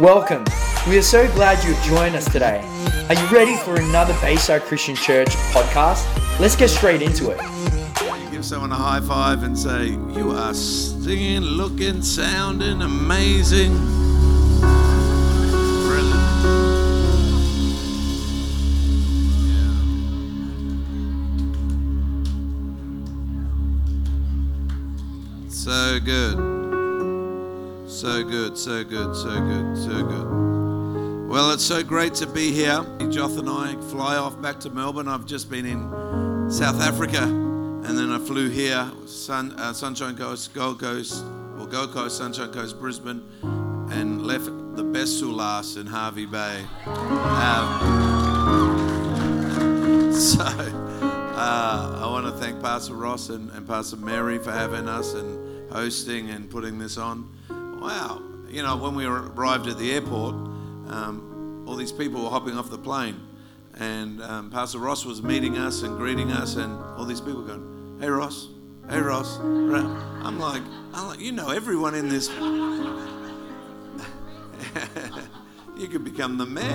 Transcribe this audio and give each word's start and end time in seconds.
Welcome. 0.00 0.44
We 0.88 0.98
are 0.98 1.02
so 1.02 1.32
glad 1.34 1.62
you've 1.62 1.80
joined 1.84 2.16
us 2.16 2.24
today. 2.24 2.68
Are 3.08 3.14
you 3.14 3.26
ready 3.28 3.56
for 3.56 3.76
another 3.76 4.12
Bayside 4.20 4.62
Christian 4.62 4.96
Church 4.96 5.28
podcast? 5.52 6.04
Let's 6.40 6.56
get 6.56 6.70
straight 6.70 7.00
into 7.00 7.30
it. 7.30 7.40
You 8.20 8.28
give 8.28 8.44
someone 8.44 8.72
a 8.72 8.74
high 8.74 8.98
five 8.98 9.44
and 9.44 9.56
say, 9.56 9.90
You 9.90 10.32
are 10.32 10.52
singing, 10.52 11.42
looking, 11.42 12.02
sounding 12.02 12.82
amazing. 12.82 13.72
Good, 28.44 28.58
so 28.58 28.84
good, 28.84 29.16
so 29.16 29.40
good, 29.40 29.74
so 29.74 30.04
good. 30.04 31.30
Well, 31.30 31.52
it's 31.52 31.64
so 31.64 31.82
great 31.82 32.12
to 32.16 32.26
be 32.26 32.52
here. 32.52 32.84
Joth 33.10 33.38
and 33.38 33.48
I 33.48 33.74
fly 33.90 34.16
off 34.16 34.38
back 34.42 34.60
to 34.60 34.68
Melbourne. 34.68 35.08
I've 35.08 35.24
just 35.24 35.48
been 35.48 35.64
in 35.64 36.50
South 36.50 36.78
Africa 36.82 37.22
and 37.22 37.96
then 37.96 38.12
I 38.12 38.18
flew 38.18 38.50
here, 38.50 38.86
Sun, 39.06 39.52
uh, 39.52 39.72
Sunshine 39.72 40.14
Coast, 40.14 40.52
Gold 40.52 40.78
Coast, 40.78 41.24
or 41.58 41.66
Gold 41.66 41.92
Coast, 41.92 42.18
Sunshine 42.18 42.52
Coast, 42.52 42.78
Brisbane, 42.78 43.22
and 43.90 44.26
left 44.26 44.50
the 44.76 44.84
best 44.84 45.20
to 45.20 45.32
last 45.32 45.78
in 45.78 45.86
Hervey 45.86 46.26
Bay. 46.26 46.66
Um, 46.84 47.80
so 50.12 50.44
uh, 50.44 51.98
I 51.98 52.06
want 52.10 52.26
to 52.26 52.32
thank 52.32 52.60
Pastor 52.60 52.92
Ross 52.92 53.30
and, 53.30 53.50
and 53.52 53.66
Pastor 53.66 53.96
Mary 53.96 54.36
for 54.36 54.52
having 54.52 54.86
us 54.86 55.14
and 55.14 55.72
hosting 55.72 56.28
and 56.28 56.50
putting 56.50 56.78
this 56.78 56.98
on. 56.98 57.30
Wow, 57.80 58.22
you 58.54 58.62
know, 58.62 58.76
when 58.76 58.94
we 58.94 59.04
arrived 59.04 59.66
at 59.66 59.78
the 59.78 59.92
airport, 59.92 60.34
um, 60.88 61.64
all 61.66 61.76
these 61.76 61.92
people 61.92 62.22
were 62.22 62.30
hopping 62.30 62.56
off 62.56 62.70
the 62.70 62.78
plane 62.78 63.20
and 63.78 64.22
um, 64.22 64.50
Pastor 64.50 64.78
Ross 64.78 65.04
was 65.04 65.22
meeting 65.22 65.58
us 65.58 65.82
and 65.82 65.96
greeting 65.96 66.30
us, 66.30 66.56
and 66.56 66.72
all 66.96 67.04
these 67.04 67.20
people 67.20 67.42
going, 67.42 67.98
"Hey 68.00 68.08
Ross, 68.08 68.48
hey 68.88 69.00
Ross." 69.00 69.38
I'm 69.38 70.38
like, 70.38 70.62
I'm 70.92 71.08
like, 71.08 71.20
you 71.20 71.32
know, 71.32 71.50
everyone 71.50 71.94
in 71.94 72.08
this, 72.08 72.28
you 75.76 75.88
could 75.88 76.04
become 76.04 76.38
the 76.38 76.46
mayor. 76.46 76.64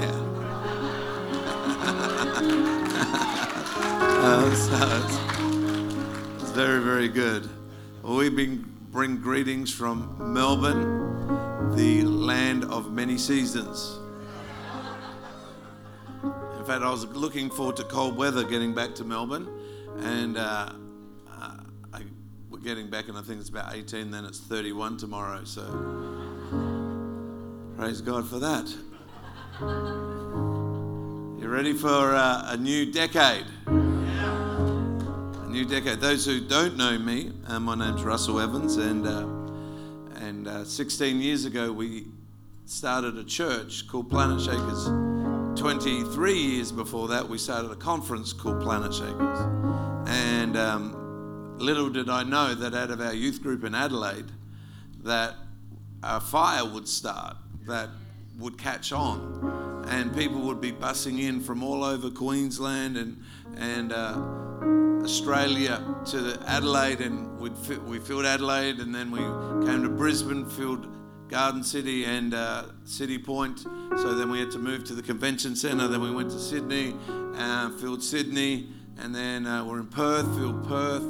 uh, 4.21 4.53
so 4.55 4.75
it's, 5.01 6.41
it's 6.43 6.51
very, 6.51 6.83
very 6.83 7.07
good. 7.07 7.49
Well, 8.03 8.17
we 8.17 8.29
bring 8.29 8.65
bring 8.91 9.17
greetings 9.17 9.73
from 9.73 10.33
Melbourne, 10.33 11.28
the 11.75 12.03
land 12.03 12.63
of 12.65 12.91
many 12.91 13.17
seasons. 13.17 13.99
In 16.23 16.65
fact, 16.65 16.83
I 16.83 16.89
was 16.89 17.05
looking 17.07 17.49
forward 17.49 17.75
to 17.77 17.83
cold 17.83 18.15
weather 18.15 18.43
getting 18.43 18.73
back 18.73 18.95
to 18.95 19.03
Melbourne, 19.03 19.47
and 19.97 20.37
uh, 20.37 20.71
uh, 21.29 21.57
I, 21.93 22.01
we're 22.49 22.59
getting 22.59 22.89
back, 22.89 23.09
and 23.09 23.17
I 23.17 23.21
think 23.21 23.39
it's 23.41 23.49
about 23.49 23.75
18. 23.75 24.11
Then 24.11 24.25
it's 24.25 24.39
31 24.39 24.97
tomorrow. 24.97 25.43
So 25.43 25.63
praise 27.77 28.01
God 28.01 28.27
for 28.27 28.39
that. 28.39 28.73
You 31.41 31.47
ready 31.47 31.73
for 31.73 32.15
uh, 32.15 32.51
a 32.53 32.57
new 32.57 32.91
decade? 32.91 33.45
A 33.67 35.47
new 35.49 35.65
decade. 35.65 35.99
Those 35.99 36.25
who 36.25 36.39
don't 36.39 36.77
know 36.77 36.97
me, 36.97 37.33
uh, 37.47 37.59
my 37.59 37.75
name's 37.75 38.03
Russell 38.03 38.39
Evans, 38.39 38.77
and 38.77 39.05
uh, 39.07 39.38
and 40.19 40.47
uh, 40.47 40.65
16 40.65 41.21
years 41.21 41.45
ago 41.45 41.71
we 41.71 42.07
started 42.65 43.17
a 43.17 43.23
church 43.23 43.87
called 43.87 44.09
Planet 44.09 44.41
Shakers. 44.41 44.85
23 45.59 46.33
years 46.33 46.71
before 46.71 47.07
that, 47.07 47.27
we 47.27 47.37
started 47.37 47.71
a 47.71 47.75
conference 47.75 48.31
called 48.31 48.61
Planet 48.61 48.93
Shakers. 48.93 49.39
And 50.07 50.55
um, 50.55 51.57
little 51.57 51.89
did 51.89 52.09
I 52.09 52.23
know 52.23 52.53
that 52.53 52.73
out 52.73 52.91
of 52.91 53.01
our 53.01 53.13
youth 53.13 53.41
group 53.41 53.63
in 53.63 53.73
Adelaide, 53.73 54.31
that 55.03 55.35
a 56.03 56.19
fire 56.19 56.65
would 56.65 56.87
start 56.87 57.37
that 57.67 57.89
would 58.37 58.57
catch 58.57 58.91
on, 58.91 59.85
and 59.87 60.15
people 60.15 60.41
would 60.41 60.61
be 60.61 60.71
bussing 60.71 61.19
in 61.19 61.41
from 61.41 61.63
all 61.63 61.83
over 61.83 62.09
Queensland 62.09 62.97
and 62.97 63.21
and 63.57 63.91
uh, 63.91 64.13
Australia 65.03 65.83
to 66.05 66.39
Adelaide, 66.45 67.01
and 67.01 67.39
we 67.39 67.99
filled 67.99 68.25
Adelaide, 68.25 68.79
and 68.79 68.93
then 68.93 69.11
we 69.11 69.19
came 69.65 69.83
to 69.83 69.89
Brisbane, 69.89 70.45
filled 70.45 70.87
Garden 71.29 71.63
City 71.63 72.05
and 72.05 72.33
uh, 72.33 72.65
City 72.85 73.17
Point. 73.17 73.59
So 73.59 74.15
then 74.15 74.31
we 74.31 74.39
had 74.39 74.51
to 74.51 74.59
move 74.59 74.83
to 74.85 74.93
the 74.93 75.01
convention 75.03 75.55
centre. 75.55 75.87
Then 75.87 76.01
we 76.01 76.11
went 76.11 76.31
to 76.31 76.39
Sydney, 76.39 76.95
uh, 77.35 77.69
filled 77.77 78.03
Sydney, 78.03 78.69
and 78.97 79.13
then 79.13 79.45
uh, 79.45 79.63
we're 79.63 79.79
in 79.79 79.87
Perth, 79.87 80.25
filled 80.35 80.67
Perth, 80.67 81.03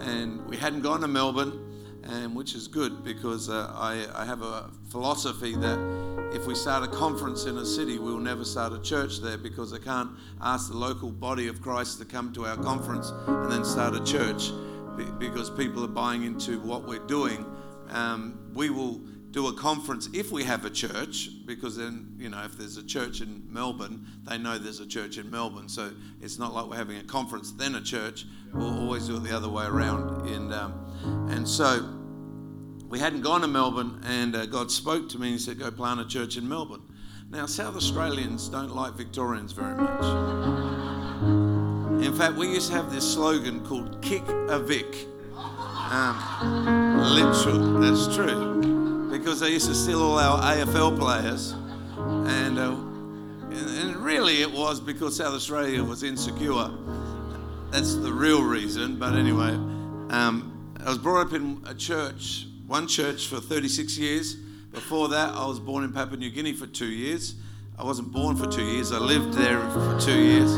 and 0.00 0.44
we 0.46 0.56
hadn't 0.56 0.80
gone 0.82 1.00
to 1.00 1.08
Melbourne, 1.08 1.71
and 2.04 2.34
which 2.34 2.54
is 2.54 2.68
good 2.68 3.04
because 3.04 3.48
uh, 3.48 3.72
I, 3.74 4.06
I 4.14 4.24
have 4.24 4.42
a 4.42 4.70
philosophy 4.90 5.54
that 5.56 5.78
if 6.32 6.46
we 6.46 6.54
start 6.54 6.82
a 6.82 6.88
conference 6.88 7.44
in 7.44 7.58
a 7.58 7.66
city, 7.66 7.98
we'll 7.98 8.18
never 8.18 8.44
start 8.44 8.72
a 8.72 8.80
church 8.80 9.18
there 9.20 9.38
because 9.38 9.72
I 9.72 9.78
can't 9.78 10.10
ask 10.40 10.70
the 10.70 10.76
local 10.76 11.10
body 11.10 11.48
of 11.48 11.60
Christ 11.60 11.98
to 11.98 12.04
come 12.04 12.32
to 12.32 12.46
our 12.46 12.56
conference 12.56 13.10
and 13.26 13.52
then 13.52 13.64
start 13.64 13.94
a 13.94 14.04
church 14.04 14.50
because 15.18 15.50
people 15.50 15.84
are 15.84 15.88
buying 15.88 16.24
into 16.24 16.60
what 16.60 16.86
we're 16.86 17.06
doing. 17.06 17.44
Um, 17.90 18.38
we 18.54 18.70
will 18.70 19.00
do 19.32 19.48
a 19.48 19.52
conference 19.54 20.10
if 20.12 20.30
we 20.30 20.44
have 20.44 20.66
a 20.66 20.70
church, 20.70 21.30
because 21.46 21.76
then, 21.76 22.14
you 22.18 22.28
know, 22.28 22.42
if 22.44 22.58
there's 22.58 22.76
a 22.76 22.84
church 22.84 23.22
in 23.22 23.42
Melbourne, 23.48 24.06
they 24.24 24.36
know 24.36 24.58
there's 24.58 24.80
a 24.80 24.86
church 24.86 25.16
in 25.16 25.30
Melbourne. 25.30 25.70
So 25.70 25.90
it's 26.20 26.38
not 26.38 26.52
like 26.52 26.66
we're 26.66 26.76
having 26.76 26.98
a 26.98 27.02
conference, 27.02 27.50
then 27.52 27.74
a 27.74 27.80
church. 27.80 28.26
We'll 28.52 28.78
always 28.78 29.08
do 29.08 29.16
it 29.16 29.20
the 29.20 29.34
other 29.34 29.48
way 29.48 29.64
around. 29.64 30.28
And, 30.28 30.52
um, 30.52 31.28
and 31.30 31.48
so 31.48 31.98
we 32.88 32.98
hadn't 32.98 33.22
gone 33.22 33.40
to 33.40 33.48
Melbourne, 33.48 34.02
and 34.04 34.36
uh, 34.36 34.44
God 34.44 34.70
spoke 34.70 35.08
to 35.10 35.18
me 35.18 35.28
and 35.28 35.38
He 35.38 35.42
said, 35.42 35.58
Go 35.58 35.70
plant 35.70 35.98
a 35.98 36.06
church 36.06 36.36
in 36.36 36.46
Melbourne. 36.46 36.82
Now, 37.30 37.46
South 37.46 37.74
Australians 37.74 38.50
don't 38.50 38.74
like 38.74 38.92
Victorians 38.92 39.52
very 39.52 39.74
much. 39.74 40.04
In 42.04 42.14
fact, 42.14 42.34
we 42.34 42.48
used 42.48 42.68
to 42.68 42.76
have 42.76 42.92
this 42.92 43.10
slogan 43.10 43.64
called 43.64 44.02
Kick 44.02 44.28
a 44.28 44.58
Vic. 44.58 45.06
Um, 45.34 46.18
literal, 47.14 47.80
that's 47.80 48.14
true 48.14 48.51
because 49.22 49.38
they 49.38 49.50
used 49.50 49.68
to 49.68 49.74
steal 49.74 50.02
all 50.02 50.18
our 50.18 50.42
AFL 50.42 50.98
players, 50.98 51.52
and, 51.52 52.58
uh, 52.58 52.72
and 53.52 53.96
really 53.98 54.42
it 54.42 54.50
was 54.50 54.80
because 54.80 55.16
South 55.16 55.32
Australia 55.32 55.84
was 55.84 56.02
insecure. 56.02 56.68
That's 57.70 57.94
the 57.94 58.12
real 58.12 58.42
reason. 58.42 58.98
But 58.98 59.14
anyway, 59.14 59.52
um, 60.10 60.74
I 60.84 60.88
was 60.88 60.98
brought 60.98 61.28
up 61.28 61.34
in 61.34 61.62
a 61.68 61.74
church, 61.74 62.48
one 62.66 62.88
church 62.88 63.28
for 63.28 63.38
36 63.38 63.96
years. 63.96 64.34
Before 64.72 65.06
that, 65.10 65.32
I 65.34 65.46
was 65.46 65.60
born 65.60 65.84
in 65.84 65.92
Papua 65.92 66.16
New 66.16 66.30
Guinea 66.30 66.54
for 66.54 66.66
two 66.66 66.86
years. 66.86 67.36
I 67.78 67.84
wasn't 67.84 68.10
born 68.10 68.34
for 68.34 68.48
two 68.48 68.64
years. 68.64 68.90
I 68.90 68.98
lived 68.98 69.34
there 69.34 69.60
for 69.70 70.00
two 70.00 70.18
years. 70.18 70.50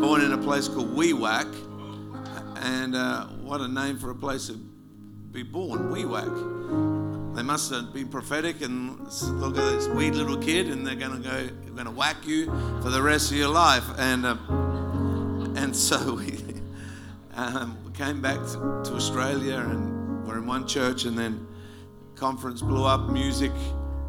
Born 0.00 0.22
in 0.22 0.32
a 0.32 0.38
place 0.38 0.68
called 0.68 0.96
Wewak, 0.96 1.54
and 2.62 2.94
uh, 2.94 3.26
what 3.26 3.60
a 3.60 3.68
name 3.68 3.98
for 3.98 4.10
a 4.10 4.16
place 4.16 4.46
to 4.46 4.54
be 5.32 5.42
born, 5.42 5.90
Wewak 5.90 7.09
they 7.40 7.46
must 7.46 7.72
have 7.72 7.94
been 7.94 8.08
prophetic 8.08 8.60
and 8.60 9.00
look 9.40 9.56
at 9.56 9.72
this 9.72 9.88
weird 9.88 10.14
little 10.14 10.36
kid 10.36 10.66
and 10.66 10.86
they're 10.86 10.94
going 10.94 11.22
to 11.22 11.26
go 11.26 11.36
they're 11.64 11.72
going 11.72 11.86
to 11.86 11.90
whack 11.90 12.26
you 12.26 12.44
for 12.82 12.90
the 12.90 13.00
rest 13.00 13.30
of 13.30 13.38
your 13.38 13.48
life. 13.48 13.84
And 13.96 14.26
um, 14.26 15.54
and 15.56 15.74
so 15.74 16.16
we 16.16 16.38
um, 17.32 17.78
came 17.94 18.20
back 18.20 18.36
to, 18.40 18.82
to, 18.84 18.92
australia 18.94 19.56
and 19.56 20.26
we're 20.26 20.36
in 20.36 20.46
one 20.46 20.68
church 20.68 21.06
and 21.06 21.18
then 21.18 21.46
conference 22.14 22.60
blew 22.60 22.84
up 22.84 23.08
music 23.08 23.52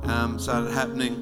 um, 0.04 0.38
started 0.38 0.74
happening 0.74 1.16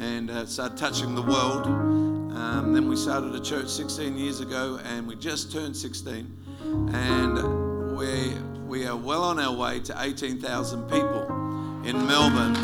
and 0.00 0.30
uh, 0.30 0.46
started 0.46 0.78
touching 0.78 1.14
the 1.14 1.20
world. 1.20 1.66
Um, 1.66 2.72
then 2.72 2.88
we 2.88 2.96
started 2.96 3.34
a 3.34 3.40
church 3.40 3.68
16 3.68 4.16
years 4.16 4.40
ago 4.40 4.80
and 4.82 5.06
we 5.06 5.14
just 5.14 5.52
turned 5.52 5.76
16 5.76 6.26
and 6.94 7.94
we 7.98 8.32
we 8.66 8.86
are 8.86 8.96
well 8.96 9.22
on 9.22 9.38
our 9.38 9.54
way 9.54 9.78
to 9.78 9.94
18,000 9.96 10.90
people 10.90 11.33
in 11.86 12.06
Melbourne 12.06 12.54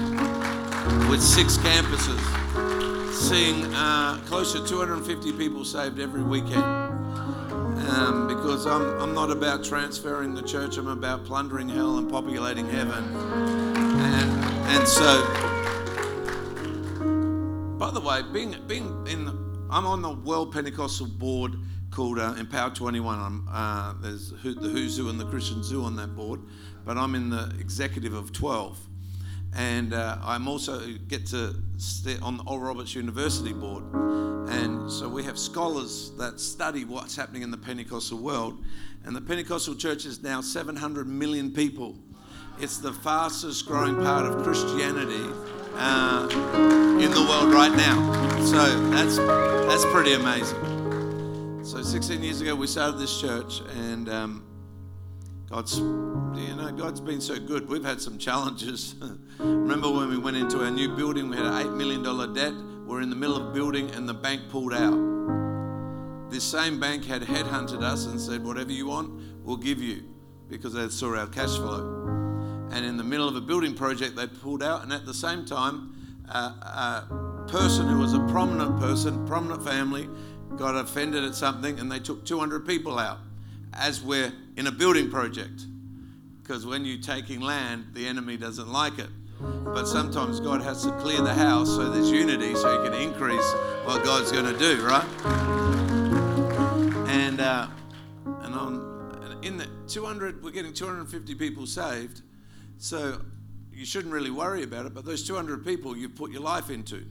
with 1.11 1.23
six 1.23 1.59
campuses, 1.59 2.19
seeing 3.13 3.65
uh, 3.75 4.19
close 4.27 4.53
to 4.55 4.67
250 4.67 5.33
people 5.33 5.65
saved 5.65 6.01
every 6.01 6.23
weekend. 6.23 6.65
Um, 6.65 8.29
because 8.29 8.67
I'm, 8.67 8.83
I'm 9.01 9.15
not 9.15 9.31
about 9.31 9.65
transferring 9.65 10.35
the 10.35 10.43
church, 10.43 10.79
I'm 10.79 10.87
about 10.87 11.25
plundering 11.25 11.69
hell 11.69 11.99
and 11.99 12.11
populating 12.11 12.69
heaven. 12.69 13.05
And, 13.05 14.45
and 14.69 14.89
so, 14.89 15.25
by 17.79 17.91
the 17.91 18.01
way, 18.01 18.23
being, 18.33 18.57
being 18.67 19.07
in, 19.07 19.29
I'm 19.71 19.87
on 19.87 20.03
the 20.03 20.13
World 20.13 20.53
Pentecostal 20.53 21.07
Board 21.07 21.57
called 21.91 22.19
uh, 22.19 22.35
Empower 22.39 22.71
21. 22.71 23.49
Uh, 23.51 23.95
there's 24.01 24.31
the 24.31 24.37
Who's 24.37 24.97
Who 24.97 25.09
and 25.11 25.19
the 25.19 25.27
Christian 25.27 25.63
Zoo 25.63 25.85
on 25.85 25.97
that 25.97 26.15
board, 26.15 26.41
but 26.85 26.97
I'm 26.97 27.15
in 27.15 27.29
the 27.29 27.53
executive 27.59 28.15
of 28.15 28.33
12. 28.33 28.87
And 29.57 29.93
uh, 29.93 30.19
I'm 30.23 30.47
also 30.47 30.81
get 31.09 31.27
to 31.27 31.55
sit 31.77 32.23
on 32.23 32.37
the 32.37 32.43
Oral 32.45 32.69
Roberts 32.69 32.95
University 32.95 33.53
board, 33.53 33.85
and 34.51 34.91
so 34.91 35.09
we 35.09 35.25
have 35.25 35.39
scholars 35.39 36.13
that 36.19 36.41
study 36.41 36.85
what's 36.85 37.17
happening 37.17 37.43
in 37.43 37.51
the 37.51 37.57
Pentecostal 37.57 38.19
world, 38.19 38.63
and 39.05 39.15
the 39.15 39.21
Pentecostal 39.21 39.75
church 39.75 40.05
is 40.05 40.23
now 40.23 40.41
700 40.41 41.07
million 41.09 41.51
people. 41.53 41.97
It's 42.61 42.79
the 42.79 42.93
fastest 42.93 43.67
growing 43.67 43.97
part 43.97 44.27
of 44.27 44.43
Christianity 44.43 45.33
uh, 45.77 46.29
in 47.01 47.11
the 47.11 47.27
world 47.29 47.53
right 47.53 47.75
now. 47.75 48.45
So 48.45 48.91
that's 48.91 49.17
that's 49.17 49.85
pretty 49.93 50.13
amazing. 50.13 51.65
So 51.65 51.83
16 51.83 52.23
years 52.23 52.41
ago 52.41 52.55
we 52.55 52.67
started 52.67 52.99
this 52.99 53.21
church, 53.21 53.63
and 53.77 54.09
um, 54.09 54.50
God's 55.51 55.79
you 55.79 56.55
know 56.55 56.73
God's 56.77 57.01
been 57.01 57.21
so 57.21 57.39
good. 57.39 57.69
We've 57.69 57.85
had 57.85 58.01
some 58.01 58.19
challenges. 58.19 58.95
Remember 59.39 59.91
when 59.91 60.09
we 60.09 60.17
went 60.17 60.37
into 60.37 60.63
our 60.65 60.71
new 60.71 60.95
building? 60.95 61.29
We 61.29 61.37
had 61.37 61.47
an 61.47 61.67
eight 61.67 61.73
million 61.73 62.03
dollar 62.03 62.33
debt. 62.33 62.55
We're 62.87 63.01
in 63.01 63.11
the 63.11 63.17
middle 63.17 63.37
of 63.37 63.53
building, 63.53 63.91
and 63.91 64.09
the 64.09 64.15
bank 64.15 64.43
pulled 64.49 64.73
out. 64.73 66.31
This 66.31 66.45
same 66.45 66.79
bank 66.79 67.05
had 67.05 67.23
headhunted 67.23 67.83
us 67.83 68.07
and 68.07 68.21
said, 68.21 68.45
"Whatever 68.45 68.71
you 68.71 68.87
want, 68.87 69.11
we'll 69.45 69.57
give 69.57 69.83
you," 69.83 70.05
because 70.49 70.75
they 70.75 70.89
saw 70.89 71.17
our 71.17 71.27
cash 71.27 71.57
flow 71.57 72.01
and 72.73 72.85
in 72.85 72.97
the 72.97 73.05
middle 73.05 73.29
of 73.29 73.37
a 73.37 73.41
building 73.41 73.75
project 73.75 74.17
they 74.17 74.27
pulled 74.27 74.63
out 74.63 74.83
and 74.83 74.93
at 74.93 75.05
the 75.05 75.15
same 75.15 75.45
time 75.45 75.93
uh, 76.29 77.05
a 77.09 77.49
person 77.49 77.89
who 77.89 77.99
was 77.99 78.15
a 78.15 78.21
prominent 78.29 78.79
person 78.79 79.27
prominent 79.27 79.65
family 79.65 80.09
got 80.57 80.77
offended 80.77 81.25
at 81.25 81.35
something 81.35 81.79
and 81.79 81.91
they 81.91 81.99
took 81.99 82.25
200 82.25 82.67
people 82.67 82.99
out 82.99 83.19
as 83.75 84.03
we're 84.03 84.33
in 84.57 84.67
a 84.67 84.73
building 84.73 85.11
project. 85.11 85.67
Because 86.43 86.67
when 86.67 86.85
you're 86.85 87.01
taking 87.01 87.41
land 87.41 87.87
the 87.93 88.07
enemy 88.07 88.37
doesn't 88.37 88.69
like 88.69 88.99
it. 88.99 89.09
But 89.41 89.87
sometimes 89.87 90.41
god 90.41 90.63
has 90.63 90.85
to 90.85 90.93
clear 90.93 91.23
the 91.23 91.35
house 91.35 91.69
so 91.69 91.91
there's 91.91 92.11
unity 92.11 92.55
so 92.55 92.83
he 92.83 92.89
can 92.89 93.01
increase 93.01 93.53
what 93.85 94.05
god's 94.05 94.31
going 94.33 94.45
to 94.45 94.59
do 94.59 94.85
right? 94.85 95.07
And 97.09 97.41
uh, 97.41 97.69
and 98.43 98.55
on 98.55 99.41
in 99.43 99.57
the 99.57 99.67
200 99.89 100.43
we're 100.43 100.51
getting 100.51 100.73
250 100.73 101.35
people 101.37 101.67
saved. 101.67 102.23
So 102.79 103.21
you 103.73 103.87
shouldn't 103.87 104.13
really 104.13 104.31
worry 104.31 104.63
about 104.63 104.85
it, 104.87 104.95
but 104.95 105.05
those 105.05 105.27
200 105.27 105.65
people 105.65 105.97
you've 105.97 106.15
put 106.15 106.31
your 106.31 106.43
life 106.43 106.69
into. 106.69 107.05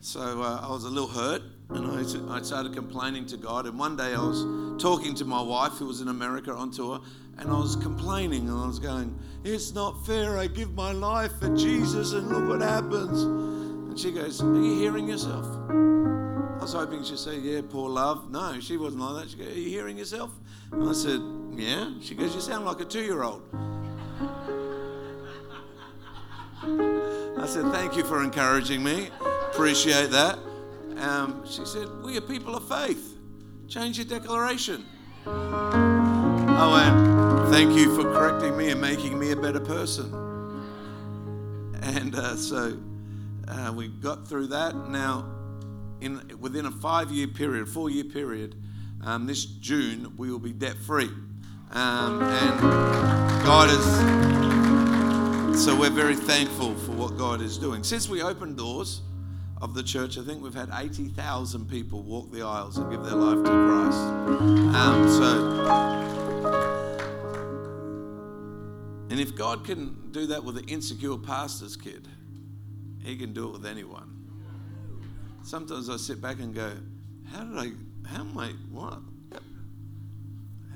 So 0.00 0.42
uh, 0.42 0.60
I 0.62 0.70
was 0.70 0.84
a 0.84 0.88
little 0.88 1.08
hurt 1.08 1.42
and 1.70 1.86
I, 1.86 2.36
I 2.36 2.42
started 2.42 2.72
complaining 2.72 3.26
to 3.26 3.36
God. 3.36 3.66
And 3.66 3.78
one 3.78 3.96
day 3.96 4.14
I 4.14 4.20
was 4.20 4.80
talking 4.80 5.14
to 5.16 5.24
my 5.24 5.42
wife 5.42 5.72
who 5.72 5.86
was 5.86 6.00
in 6.00 6.08
America 6.08 6.52
on 6.52 6.70
tour 6.70 7.00
and 7.36 7.50
I 7.50 7.58
was 7.58 7.74
complaining 7.76 8.48
and 8.48 8.56
I 8.58 8.66
was 8.66 8.78
going, 8.78 9.18
It's 9.44 9.74
not 9.74 10.06
fair. 10.06 10.38
I 10.38 10.46
give 10.46 10.72
my 10.74 10.92
life 10.92 11.32
for 11.40 11.54
Jesus 11.56 12.12
and 12.12 12.28
look 12.28 12.48
what 12.48 12.60
happens. 12.60 13.22
And 13.22 13.98
she 13.98 14.12
goes, 14.12 14.40
Are 14.40 14.54
you 14.54 14.78
hearing 14.78 15.08
yourself? 15.08 15.46
I 15.68 16.62
was 16.62 16.72
hoping 16.74 17.02
she'd 17.02 17.18
say, 17.18 17.38
Yeah, 17.38 17.62
poor 17.68 17.90
love. 17.90 18.30
No, 18.30 18.60
she 18.60 18.76
wasn't 18.76 19.02
like 19.02 19.24
that. 19.24 19.30
She 19.30 19.36
goes, 19.36 19.48
Are 19.48 19.60
you 19.60 19.68
hearing 19.68 19.98
yourself? 19.98 20.30
And 20.70 20.88
I 20.88 20.92
said, 20.92 21.20
Yeah. 21.52 21.92
She 22.00 22.14
goes, 22.14 22.34
You 22.36 22.40
sound 22.40 22.66
like 22.66 22.80
a 22.80 22.84
two 22.84 23.02
year 23.02 23.24
old. 23.24 23.42
I 26.62 27.46
said, 27.46 27.70
Thank 27.72 27.96
you 27.96 28.04
for 28.04 28.22
encouraging 28.22 28.84
me. 28.84 29.10
Appreciate 29.58 30.12
that. 30.12 30.38
Um, 30.98 31.44
she 31.44 31.64
said, 31.64 31.88
We 32.04 32.16
are 32.16 32.20
people 32.20 32.54
of 32.54 32.68
faith. 32.68 33.18
Change 33.66 33.98
your 33.98 34.06
declaration. 34.06 34.86
I 35.26 36.70
went, 36.72 37.50
Thank 37.50 37.76
you 37.76 37.92
for 37.96 38.04
correcting 38.04 38.56
me 38.56 38.70
and 38.70 38.80
making 38.80 39.18
me 39.18 39.32
a 39.32 39.36
better 39.36 39.58
person. 39.58 40.14
And 41.82 42.14
uh, 42.14 42.36
so 42.36 42.78
uh, 43.48 43.72
we 43.74 43.88
got 43.88 44.28
through 44.28 44.46
that. 44.46 44.76
Now, 44.90 45.28
in 46.00 46.38
within 46.38 46.66
a 46.66 46.70
five 46.70 47.10
year 47.10 47.26
period, 47.26 47.68
four 47.68 47.90
year 47.90 48.04
period, 48.04 48.54
um, 49.02 49.26
this 49.26 49.44
June, 49.44 50.14
we 50.16 50.30
will 50.30 50.38
be 50.38 50.52
debt 50.52 50.76
free. 50.76 51.10
Um, 51.72 52.22
and 52.22 52.60
God 53.44 53.70
is. 53.70 53.84
so 55.64 55.74
we're 55.74 55.90
very 55.90 56.14
thankful 56.14 56.76
for 56.76 56.92
what 56.92 57.18
God 57.18 57.42
is 57.42 57.58
doing. 57.58 57.82
Since 57.82 58.08
we 58.08 58.22
opened 58.22 58.56
doors 58.56 59.02
of 59.60 59.74
the 59.74 59.82
church, 59.82 60.18
I 60.18 60.22
think 60.22 60.42
we've 60.42 60.54
had 60.54 60.70
80,000 60.72 61.68
people 61.68 62.02
walk 62.02 62.30
the 62.30 62.42
aisles 62.42 62.78
and 62.78 62.90
give 62.90 63.02
their 63.04 63.14
life 63.14 63.44
to 63.44 63.50
Christ. 63.50 63.98
Um, 64.76 65.08
so, 65.08 65.58
and 69.10 69.18
if 69.18 69.34
God 69.34 69.64
can 69.64 70.10
do 70.12 70.26
that 70.26 70.44
with 70.44 70.58
an 70.58 70.68
insecure 70.68 71.16
pastor's 71.16 71.76
kid, 71.76 72.06
He 73.02 73.16
can 73.16 73.32
do 73.32 73.48
it 73.48 73.52
with 73.52 73.66
anyone. 73.66 74.14
Sometimes 75.42 75.88
I 75.90 75.96
sit 75.96 76.20
back 76.20 76.38
and 76.38 76.54
go, 76.54 76.70
"How 77.32 77.42
did 77.42 77.58
I? 77.58 77.72
How 78.06 78.20
am 78.20 78.38
I? 78.38 78.50
What? 78.70 79.00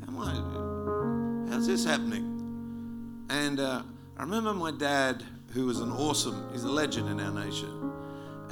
How 0.01 0.07
am 0.09 0.19
I? 0.19 1.53
How's 1.53 1.67
this 1.67 1.85
happening?" 1.85 3.27
And 3.29 3.61
uh, 3.61 3.83
I 4.17 4.23
remember 4.23 4.55
my 4.55 4.71
dad, 4.71 5.23
who 5.53 5.67
was 5.67 5.81
an 5.81 5.91
awesome, 5.91 6.49
he's 6.53 6.65
a 6.65 6.71
legend 6.71 7.09
in 7.09 7.21
our 7.21 7.33
nation. 7.33 7.93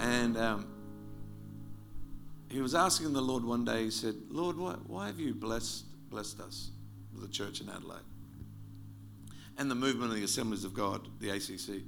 And 0.01 0.37
um, 0.39 0.67
he 2.49 2.61
was 2.61 2.75
asking 2.75 3.13
the 3.13 3.21
Lord 3.21 3.45
one 3.45 3.65
day, 3.65 3.85
he 3.85 3.91
said, 3.91 4.15
Lord, 4.31 4.57
why, 4.57 4.73
why 4.87 5.07
have 5.07 5.21
you 5.21 5.35
blessed, 5.35 5.85
blessed 6.11 6.41
us, 6.41 6.71
the 7.15 7.29
church 7.29 7.61
in 7.61 7.69
Adelaide? 7.69 8.01
And 9.59 9.71
the 9.71 9.75
movement 9.75 10.11
of 10.11 10.17
the 10.17 10.25
Assemblies 10.25 10.65
of 10.65 10.73
God, 10.73 11.07
the 11.21 11.31
ACC. 11.31 11.83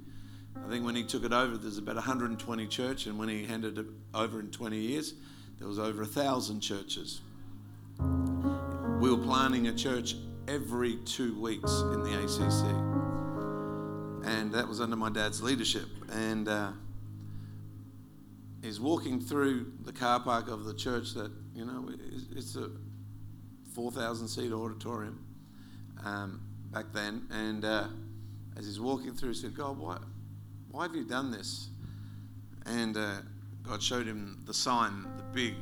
I 0.63 0.69
think 0.69 0.85
when 0.85 0.95
he 0.95 1.03
took 1.03 1.23
it 1.23 1.33
over, 1.33 1.57
there's 1.57 1.79
about 1.79 1.95
120 1.95 2.67
church, 2.67 3.07
and 3.07 3.17
when 3.17 3.29
he 3.29 3.45
handed 3.45 3.79
it 3.79 3.87
over 4.13 4.39
in 4.39 4.51
20 4.51 4.77
years, 4.77 5.15
there 5.57 5.67
was 5.67 5.79
over 5.79 6.03
a 6.03 6.05
thousand 6.05 6.61
churches. 6.61 7.21
We 7.99 9.09
were 9.09 9.17
planning 9.17 9.67
a 9.67 9.73
church 9.73 10.15
every 10.47 10.97
two 10.97 11.39
weeks 11.41 11.71
in 11.71 12.03
the 12.03 12.23
ACC 12.23 12.93
and 14.25 14.53
that 14.53 14.67
was 14.67 14.79
under 14.79 14.95
my 14.95 15.09
dad's 15.09 15.41
leadership. 15.41 15.87
And 16.11 16.47
uh, 16.47 16.71
he's 18.63 18.79
walking 18.79 19.19
through 19.19 19.71
the 19.83 19.91
car 19.91 20.19
park 20.21 20.47
of 20.47 20.63
the 20.63 20.73
church 20.73 21.13
that, 21.13 21.31
you 21.53 21.65
know, 21.65 21.89
it's 22.35 22.55
a 22.55 22.69
4,000 23.75 24.27
seat 24.27 24.53
auditorium 24.53 25.23
um, 26.03 26.41
back 26.71 26.85
then. 26.93 27.27
And 27.29 27.65
uh, 27.65 27.87
as 28.57 28.65
he's 28.65 28.79
walking 28.79 29.13
through, 29.13 29.29
he 29.29 29.35
said, 29.35 29.55
God, 29.55 29.77
why, 29.77 29.97
why 30.71 30.83
have 30.83 30.95
you 30.95 31.03
done 31.03 31.29
this? 31.29 31.67
And 32.65 32.95
uh, 32.95 33.17
God 33.63 33.83
showed 33.83 34.07
him 34.07 34.41
the 34.45 34.53
sign, 34.53 35.05
the 35.17 35.23
big 35.23 35.55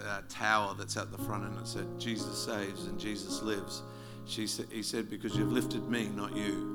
uh, 0.00 0.20
tower 0.28 0.74
that's 0.78 0.96
at 0.96 1.10
the 1.10 1.18
front, 1.18 1.44
and 1.44 1.58
it 1.58 1.66
said, 1.66 1.86
Jesus 1.98 2.44
saves 2.44 2.84
and 2.84 2.98
Jesus 2.98 3.42
lives. 3.42 3.82
She 4.24 4.46
said, 4.46 4.66
he 4.70 4.82
said, 4.82 5.10
because 5.10 5.34
you've 5.34 5.52
lifted 5.52 5.88
me, 5.88 6.08
not 6.14 6.36
you. 6.36 6.72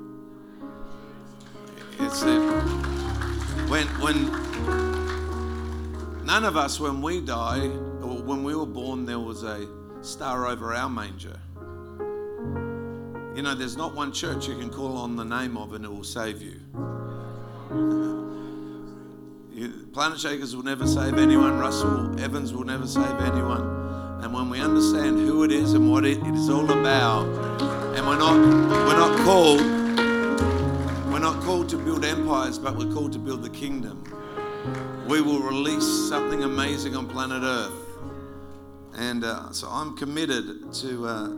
It's 1.98 2.22
it. 2.22 2.40
When 3.68 3.86
when 4.00 5.21
none 6.24 6.44
of 6.44 6.56
us, 6.56 6.80
when 6.80 7.02
we 7.02 7.20
die, 7.20 7.66
or 8.00 8.22
when 8.22 8.44
we 8.44 8.54
were 8.54 8.66
born, 8.66 9.06
there 9.06 9.20
was 9.20 9.42
a 9.42 9.66
star 10.02 10.46
over 10.46 10.74
our 10.74 10.88
manger. 10.88 11.38
You 13.34 13.42
know, 13.42 13.54
there's 13.54 13.76
not 13.76 13.94
one 13.94 14.12
church 14.12 14.46
you 14.46 14.58
can 14.58 14.70
call 14.70 14.96
on 14.96 15.16
the 15.16 15.24
name 15.24 15.56
of 15.56 15.72
and 15.72 15.84
it 15.84 15.88
will 15.88 16.04
save 16.04 16.42
you. 16.42 16.60
Planet 19.92 20.18
Shakers 20.18 20.56
will 20.56 20.64
never 20.64 20.86
save 20.86 21.18
anyone. 21.18 21.58
Russell 21.58 22.18
Evans 22.20 22.52
will 22.52 22.64
never 22.64 22.86
save 22.86 23.20
anyone. 23.20 23.62
And 24.22 24.32
when 24.32 24.48
we 24.48 24.60
understand 24.60 25.18
who 25.18 25.44
it 25.44 25.52
is 25.52 25.74
and 25.74 25.90
what 25.90 26.04
it 26.04 26.18
is 26.26 26.48
all 26.48 26.70
about, 26.70 27.26
and 27.96 28.06
we're 28.06 28.18
not 28.18 28.36
we're 28.86 28.96
not 28.96 29.18
called 29.24 29.60
we're 31.12 31.18
not 31.18 31.42
called 31.42 31.68
to 31.70 31.76
build 31.76 32.04
empires, 32.04 32.58
but 32.58 32.76
we're 32.76 32.92
called 32.92 33.12
to 33.12 33.18
build 33.18 33.42
the 33.42 33.50
kingdom. 33.50 34.04
We 35.08 35.20
will 35.20 35.40
release 35.40 36.08
something 36.08 36.44
amazing 36.44 36.94
on 36.96 37.08
planet 37.08 37.42
Earth. 37.42 37.72
And 38.96 39.24
uh, 39.24 39.50
so 39.52 39.68
I'm 39.68 39.96
committed 39.96 40.72
to, 40.74 41.06
uh, 41.06 41.28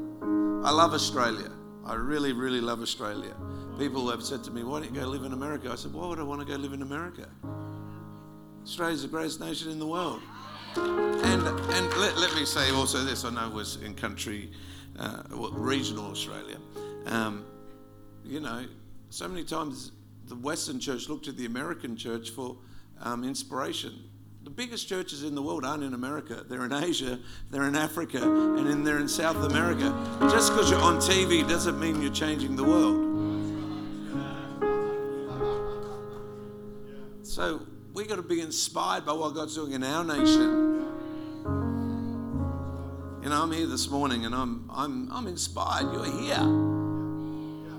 I 0.67 0.71
love 0.71 0.93
Australia. 0.93 1.51
I 1.87 1.95
really, 1.95 2.33
really 2.33 2.61
love 2.61 2.83
Australia. 2.83 3.35
People 3.79 4.11
have 4.11 4.23
said 4.23 4.45
to 4.45 4.51
me, 4.51 4.63
Why 4.63 4.81
don't 4.81 4.95
you 4.95 5.01
go 5.01 5.07
live 5.07 5.25
in 5.25 5.33
America? 5.33 5.71
I 5.71 5.77
said, 5.77 5.93
Why 5.93 6.07
would 6.07 6.19
I 6.19 6.23
want 6.23 6.41
to 6.41 6.47
go 6.47 6.57
live 6.57 6.73
in 6.73 6.83
America? 6.83 7.29
Australia's 8.63 9.03
the 9.03 9.09
greatest 9.09 9.41
nation 9.41 9.71
in 9.71 9.79
the 9.79 9.87
world. 9.87 10.21
And, 10.77 11.43
and 11.47 11.97
let, 11.97 12.17
let 12.17 12.35
me 12.35 12.45
say 12.45 12.71
also 12.73 13.05
this 13.05 13.25
I 13.25 13.31
know 13.31 13.49
was 13.49 13.77
in 13.83 13.95
country, 13.95 14.51
uh, 14.99 15.23
regional 15.31 16.11
Australia. 16.11 16.57
Um, 17.07 17.45
you 18.25 18.41
know, 18.41 18.67
so 19.11 19.29
many 19.29 19.45
times 19.45 19.93
the 20.27 20.37
Western 20.37 20.81
church 20.81 21.09
looked 21.09 21.27
to 21.27 21.33
the 21.33 21.47
American 21.47 21.97
church 21.97 22.31
for 22.31 22.57
um, 23.01 23.25
inspiration. 23.25 23.93
The 24.45 24.51
biggest 24.51 24.89
churches 24.89 25.25
in 25.25 25.35
the 25.35 25.43
world 25.43 25.65
aren't 25.65 25.83
in 25.83 25.95
America. 25.95 26.45
They're 26.49 26.67
in 26.67 26.73
Asia, 26.73 27.19
they're 27.51 27.65
in 27.65 27.77
Africa, 27.77 28.23
and 28.23 28.67
then 28.67 28.85
they're 28.85 28.99
in 28.99 29.09
South 29.09 29.37
America. 29.37 29.95
Just 30.31 30.53
because 30.53 30.71
you're 30.71 30.83
on 30.83 30.97
TV 30.97 31.49
doesn't 31.49 31.81
mean 31.81 32.03
you're 32.03 32.13
changing 32.13 32.55
the 32.55 32.65
world. 32.65 33.15
So 37.23 37.63
we've 37.95 38.07
got 38.07 38.17
to 38.17 38.23
be 38.23 38.41
inspired 38.41 39.07
by 39.07 39.13
what 39.13 39.35
God's 39.35 39.55
doing 39.55 39.73
in 39.73 39.83
our 39.83 40.05
nation. 40.05 40.65
You 43.23 43.31
know, 43.31 43.43
I'm 43.43 43.51
here 43.51 43.67
this 43.67 43.89
morning 43.89 44.27
and 44.27 44.35
I'm, 44.35 44.71
I'm, 44.71 45.11
I'm 45.11 45.27
inspired. 45.27 45.91
You're 45.91 46.05
here, 46.05 46.37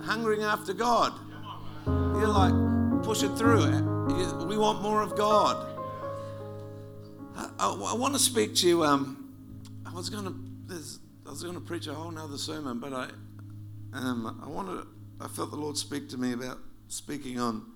hungering 0.03 0.41
after 0.41 0.73
God. 0.73 1.13
You're 1.85 2.27
like, 2.27 2.53
push 3.05 3.21
it 3.21 3.37
through. 3.37 3.61
We 4.47 4.57
want 4.57 4.81
more 4.81 5.03
of 5.03 5.15
God. 5.15 5.67
I, 7.35 7.51
I, 7.59 7.69
I 7.69 7.93
want 7.93 8.15
to 8.15 8.19
speak 8.19 8.55
to 8.55 8.67
you. 8.67 8.83
Um, 8.83 9.31
I 9.85 9.93
was 9.93 10.09
going 10.09 10.25
to, 10.25 10.75
I 11.27 11.29
was 11.29 11.43
going 11.43 11.53
to 11.53 11.61
preach 11.61 11.85
a 11.85 11.93
whole 11.93 12.09
nother 12.09 12.39
sermon, 12.39 12.79
but 12.79 12.93
I, 12.93 13.09
um, 13.93 14.41
I 14.43 14.49
wanted, 14.49 14.87
I 15.21 15.27
felt 15.27 15.51
the 15.51 15.55
Lord 15.55 15.77
speak 15.77 16.09
to 16.09 16.17
me 16.17 16.33
about 16.33 16.57
speaking 16.87 17.39
on 17.39 17.67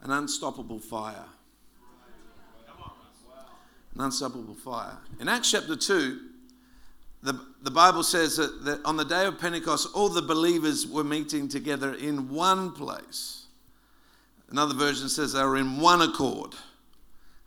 an 0.00 0.12
unstoppable 0.12 0.78
fire. 0.78 1.26
An 3.96 4.00
unstoppable 4.00 4.54
fire. 4.54 4.96
In 5.18 5.26
Acts 5.28 5.50
chapter 5.50 5.74
2, 5.74 6.20
the, 7.24 7.40
the 7.62 7.72
Bible 7.72 8.04
says 8.04 8.36
that, 8.36 8.64
that 8.64 8.84
on 8.84 8.96
the 8.96 9.04
day 9.04 9.26
of 9.26 9.40
Pentecost, 9.40 9.88
all 9.92 10.08
the 10.08 10.22
believers 10.22 10.86
were 10.86 11.02
meeting 11.02 11.48
together 11.48 11.94
in 11.94 12.28
one 12.28 12.70
place. 12.70 13.47
Another 14.50 14.74
version 14.74 15.08
says 15.08 15.32
they 15.32 15.42
were 15.42 15.56
in 15.56 15.78
one 15.80 16.00
accord. 16.00 16.54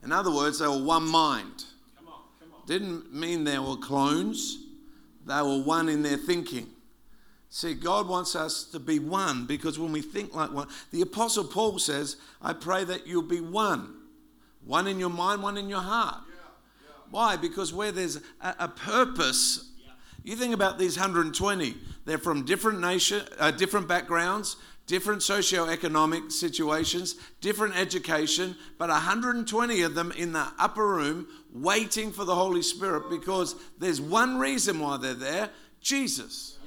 In 0.04 0.12
other 0.12 0.32
words, 0.32 0.60
they 0.60 0.68
were 0.68 0.82
one 0.82 1.08
mind. 1.08 1.66
Come 1.98 2.08
on, 2.08 2.22
come 2.40 2.50
on. 2.54 2.66
Didn't 2.68 3.14
mean 3.14 3.44
they 3.44 3.60
were 3.60 3.78
clones, 3.78 4.58
they 5.26 5.42
were 5.42 5.62
one 5.62 5.90
in 5.90 6.04
their 6.04 6.18
thinking. 6.18 6.68
See, 7.54 7.74
God 7.74 8.08
wants 8.08 8.34
us 8.34 8.64
to 8.66 8.80
be 8.80 8.98
one 9.00 9.46
because 9.46 9.78
when 9.78 9.92
we 9.92 10.02
think 10.02 10.34
like 10.34 10.54
one, 10.54 10.70
the 10.92 11.02
Apostle 11.02 11.44
Paul 11.44 11.80
says, 11.80 12.16
I 12.42 12.54
pray 12.54 12.86
that 12.86 13.06
you'll 13.06 13.24
be 13.24 13.42
one. 13.42 13.94
One 14.66 14.88
in 14.88 15.00
your 15.00 15.10
mind, 15.10 15.44
one 15.44 15.58
in 15.58 15.68
your 15.68 15.82
heart. 15.82 16.22
Yeah, 16.28 16.36
yeah. 16.84 16.88
Why? 17.10 17.36
Because 17.36 17.74
where 17.74 17.92
there's 17.92 18.18
a, 18.40 18.56
a 18.60 18.68
purpose, 18.70 19.70
yeah. 19.84 19.92
you 20.24 20.38
think 20.38 20.54
about 20.54 20.80
these 20.80 20.98
120, 20.98 21.76
they're 22.06 22.18
from 22.18 22.46
different 22.46 22.80
nation, 22.80 23.24
uh, 23.38 23.52
different 23.52 23.88
backgrounds, 23.88 24.56
different 24.92 25.24
socio-economic 25.24 26.30
situations, 26.30 27.16
different 27.40 27.74
education, 27.78 28.54
but 28.78 28.90
120 28.90 29.82
of 29.84 29.96
them 29.96 30.12
in 30.18 30.34
the 30.34 30.46
upper 30.60 30.86
room 30.86 31.26
waiting 31.54 32.12
for 32.12 32.26
the 32.26 32.36
Holy 32.36 32.62
Spirit 32.62 33.10
because 33.10 33.56
there's 33.80 34.02
one 34.02 34.38
reason 34.38 34.82
why 34.82 34.98
they're 34.98 35.14
there 35.14 35.50
Jesus. 35.80 36.58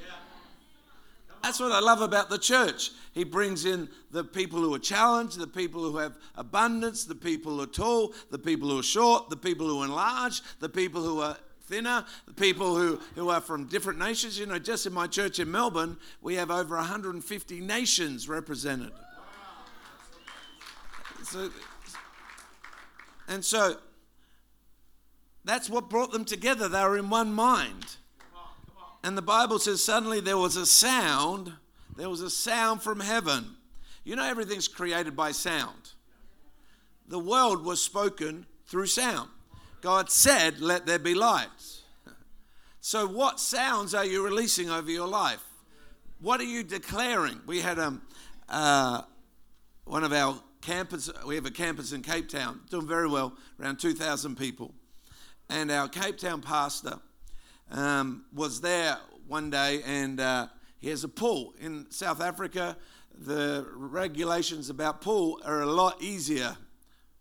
That's 1.42 1.60
what 1.60 1.72
I 1.72 1.80
love 1.80 2.00
about 2.00 2.30
the 2.30 2.38
church. 2.38 2.92
He 3.12 3.24
brings 3.24 3.66
in 3.66 3.90
the 4.10 4.24
people 4.24 4.58
who 4.58 4.74
are 4.74 4.78
challenged, 4.78 5.38
the 5.38 5.46
people 5.46 5.82
who 5.82 5.98
have 5.98 6.16
abundance, 6.34 7.04
the 7.04 7.14
people 7.14 7.56
who 7.56 7.60
are 7.60 7.66
tall, 7.66 8.14
the 8.30 8.38
people 8.38 8.70
who 8.70 8.78
are 8.78 8.82
short, 8.82 9.28
the 9.28 9.36
people 9.36 9.66
who 9.66 9.82
are 9.82 9.84
enlarged, 9.84 10.42
the 10.60 10.70
people 10.70 11.02
who 11.02 11.20
are 11.20 11.36
thinner, 11.66 12.04
people 12.36 12.76
who, 12.76 13.00
who 13.14 13.28
are 13.28 13.40
from 13.40 13.66
different 13.66 13.98
nations. 13.98 14.38
You 14.38 14.46
know, 14.46 14.58
just 14.58 14.86
in 14.86 14.92
my 14.92 15.06
church 15.06 15.38
in 15.38 15.50
Melbourne, 15.50 15.96
we 16.20 16.34
have 16.36 16.50
over 16.50 16.76
150 16.76 17.60
nations 17.60 18.28
represented. 18.28 18.92
So, 21.22 21.50
and 23.28 23.44
so 23.44 23.76
that's 25.44 25.70
what 25.70 25.88
brought 25.88 26.12
them 26.12 26.24
together. 26.24 26.68
They 26.68 26.82
were 26.82 26.98
in 26.98 27.10
one 27.10 27.32
mind. 27.32 27.96
And 29.02 29.18
the 29.18 29.22
Bible 29.22 29.58
says 29.58 29.84
suddenly 29.84 30.20
there 30.20 30.38
was 30.38 30.56
a 30.56 30.64
sound, 30.64 31.52
there 31.96 32.08
was 32.08 32.22
a 32.22 32.30
sound 32.30 32.82
from 32.82 33.00
heaven. 33.00 33.56
You 34.02 34.16
know, 34.16 34.24
everything's 34.24 34.68
created 34.68 35.14
by 35.14 35.32
sound. 35.32 35.92
The 37.06 37.18
world 37.18 37.64
was 37.64 37.82
spoken 37.82 38.46
through 38.66 38.86
sound. 38.86 39.28
God 39.84 40.10
said, 40.10 40.62
Let 40.62 40.86
there 40.86 40.98
be 40.98 41.14
light. 41.14 41.48
So, 42.80 43.06
what 43.06 43.38
sounds 43.38 43.92
are 43.92 44.06
you 44.06 44.24
releasing 44.24 44.70
over 44.70 44.90
your 44.90 45.06
life? 45.06 45.44
What 46.22 46.40
are 46.40 46.44
you 46.44 46.62
declaring? 46.62 47.42
We 47.46 47.60
had 47.60 47.78
um, 47.78 48.00
uh, 48.48 49.02
one 49.84 50.02
of 50.02 50.10
our 50.14 50.40
campus, 50.62 51.10
we 51.26 51.34
have 51.34 51.44
a 51.44 51.50
campus 51.50 51.92
in 51.92 52.00
Cape 52.00 52.30
Town, 52.30 52.60
doing 52.70 52.86
very 52.86 53.06
well, 53.06 53.36
around 53.60 53.78
2,000 53.78 54.38
people. 54.38 54.72
And 55.50 55.70
our 55.70 55.86
Cape 55.86 56.16
Town 56.16 56.40
pastor, 56.40 56.98
um, 57.70 58.24
was 58.32 58.62
there 58.62 58.96
one 59.28 59.50
day 59.50 59.82
and 59.84 60.18
uh, 60.18 60.46
he 60.78 60.88
has 60.88 61.04
a 61.04 61.08
pool. 61.08 61.52
In 61.60 61.90
South 61.90 62.22
Africa, 62.22 62.78
the 63.14 63.66
regulations 63.74 64.70
about 64.70 65.02
pool 65.02 65.42
are 65.44 65.60
a 65.60 65.70
lot 65.70 66.00
easier. 66.00 66.56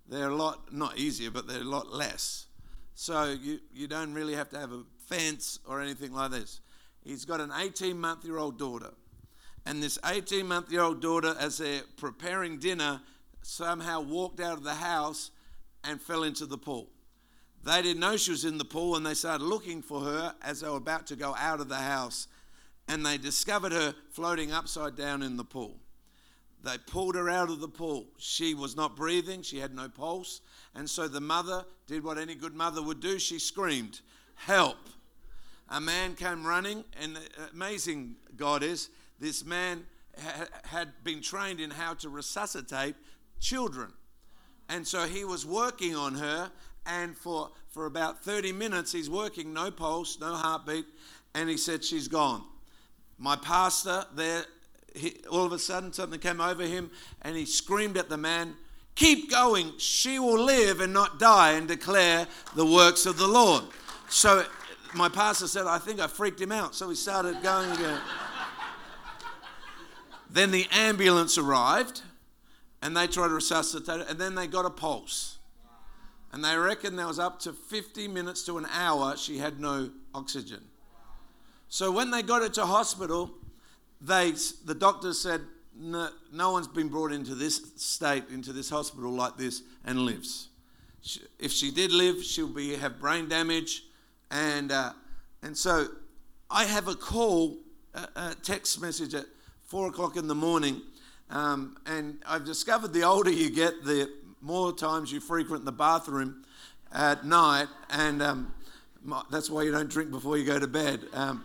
They're 0.08 0.30
a 0.30 0.36
lot, 0.36 0.74
not 0.74 0.98
easier, 0.98 1.30
but 1.30 1.46
they're 1.46 1.60
a 1.60 1.66
lot 1.66 1.94
less. 1.94 2.46
So 2.96 3.32
you, 3.32 3.60
you 3.74 3.88
don't 3.88 4.14
really 4.14 4.36
have 4.36 4.50
to 4.50 4.60
have 4.60 4.72
a 4.72 4.84
fence 5.08 5.60
or 5.66 5.82
anything 5.82 6.14
like 6.14 6.32
this. 6.32 6.62
He's 7.04 7.26
got 7.26 7.42
an 7.42 7.52
18 7.58 8.00
month 8.00 8.24
year 8.24 8.38
old 8.38 8.58
daughter. 8.58 8.92
And 9.66 9.82
this 9.82 9.98
18 10.06 10.46
month 10.48 10.72
year 10.72 10.82
old 10.82 11.02
daughter, 11.02 11.36
as 11.40 11.58
they're 11.58 11.82
preparing 11.98 12.60
dinner, 12.60 13.02
somehow 13.42 14.02
walked 14.02 14.40
out 14.40 14.58
of 14.58 14.64
the 14.64 14.76
house 14.76 15.32
and 15.84 16.02
fell 16.02 16.24
into 16.24 16.46
the 16.46 16.58
pool. 16.58 16.90
They 17.64 17.82
didn't 17.82 18.02
know 18.02 18.18
she 18.18 18.32
was 18.32 18.46
in 18.46 18.58
the 18.58 18.66
pool 18.66 18.96
and 18.96 19.06
they 19.06 19.14
started 19.14 19.46
looking 19.46 19.82
for 19.82 20.02
her 20.02 20.36
as 20.42 20.62
they 20.62 20.70
were 20.70 20.78
about 20.78 21.08
to 21.08 21.16
go 21.16 21.34
out 21.38 21.62
of 21.62 21.70
the 21.70 21.76
house. 21.76 22.28
And 22.88 23.06
they 23.06 23.18
discovered 23.18 23.72
her 23.72 23.96
floating 24.12 24.52
upside 24.52 24.98
down 24.98 25.24
in 25.24 25.38
the 25.38 25.46
pool. 25.46 25.78
They 26.64 26.78
pulled 26.78 27.16
her 27.16 27.30
out 27.30 27.50
of 27.50 27.62
the 27.62 27.70
pool. 27.70 28.08
She 28.18 28.54
was 28.54 28.76
not 28.76 28.96
breathing, 28.96 29.42
she 29.42 29.60
had 29.60 29.74
no 29.74 29.88
pulse. 29.88 30.42
And 30.76 30.90
so 30.90 31.08
the 31.08 31.22
mother 31.22 31.66
did 31.88 32.04
what 32.04 32.18
any 32.18 32.36
good 32.36 32.56
mother 32.56 32.82
would 32.82 33.00
do 33.00 33.20
she 33.20 33.40
screamed, 33.40 34.02
Help! 34.36 34.78
A 35.70 35.80
man 35.80 36.16
came 36.16 36.46
running, 36.46 36.84
and 37.02 37.18
amazing 37.54 38.16
God 38.36 38.64
is, 38.64 38.90
this 39.20 39.46
man 39.46 39.86
had 40.66 40.90
been 41.04 41.22
trained 41.22 41.60
in 41.60 41.72
how 41.72 41.94
to 41.96 42.10
resuscitate 42.10 42.96
children. 43.40 43.92
And 44.70 44.88
so 44.88 45.06
he 45.06 45.26
was 45.26 45.46
working 45.46 45.96
on 45.96 46.16
her 46.16 46.52
and 46.86 47.18
for, 47.18 47.52
for 47.70 47.86
about 47.86 48.24
30 48.24 48.52
minutes 48.52 48.92
he's 48.92 49.10
working, 49.10 49.54
no 49.54 49.72
pulse, 49.72 50.20
no 50.20 50.34
heartbeat, 50.34 50.86
and 51.34 51.50
he 51.50 51.58
said, 51.58 51.84
She's 51.84 52.08
gone. 52.08 52.44
My 53.18 53.36
pastor 53.36 54.06
there, 54.16 54.46
he, 54.96 55.22
all 55.32 55.46
of 55.46 55.54
a 55.54 55.60
sudden 55.60 55.94
something 55.94 56.20
came 56.20 56.42
over 56.42 56.64
him 56.64 56.92
and 57.22 57.36
he 57.36 57.46
screamed 57.46 57.98
at 57.98 58.10
the 58.10 58.18
man, 58.18 58.56
Keep 58.96 59.32
going, 59.32 59.74
she 59.78 60.20
will 60.20 60.40
live 60.40 60.80
and 60.80 60.94
not 60.94 61.20
die 61.20 61.54
and 61.54 61.68
declare 61.68 62.28
the 62.56 62.66
works 62.66 63.06
of 63.06 63.18
the 63.18 63.28
Lord. 63.28 63.64
So 64.08 64.46
my 64.94 65.10
pastor 65.10 65.48
said, 65.48 65.66
I 65.66 65.80
think 65.80 66.00
I 66.00 66.08
freaked 66.08 66.40
him 66.40 66.52
out. 66.52 66.76
So 66.76 66.90
he 66.90 66.96
started 66.96 67.42
going 67.42 67.72
again. 67.72 68.00
then 70.30 70.52
the 70.52 70.68
ambulance 70.72 71.38
arrived 71.38 72.02
and 72.84 72.96
they 72.96 73.08
tried 73.08 73.30
to 73.30 73.34
resuscitate 73.34 74.02
it, 74.02 74.10
and 74.10 74.20
then 74.20 74.36
they 74.36 74.46
got 74.46 74.66
a 74.66 74.70
pulse. 74.70 75.38
And 76.34 76.44
they 76.44 76.58
reckon 76.58 76.96
there 76.98 77.08
was 77.08 77.18
up 77.18 77.40
to 77.42 77.54
50 77.54 78.10
minutes 78.10 78.44
to 78.46 78.58
an 78.58 78.68
hour 78.74 79.16
she 79.16 79.38
had 79.38 79.60
no 79.60 79.90
oxygen. 80.14 80.62
So 81.70 81.92
when 81.92 82.12
they 82.12 82.22
got 82.22 82.42
her 82.42 82.50
to 82.50 82.66
hospital, 82.66 83.32
they, 84.02 84.34
the 84.66 84.76
doctors 84.76 85.20
said, 85.20 85.42
no, 85.78 86.10
no 86.32 86.52
one's 86.52 86.68
been 86.68 86.88
brought 86.88 87.12
into 87.12 87.36
this 87.36 87.74
state, 87.76 88.24
into 88.32 88.54
this 88.54 88.70
hospital 88.70 89.12
like 89.12 89.38
this, 89.38 89.62
and 89.86 90.00
lives. 90.00 90.50
She, 91.02 91.22
if 91.40 91.52
she 91.52 91.72
did 91.72 91.92
live, 91.92 92.24
she'll 92.24 92.48
be, 92.48 92.76
have 92.76 93.00
brain 93.00 93.28
damage. 93.28 93.84
And, 94.32 94.72
uh, 94.72 94.94
and 95.42 95.58
so 95.58 95.88
I 96.50 96.66
have 96.66 96.88
a 96.88 96.96
call, 96.96 97.58
a, 97.94 98.08
a 98.16 98.36
text 98.42 98.82
message 98.82 99.14
at 99.14 99.26
four 99.66 99.88
o'clock 99.88 100.18
in 100.18 100.28
the 100.28 100.36
morning. 100.36 100.82
Um, 101.30 101.78
and 101.86 102.20
I've 102.28 102.46
discovered 102.46 102.94
the 102.94 103.04
older 103.04 103.32
you 103.32 103.50
get, 103.50 103.84
the 103.84 104.10
more 104.42 104.72
times 104.74 105.12
you 105.12 105.20
frequent 105.20 105.66
the 105.66 105.72
bathroom 105.72 106.44
at 106.94 107.26
night, 107.26 107.68
and 107.90 108.22
um, 108.22 108.54
that's 109.32 109.50
why 109.50 109.64
you 109.64 109.72
don't 109.72 109.90
drink 109.90 110.12
before 110.12 110.38
you 110.38 110.46
go 110.46 110.60
to 110.60 110.68
bed. 110.68 111.02
Um, 111.14 111.44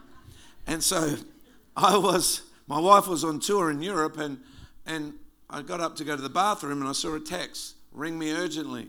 and 0.66 0.82
so 0.82 1.16
I 1.76 1.96
was, 1.96 2.42
my 2.68 2.78
wife 2.78 3.08
was 3.08 3.24
on 3.24 3.40
tour 3.40 3.70
in 3.70 3.80
Europe, 3.80 4.18
and, 4.18 4.38
and 4.86 5.14
I 5.48 5.62
got 5.62 5.80
up 5.80 5.96
to 5.96 6.04
go 6.04 6.14
to 6.14 6.22
the 6.22 6.28
bathroom, 6.28 6.80
and 6.80 6.88
I 6.88 6.92
saw 6.92 7.14
a 7.14 7.20
text 7.20 7.76
ring 7.92 8.18
me 8.18 8.30
urgently. 8.30 8.88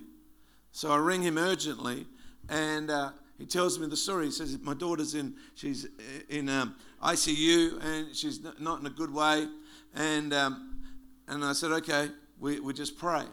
So 0.73 0.91
I 0.91 0.97
ring 0.97 1.23
him 1.23 1.37
urgently, 1.37 2.05
and 2.49 2.91
uh, 2.91 3.11
he 3.37 3.45
tells 3.45 3.79
me 3.79 3.87
the 3.87 3.95
story. 3.95 4.25
He 4.25 4.31
says, 4.31 4.57
My 4.61 4.73
daughter's 4.73 5.15
in, 5.15 5.33
she's 5.55 5.87
in 6.27 6.49
um, 6.49 6.75
ICU, 7.01 7.81
and 7.81 8.13
she's 8.13 8.41
not 8.59 8.81
in 8.81 8.85
a 8.85 8.89
good 8.89 9.13
way. 9.13 9.47
And, 9.95 10.33
um, 10.33 10.83
and 11.29 11.43
I 11.43 11.53
said, 11.53 11.71
Okay, 11.71 12.09
we, 12.37 12.59
we 12.59 12.73
just 12.73 12.97
pray. 12.97 13.23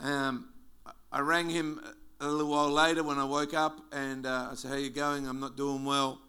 Um, 0.00 0.50
I 1.10 1.18
rang 1.18 1.50
him 1.50 1.80
a 2.20 2.28
little 2.28 2.50
while 2.50 2.70
later 2.70 3.02
when 3.02 3.18
I 3.18 3.24
woke 3.24 3.54
up 3.54 3.80
and 3.92 4.24
uh, 4.24 4.50
I 4.52 4.54
said, 4.54 4.70
How 4.70 4.76
you 4.76 4.90
going? 4.90 5.26
I'm 5.26 5.40
not 5.40 5.56
doing 5.56 5.84
well. 5.84 6.20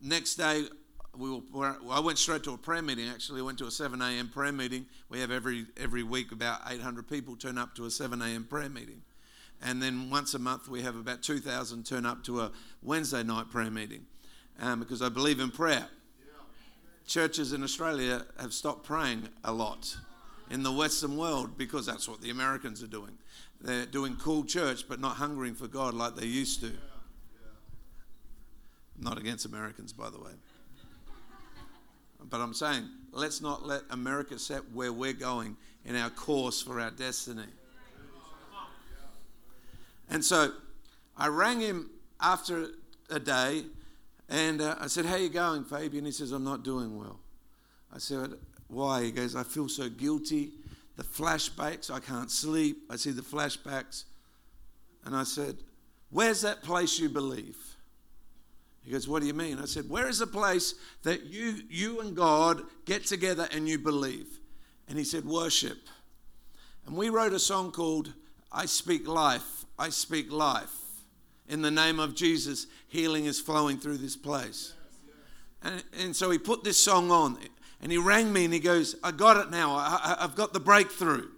Next 0.00 0.36
day, 0.36 0.62
we 1.18 1.42
were, 1.52 1.76
I 1.90 2.00
went 2.00 2.18
straight 2.18 2.44
to 2.44 2.52
a 2.52 2.58
prayer 2.58 2.82
meeting. 2.82 3.08
Actually, 3.08 3.40
I 3.40 3.44
went 3.44 3.58
to 3.58 3.66
a 3.66 3.70
7 3.70 4.00
a.m. 4.00 4.28
prayer 4.28 4.52
meeting. 4.52 4.86
We 5.08 5.20
have 5.20 5.30
every 5.30 5.66
every 5.76 6.02
week 6.02 6.32
about 6.32 6.60
800 6.68 7.08
people 7.08 7.36
turn 7.36 7.58
up 7.58 7.74
to 7.74 7.86
a 7.86 7.90
7 7.90 8.22
a.m. 8.22 8.44
prayer 8.44 8.68
meeting, 8.68 9.02
and 9.62 9.82
then 9.82 10.10
once 10.10 10.34
a 10.34 10.38
month 10.38 10.68
we 10.68 10.82
have 10.82 10.96
about 10.96 11.22
2,000 11.22 11.84
turn 11.84 12.06
up 12.06 12.22
to 12.24 12.40
a 12.40 12.52
Wednesday 12.82 13.22
night 13.22 13.50
prayer 13.50 13.70
meeting, 13.70 14.06
um, 14.60 14.80
because 14.80 15.02
I 15.02 15.08
believe 15.08 15.40
in 15.40 15.50
prayer. 15.50 15.86
Churches 17.06 17.54
in 17.54 17.62
Australia 17.62 18.26
have 18.38 18.52
stopped 18.52 18.84
praying 18.84 19.30
a 19.42 19.50
lot 19.50 19.96
in 20.50 20.62
the 20.62 20.72
Western 20.72 21.16
world 21.16 21.56
because 21.56 21.86
that's 21.86 22.06
what 22.06 22.20
the 22.20 22.28
Americans 22.28 22.82
are 22.82 22.88
doing. 22.88 23.16
They're 23.60 23.86
doing 23.86 24.16
cool 24.16 24.44
church, 24.44 24.86
but 24.88 25.00
not 25.00 25.16
hungering 25.16 25.54
for 25.54 25.68
God 25.68 25.94
like 25.94 26.16
they 26.16 26.26
used 26.26 26.60
to. 26.60 26.72
Not 29.00 29.16
against 29.18 29.46
Americans, 29.46 29.92
by 29.92 30.10
the 30.10 30.18
way. 30.18 30.32
But 32.30 32.40
I'm 32.40 32.54
saying, 32.54 32.88
let's 33.12 33.40
not 33.40 33.66
let 33.66 33.82
America 33.90 34.38
set 34.38 34.62
where 34.72 34.92
we're 34.92 35.12
going 35.12 35.56
in 35.84 35.96
our 35.96 36.10
course 36.10 36.60
for 36.60 36.80
our 36.80 36.90
destiny. 36.90 37.44
And 40.10 40.24
so 40.24 40.52
I 41.16 41.28
rang 41.28 41.60
him 41.60 41.90
after 42.20 42.68
a 43.10 43.20
day 43.20 43.64
and 44.28 44.60
uh, 44.60 44.76
I 44.78 44.86
said, 44.88 45.06
How 45.06 45.16
you 45.16 45.28
going, 45.28 45.64
Fabian? 45.64 46.04
He 46.04 46.12
says, 46.12 46.32
I'm 46.32 46.44
not 46.44 46.62
doing 46.62 46.98
well. 46.98 47.18
I 47.94 47.98
said, 47.98 48.34
Why? 48.68 49.04
He 49.04 49.10
goes, 49.10 49.34
I 49.34 49.42
feel 49.42 49.68
so 49.68 49.88
guilty. 49.88 50.50
The 50.96 51.04
flashbacks, 51.04 51.90
I 51.90 52.00
can't 52.00 52.30
sleep. 52.30 52.82
I 52.90 52.96
see 52.96 53.10
the 53.10 53.22
flashbacks. 53.22 54.04
And 55.04 55.16
I 55.16 55.24
said, 55.24 55.56
Where's 56.10 56.42
that 56.42 56.62
place 56.62 56.98
you 56.98 57.08
believe? 57.08 57.56
He 58.88 58.92
goes, 58.94 59.06
What 59.06 59.20
do 59.20 59.28
you 59.28 59.34
mean? 59.34 59.58
I 59.58 59.66
said, 59.66 59.90
Where 59.90 60.08
is 60.08 60.20
the 60.20 60.26
place 60.26 60.74
that 61.02 61.26
you, 61.26 61.56
you 61.68 62.00
and 62.00 62.16
God 62.16 62.62
get 62.86 63.04
together 63.04 63.46
and 63.52 63.68
you 63.68 63.78
believe? 63.78 64.40
And 64.88 64.96
he 64.96 65.04
said, 65.04 65.26
Worship. 65.26 65.76
And 66.86 66.96
we 66.96 67.10
wrote 67.10 67.34
a 67.34 67.38
song 67.38 67.70
called 67.70 68.14
I 68.50 68.64
Speak 68.64 69.06
Life. 69.06 69.66
I 69.78 69.90
Speak 69.90 70.32
Life. 70.32 70.72
In 71.50 71.60
the 71.60 71.70
name 71.70 72.00
of 72.00 72.14
Jesus, 72.14 72.66
healing 72.86 73.26
is 73.26 73.38
flowing 73.38 73.76
through 73.76 73.98
this 73.98 74.16
place. 74.16 74.72
And, 75.62 75.84
and 76.00 76.16
so 76.16 76.30
he 76.30 76.38
put 76.38 76.64
this 76.64 76.82
song 76.82 77.10
on 77.10 77.36
and 77.82 77.92
he 77.92 77.98
rang 77.98 78.32
me 78.32 78.46
and 78.46 78.54
he 78.54 78.60
goes, 78.60 78.96
I 79.04 79.10
got 79.10 79.36
it 79.36 79.50
now. 79.50 79.74
I, 79.74 80.00
I, 80.02 80.24
I've 80.24 80.34
got 80.34 80.54
the 80.54 80.60
breakthrough. 80.60 81.28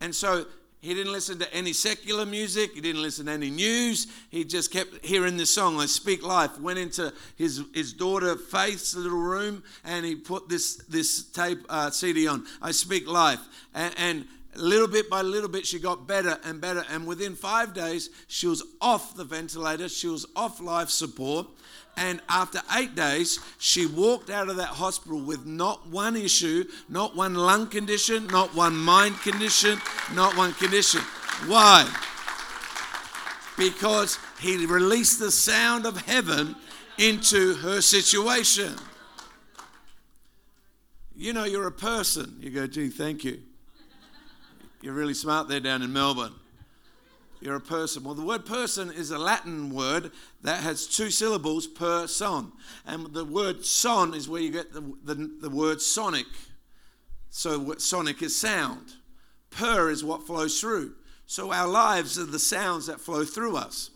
And 0.00 0.12
so 0.12 0.46
he 0.84 0.92
didn't 0.92 1.12
listen 1.12 1.38
to 1.38 1.54
any 1.54 1.72
secular 1.72 2.26
music. 2.26 2.74
He 2.74 2.82
didn't 2.82 3.00
listen 3.00 3.24
to 3.24 3.32
any 3.32 3.48
news. 3.48 4.06
He 4.28 4.44
just 4.44 4.70
kept 4.70 5.02
hearing 5.02 5.38
this 5.38 5.48
song, 5.48 5.80
I 5.80 5.86
Speak 5.86 6.22
Life. 6.22 6.60
Went 6.60 6.78
into 6.78 7.10
his, 7.36 7.62
his 7.72 7.94
daughter 7.94 8.36
Faith's 8.36 8.94
little 8.94 9.18
room 9.18 9.62
and 9.82 10.04
he 10.04 10.14
put 10.14 10.50
this, 10.50 10.76
this 10.86 11.24
tape 11.24 11.64
uh, 11.70 11.90
CD 11.90 12.28
on, 12.28 12.44
I 12.60 12.72
Speak 12.72 13.08
Life. 13.08 13.40
And, 13.74 13.94
and 13.96 14.24
little 14.56 14.86
bit 14.86 15.08
by 15.08 15.22
little 15.22 15.48
bit, 15.48 15.66
she 15.66 15.78
got 15.78 16.06
better 16.06 16.38
and 16.44 16.60
better. 16.60 16.84
And 16.90 17.06
within 17.06 17.34
five 17.34 17.72
days, 17.72 18.10
she 18.28 18.46
was 18.46 18.62
off 18.82 19.16
the 19.16 19.24
ventilator, 19.24 19.88
she 19.88 20.08
was 20.08 20.26
off 20.36 20.60
life 20.60 20.90
support. 20.90 21.46
And 21.96 22.20
after 22.28 22.60
eight 22.76 22.94
days, 22.94 23.38
she 23.58 23.86
walked 23.86 24.30
out 24.30 24.48
of 24.48 24.56
that 24.56 24.68
hospital 24.68 25.20
with 25.20 25.46
not 25.46 25.86
one 25.86 26.16
issue, 26.16 26.64
not 26.88 27.14
one 27.14 27.34
lung 27.34 27.68
condition, 27.68 28.26
not 28.26 28.54
one 28.54 28.76
mind 28.76 29.16
condition, 29.20 29.80
not 30.12 30.36
one 30.36 30.52
condition. 30.54 31.00
Why? 31.46 31.88
Because 33.56 34.18
he 34.40 34.66
released 34.66 35.20
the 35.20 35.30
sound 35.30 35.86
of 35.86 36.00
heaven 36.02 36.56
into 36.98 37.54
her 37.54 37.80
situation. 37.80 38.74
You 41.16 41.32
know, 41.32 41.44
you're 41.44 41.66
a 41.66 41.72
person. 41.72 42.36
You 42.40 42.50
go, 42.50 42.66
gee, 42.66 42.88
thank 42.88 43.24
you. 43.24 43.40
You're 44.82 44.94
really 44.94 45.14
smart 45.14 45.48
there 45.48 45.60
down 45.60 45.82
in 45.82 45.92
Melbourne. 45.92 46.34
You're 47.44 47.56
a 47.56 47.60
person. 47.60 48.04
Well, 48.04 48.14
the 48.14 48.24
word 48.24 48.46
person 48.46 48.90
is 48.90 49.10
a 49.10 49.18
Latin 49.18 49.68
word 49.68 50.12
that 50.40 50.62
has 50.62 50.86
two 50.86 51.10
syllables 51.10 51.66
per 51.66 52.06
son. 52.06 52.52
And 52.86 53.12
the 53.12 53.26
word 53.26 53.66
son 53.66 54.14
is 54.14 54.30
where 54.30 54.40
you 54.40 54.50
get 54.50 54.72
the, 54.72 54.80
the, 55.04 55.30
the 55.42 55.50
word 55.50 55.82
sonic. 55.82 56.24
So, 57.28 57.74
sonic 57.76 58.22
is 58.22 58.34
sound. 58.34 58.94
Per 59.50 59.90
is 59.90 60.02
what 60.02 60.26
flows 60.26 60.58
through. 60.58 60.94
So, 61.26 61.52
our 61.52 61.68
lives 61.68 62.18
are 62.18 62.24
the 62.24 62.38
sounds 62.38 62.86
that 62.86 62.98
flow 62.98 63.26
through 63.26 63.58
us. 63.58 63.90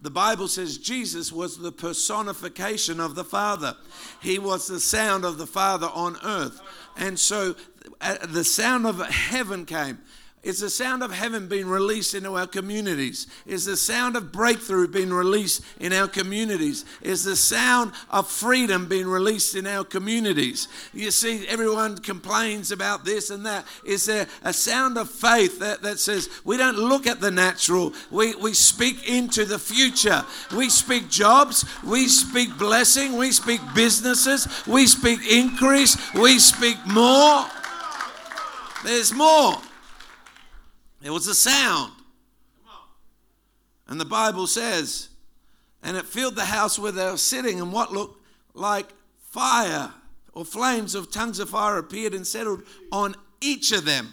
The 0.00 0.10
Bible 0.10 0.46
says 0.46 0.78
Jesus 0.78 1.32
was 1.32 1.58
the 1.58 1.72
personification 1.72 3.00
of 3.00 3.16
the 3.16 3.24
Father. 3.24 3.74
He 4.22 4.38
was 4.38 4.68
the 4.68 4.78
sound 4.78 5.24
of 5.24 5.38
the 5.38 5.46
Father 5.46 5.88
on 5.92 6.16
earth. 6.24 6.60
And 6.96 7.18
so 7.18 7.54
uh, 8.00 8.24
the 8.26 8.44
sound 8.44 8.86
of 8.86 9.00
heaven 9.00 9.66
came. 9.66 9.98
It's 10.42 10.60
the 10.60 10.70
sound 10.70 11.02
of 11.02 11.12
heaven 11.12 11.48
being 11.48 11.68
released 11.68 12.14
into 12.14 12.34
our 12.34 12.46
communities. 12.46 13.26
It's 13.44 13.66
the 13.66 13.76
sound 13.76 14.16
of 14.16 14.32
breakthrough 14.32 14.88
being 14.88 15.12
released 15.12 15.62
in 15.78 15.92
our 15.92 16.08
communities. 16.08 16.86
It's 17.02 17.24
the 17.24 17.36
sound 17.36 17.92
of 18.08 18.26
freedom 18.26 18.86
being 18.86 19.06
released 19.06 19.54
in 19.54 19.66
our 19.66 19.84
communities. 19.84 20.66
You 20.94 21.10
see, 21.10 21.46
everyone 21.46 21.98
complains 21.98 22.72
about 22.72 23.04
this 23.04 23.28
and 23.28 23.44
that. 23.44 23.66
Is 23.84 24.06
there 24.06 24.28
a 24.42 24.54
sound 24.54 24.96
of 24.96 25.10
faith 25.10 25.58
that, 25.58 25.82
that 25.82 25.98
says 25.98 26.30
we 26.42 26.56
don't 26.56 26.78
look 26.78 27.06
at 27.06 27.20
the 27.20 27.30
natural, 27.30 27.92
we, 28.10 28.34
we 28.36 28.54
speak 28.54 29.10
into 29.10 29.44
the 29.44 29.58
future. 29.58 30.24
We 30.56 30.70
speak 30.70 31.10
jobs, 31.10 31.66
we 31.84 32.08
speak 32.08 32.56
blessing, 32.56 33.18
we 33.18 33.32
speak 33.32 33.60
businesses, 33.74 34.48
we 34.66 34.86
speak 34.86 35.20
increase, 35.30 35.98
we 36.14 36.38
speak 36.38 36.78
more. 36.86 37.44
There's 38.82 39.12
more. 39.12 39.60
There 41.00 41.12
was 41.12 41.26
a 41.26 41.34
sound. 41.34 41.92
And 43.88 44.00
the 44.00 44.04
Bible 44.04 44.46
says, 44.46 45.08
and 45.82 45.96
it 45.96 46.04
filled 46.04 46.36
the 46.36 46.44
house 46.44 46.78
where 46.78 46.92
they 46.92 47.10
were 47.10 47.16
sitting, 47.16 47.60
and 47.60 47.72
what 47.72 47.92
looked 47.92 48.24
like 48.54 48.86
fire 49.30 49.92
or 50.32 50.44
flames 50.44 50.94
of 50.94 51.10
tongues 51.10 51.38
of 51.38 51.50
fire 51.50 51.78
appeared 51.78 52.14
and 52.14 52.26
settled 52.26 52.62
on 52.92 53.14
each 53.40 53.72
of 53.72 53.84
them. 53.84 54.08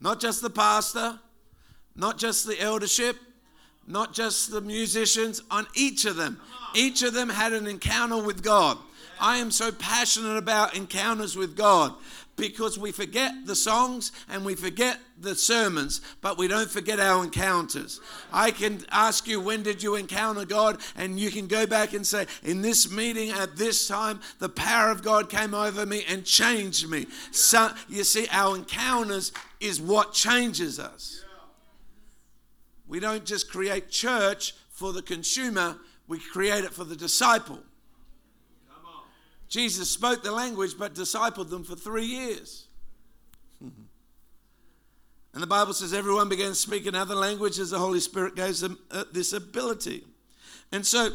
Not 0.00 0.20
just 0.20 0.42
the 0.42 0.50
pastor, 0.50 1.18
not 1.94 2.18
just 2.18 2.46
the 2.46 2.60
eldership, 2.60 3.16
not 3.86 4.14
just 4.14 4.50
the 4.50 4.60
musicians, 4.60 5.42
on 5.50 5.66
each 5.74 6.04
of 6.04 6.16
them. 6.16 6.40
Each 6.74 7.02
of 7.02 7.14
them 7.14 7.28
had 7.28 7.52
an 7.52 7.66
encounter 7.66 8.22
with 8.22 8.42
God. 8.42 8.78
I 9.20 9.38
am 9.38 9.50
so 9.50 9.72
passionate 9.72 10.36
about 10.36 10.76
encounters 10.76 11.36
with 11.36 11.56
God 11.56 11.94
because 12.36 12.78
we 12.78 12.92
forget 12.92 13.32
the 13.46 13.56
songs 13.56 14.12
and 14.28 14.44
we 14.44 14.54
forget 14.54 14.98
the 15.20 15.34
sermons, 15.34 16.00
but 16.20 16.38
we 16.38 16.48
don't 16.48 16.70
forget 16.70 17.00
our 17.00 17.24
encounters. 17.24 18.00
I 18.32 18.50
can 18.50 18.84
ask 18.90 19.26
you, 19.26 19.40
when 19.40 19.62
did 19.62 19.82
you 19.82 19.96
encounter 19.96 20.44
God? 20.44 20.80
And 20.96 21.18
you 21.18 21.30
can 21.30 21.46
go 21.46 21.66
back 21.66 21.92
and 21.92 22.06
say, 22.06 22.26
in 22.42 22.62
this 22.62 22.90
meeting 22.90 23.30
at 23.30 23.56
this 23.56 23.88
time, 23.88 24.20
the 24.38 24.48
power 24.48 24.90
of 24.90 25.02
God 25.02 25.28
came 25.28 25.54
over 25.54 25.84
me 25.84 26.04
and 26.08 26.24
changed 26.24 26.88
me. 26.88 27.06
So, 27.30 27.70
you 27.88 28.04
see, 28.04 28.26
our 28.30 28.56
encounters 28.56 29.32
is 29.60 29.80
what 29.80 30.12
changes 30.12 30.78
us. 30.78 31.24
We 32.86 33.00
don't 33.00 33.24
just 33.24 33.50
create 33.50 33.90
church 33.90 34.54
for 34.70 34.92
the 34.92 35.02
consumer, 35.02 35.76
we 36.06 36.20
create 36.20 36.64
it 36.64 36.72
for 36.72 36.84
the 36.84 36.96
disciple. 36.96 37.58
Jesus 39.48 39.90
spoke 39.90 40.22
the 40.22 40.30
language 40.30 40.74
but 40.78 40.94
discipled 40.94 41.50
them 41.50 41.64
for 41.64 41.74
three 41.74 42.04
years. 42.04 42.67
And 45.38 45.42
the 45.44 45.46
Bible 45.46 45.72
says 45.72 45.94
everyone 45.94 46.28
began 46.28 46.52
speaking 46.52 46.96
other 46.96 47.14
languages. 47.14 47.70
The 47.70 47.78
Holy 47.78 48.00
Spirit 48.00 48.34
gave 48.34 48.58
them 48.58 48.76
uh, 48.90 49.04
this 49.12 49.32
ability. 49.32 50.02
And 50.72 50.84
so 50.84 51.10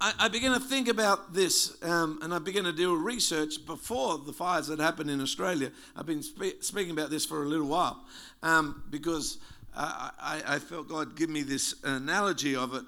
I, 0.00 0.14
I 0.18 0.26
began 0.26 0.50
to 0.50 0.58
think 0.58 0.88
about 0.88 1.32
this 1.32 1.80
um, 1.84 2.18
and 2.22 2.34
I 2.34 2.40
began 2.40 2.64
to 2.64 2.72
do 2.72 2.96
research 2.96 3.64
before 3.64 4.18
the 4.18 4.32
fires 4.32 4.66
that 4.66 4.80
happened 4.80 5.10
in 5.10 5.20
Australia. 5.20 5.70
I've 5.94 6.06
been 6.06 6.24
spe- 6.24 6.60
speaking 6.60 6.90
about 6.90 7.08
this 7.08 7.24
for 7.24 7.44
a 7.44 7.46
little 7.46 7.68
while 7.68 8.04
um, 8.42 8.82
because 8.90 9.38
I, 9.76 10.10
I, 10.20 10.56
I 10.56 10.58
felt 10.58 10.88
God 10.88 11.14
give 11.14 11.30
me 11.30 11.42
this 11.42 11.76
analogy 11.84 12.56
of 12.56 12.74
it. 12.74 12.84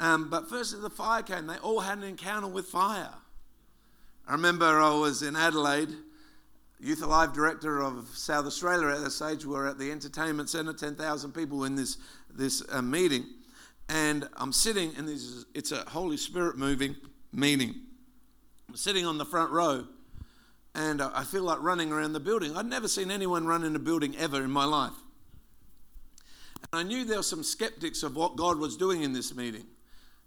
Um, 0.00 0.28
but 0.28 0.50
first, 0.50 0.78
the 0.82 0.90
fire 0.90 1.22
came, 1.22 1.46
they 1.46 1.56
all 1.56 1.80
had 1.80 1.96
an 1.96 2.04
encounter 2.04 2.46
with 2.46 2.66
fire. 2.66 3.14
I 4.28 4.32
remember 4.32 4.66
I 4.66 4.94
was 4.94 5.22
in 5.22 5.34
Adelaide, 5.34 5.88
Youth 6.82 7.00
Alive 7.04 7.32
director 7.32 7.80
of 7.80 8.08
South 8.12 8.44
Australia 8.44 8.88
at 8.88 9.04
that 9.04 9.12
stage. 9.12 9.46
We 9.46 9.54
were 9.54 9.68
at 9.68 9.78
the 9.78 9.92
entertainment 9.92 10.50
centre, 10.50 10.72
10,000 10.72 11.32
people 11.32 11.62
in 11.62 11.76
this, 11.76 11.96
this 12.34 12.60
uh, 12.72 12.82
meeting. 12.82 13.24
And 13.88 14.28
I'm 14.36 14.52
sitting, 14.52 14.92
and 14.98 15.06
this 15.06 15.22
is, 15.22 15.46
it's 15.54 15.70
a 15.70 15.88
Holy 15.88 16.16
Spirit 16.16 16.58
moving 16.58 16.96
meeting. 17.32 17.76
I'm 18.68 18.74
sitting 18.74 19.06
on 19.06 19.16
the 19.16 19.24
front 19.24 19.52
row, 19.52 19.86
and 20.74 21.00
I 21.00 21.22
feel 21.22 21.44
like 21.44 21.62
running 21.62 21.92
around 21.92 22.14
the 22.14 22.20
building. 22.20 22.56
I'd 22.56 22.66
never 22.66 22.88
seen 22.88 23.12
anyone 23.12 23.46
run 23.46 23.62
in 23.62 23.76
a 23.76 23.78
building 23.78 24.16
ever 24.16 24.42
in 24.42 24.50
my 24.50 24.64
life. 24.64 24.92
And 26.72 26.80
I 26.80 26.82
knew 26.82 27.04
there 27.04 27.18
were 27.18 27.22
some 27.22 27.44
skeptics 27.44 28.02
of 28.02 28.16
what 28.16 28.34
God 28.34 28.58
was 28.58 28.76
doing 28.76 29.04
in 29.04 29.12
this 29.12 29.36
meeting 29.36 29.66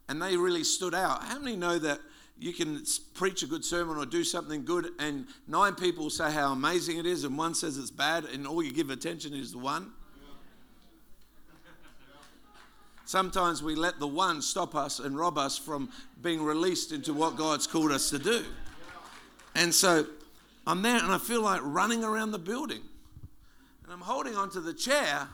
and 0.08 0.22
they 0.22 0.38
really 0.38 0.64
stood 0.64 0.94
out. 0.94 1.24
How 1.24 1.40
many 1.40 1.56
know 1.56 1.80
that 1.80 2.00
you 2.38 2.54
can 2.54 2.84
preach 3.14 3.44
a 3.44 3.48
good 3.48 3.64
sermon 3.64 3.98
or 3.98 4.06
do 4.06 4.24
something 4.24 4.66
good, 4.66 4.90
and 5.00 5.28
nine 5.48 5.76
people 5.76 6.10
say 6.10 6.32
how 6.32 6.52
amazing 6.52 6.98
it 6.98 7.06
is, 7.06 7.24
and 7.24 7.38
one 7.38 7.56
says 7.56 7.78
it's 7.78 7.92
bad, 7.92 8.26
and 8.26 8.46
all 8.46 8.62
you 8.62 8.74
give 8.74 8.90
attention 8.90 9.34
is 9.34 9.54
the 9.54 9.58
one. 9.58 9.92
Sometimes 13.06 13.62
we 13.62 13.76
let 13.76 14.00
the 14.00 14.08
one 14.08 14.42
stop 14.42 14.74
us 14.74 15.00
and 15.00 15.18
rob 15.18 15.38
us 15.38 15.58
from 15.58 15.90
being 16.24 16.44
released 16.44 16.92
into 16.92 17.14
what 17.14 17.38
God's 17.38 17.68
called 17.68 17.92
us 17.92 18.10
to 18.10 18.18
do. 18.18 18.44
And 19.54 19.74
so 19.74 20.08
I'm 20.66 20.82
there 20.82 20.98
and 20.98 21.12
I 21.12 21.20
feel 21.20 21.42
like 21.42 21.62
running 21.64 22.04
around 22.04 22.32
the 22.32 22.40
building. 22.40 22.82
And 23.84 23.94
I'm 23.94 24.02
holding 24.02 24.36
onto 24.36 24.60
the 24.60 24.74
chair. 24.74 25.28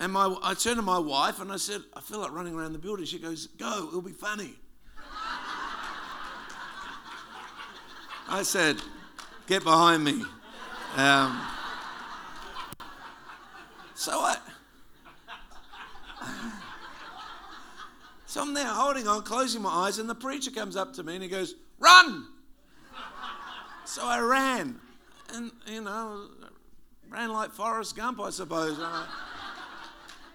And 0.00 0.12
my, 0.12 0.34
I 0.42 0.54
turn 0.54 0.76
to 0.76 0.82
my 0.82 0.98
wife 0.98 1.38
and 1.38 1.52
I 1.52 1.58
said, 1.58 1.82
I 1.94 2.00
feel 2.00 2.20
like 2.20 2.32
running 2.32 2.54
around 2.54 2.72
the 2.72 2.78
building. 2.78 3.04
She 3.04 3.18
goes, 3.18 3.48
Go, 3.58 3.88
it'll 3.88 4.00
be 4.00 4.12
funny. 4.12 4.54
I 8.28 8.42
said, 8.42 8.76
Get 9.46 9.62
behind 9.62 10.02
me. 10.02 10.24
Um, 10.96 11.40
so 13.94 14.12
I. 14.20 14.36
So 18.36 18.42
I'm 18.42 18.52
there 18.52 18.66
holding 18.66 19.08
on, 19.08 19.22
closing 19.22 19.62
my 19.62 19.70
eyes, 19.70 19.98
and 19.98 20.10
the 20.10 20.14
preacher 20.14 20.50
comes 20.50 20.76
up 20.76 20.92
to 20.94 21.02
me 21.02 21.14
and 21.14 21.22
he 21.22 21.28
goes, 21.28 21.54
Run! 21.78 22.26
So 23.86 24.04
I 24.04 24.18
ran. 24.18 24.78
And, 25.32 25.50
you 25.66 25.80
know, 25.80 26.28
ran 27.08 27.32
like 27.32 27.52
Forrest 27.52 27.96
Gump, 27.96 28.20
I 28.20 28.28
suppose. 28.28 28.78
I, 28.78 29.06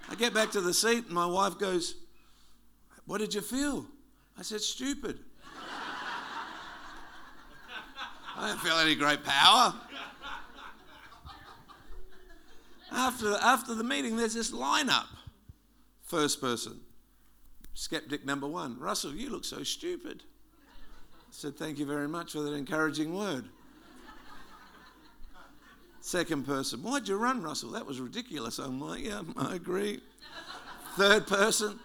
I 0.09 0.15
get 0.15 0.33
back 0.33 0.49
to 0.53 0.61
the 0.61 0.73
seat, 0.73 1.05
and 1.05 1.11
my 1.11 1.27
wife 1.27 1.59
goes, 1.59 1.95
What 3.05 3.19
did 3.19 3.35
you 3.35 3.41
feel? 3.41 3.85
I 4.35 4.41
said, 4.41 4.61
Stupid. 4.61 5.19
I 8.41 8.47
don't 8.47 8.59
feel 8.59 8.75
any 8.77 8.95
great 8.95 9.23
power. 9.23 9.71
After, 12.91 13.35
after 13.35 13.75
the 13.75 13.83
meeting, 13.83 14.17
there's 14.17 14.33
this 14.33 14.49
lineup. 14.49 15.05
First 16.01 16.41
person, 16.41 16.79
skeptic 17.75 18.25
number 18.25 18.47
one. 18.47 18.79
Russell, 18.79 19.13
you 19.13 19.29
look 19.29 19.45
so 19.45 19.61
stupid. 19.61 20.23
I 20.23 21.29
said, 21.29 21.55
Thank 21.55 21.77
you 21.77 21.85
very 21.85 22.07
much 22.07 22.31
for 22.31 22.39
that 22.41 22.53
encouraging 22.53 23.13
word. 23.13 23.45
Second 26.01 26.47
person, 26.47 26.81
why'd 26.81 27.07
you 27.07 27.17
run, 27.17 27.43
Russell? 27.43 27.69
That 27.69 27.85
was 27.85 28.01
ridiculous. 28.01 28.57
I'm 28.57 28.81
like, 28.81 29.05
Yeah, 29.05 29.21
I 29.37 29.53
agree. 29.53 30.01
Third 30.97 31.27
person, 31.27 31.79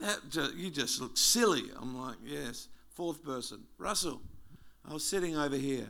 that 0.00 0.18
you 0.56 0.70
just 0.70 1.00
look 1.00 1.16
silly. 1.16 1.62
I'm 1.80 1.96
like, 1.96 2.16
Yes. 2.26 2.66
Fourth 2.90 3.24
person, 3.24 3.62
Russell, 3.78 4.20
I 4.88 4.92
was 4.92 5.04
sitting 5.04 5.36
over 5.36 5.56
here. 5.56 5.88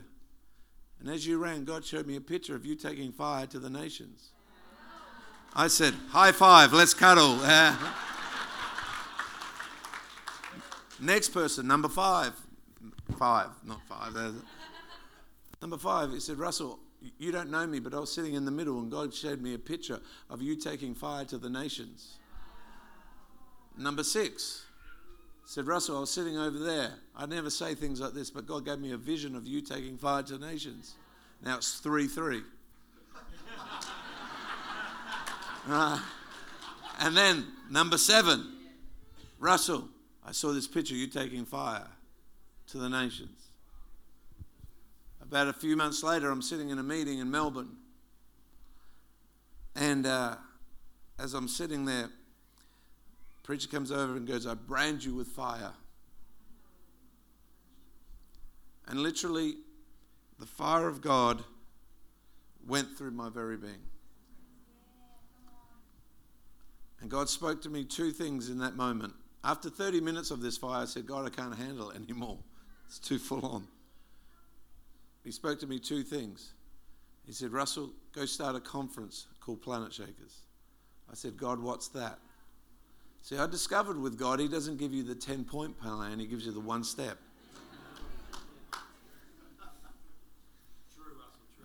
And 0.99 1.09
as 1.09 1.25
you 1.25 1.39
ran, 1.39 1.65
God 1.65 1.83
showed 1.83 2.05
me 2.05 2.15
a 2.15 2.21
picture 2.21 2.55
of 2.55 2.65
you 2.65 2.75
taking 2.75 3.11
fire 3.11 3.47
to 3.47 3.59
the 3.59 3.69
nations. 3.69 4.29
I 5.55 5.67
said, 5.67 5.93
High 6.09 6.31
five, 6.31 6.71
let's 6.73 6.93
cuddle. 6.93 7.37
Next 10.99 11.29
person, 11.29 11.65
number 11.67 11.89
five. 11.89 12.33
Five, 13.17 13.49
not 13.65 13.81
five. 13.87 14.15
Uh, 14.15 14.31
number 15.61 15.77
five, 15.77 16.11
he 16.11 16.19
said, 16.19 16.37
Russell, 16.37 16.79
you 17.17 17.31
don't 17.31 17.49
know 17.49 17.65
me, 17.65 17.79
but 17.79 17.93
I 17.93 17.99
was 17.99 18.11
sitting 18.11 18.35
in 18.35 18.45
the 18.45 18.51
middle 18.51 18.79
and 18.79 18.91
God 18.91 19.13
showed 19.13 19.41
me 19.41 19.55
a 19.55 19.59
picture 19.59 19.99
of 20.29 20.41
you 20.41 20.55
taking 20.55 20.93
fire 20.93 21.25
to 21.25 21.37
the 21.37 21.49
nations. 21.49 22.19
Number 23.77 24.03
six, 24.03 24.65
said, 25.45 25.67
Russell, 25.67 25.97
I 25.97 25.99
was 26.01 26.11
sitting 26.11 26.37
over 26.37 26.57
there. 26.59 26.93
I 27.21 27.27
never 27.27 27.51
say 27.51 27.75
things 27.75 28.01
like 28.01 28.13
this, 28.13 28.31
but 28.31 28.47
God 28.47 28.65
gave 28.65 28.79
me 28.79 28.93
a 28.93 28.97
vision 28.97 29.35
of 29.35 29.45
you 29.45 29.61
taking 29.61 29.95
fire 29.95 30.23
to 30.23 30.39
nations. 30.39 30.95
Now 31.45 31.57
it's 31.57 31.79
3 31.79 32.07
3. 32.07 32.41
Uh, 35.69 36.01
and 36.99 37.15
then 37.15 37.45
number 37.69 37.95
seven, 37.95 38.43
Russell, 39.39 39.87
I 40.25 40.31
saw 40.31 40.53
this 40.53 40.67
picture 40.67 40.95
you 40.95 41.05
taking 41.05 41.45
fire 41.45 41.85
to 42.69 42.79
the 42.79 42.89
nations. 42.89 43.49
About 45.21 45.47
a 45.47 45.53
few 45.53 45.77
months 45.77 46.01
later, 46.01 46.31
I'm 46.31 46.41
sitting 46.41 46.71
in 46.71 46.79
a 46.79 46.83
meeting 46.83 47.19
in 47.19 47.29
Melbourne. 47.29 47.77
And 49.75 50.07
uh, 50.07 50.37
as 51.19 51.35
I'm 51.35 51.47
sitting 51.47 51.85
there, 51.85 52.09
preacher 53.43 53.67
comes 53.67 53.91
over 53.91 54.17
and 54.17 54.27
goes, 54.27 54.47
I 54.47 54.55
brand 54.55 55.03
you 55.03 55.13
with 55.13 55.27
fire. 55.27 55.73
And 58.91 58.99
literally, 58.99 59.55
the 60.37 60.45
fire 60.45 60.85
of 60.89 60.99
God 60.99 61.41
went 62.67 62.97
through 62.97 63.11
my 63.11 63.29
very 63.29 63.55
being. 63.55 63.79
And 66.99 67.09
God 67.09 67.29
spoke 67.29 67.61
to 67.61 67.69
me 67.69 67.85
two 67.85 68.11
things 68.11 68.49
in 68.49 68.59
that 68.59 68.75
moment. 68.75 69.13
After 69.45 69.69
30 69.69 70.01
minutes 70.01 70.29
of 70.29 70.41
this 70.41 70.57
fire, 70.57 70.81
I 70.81 70.85
said, 70.85 71.07
God, 71.07 71.25
I 71.25 71.29
can't 71.29 71.55
handle 71.55 71.89
it 71.91 71.95
anymore. 71.95 72.39
It's 72.85 72.99
too 72.99 73.17
full 73.17 73.45
on. 73.45 73.65
He 75.23 75.31
spoke 75.31 75.61
to 75.61 75.67
me 75.67 75.79
two 75.79 76.03
things. 76.03 76.51
He 77.25 77.31
said, 77.31 77.53
Russell, 77.53 77.91
go 78.11 78.25
start 78.25 78.57
a 78.57 78.59
conference 78.59 79.27
called 79.39 79.61
Planet 79.61 79.93
Shakers. 79.93 80.41
I 81.09 81.15
said, 81.15 81.37
God, 81.37 81.61
what's 81.61 81.87
that? 81.89 82.19
See, 83.21 83.37
I 83.37 83.47
discovered 83.47 83.97
with 83.97 84.19
God, 84.19 84.41
He 84.41 84.49
doesn't 84.49 84.77
give 84.77 84.93
you 84.93 85.03
the 85.03 85.15
10 85.15 85.45
point 85.45 85.79
plan, 85.79 86.19
He 86.19 86.27
gives 86.27 86.45
you 86.45 86.51
the 86.51 86.59
one 86.59 86.83
step. 86.83 87.17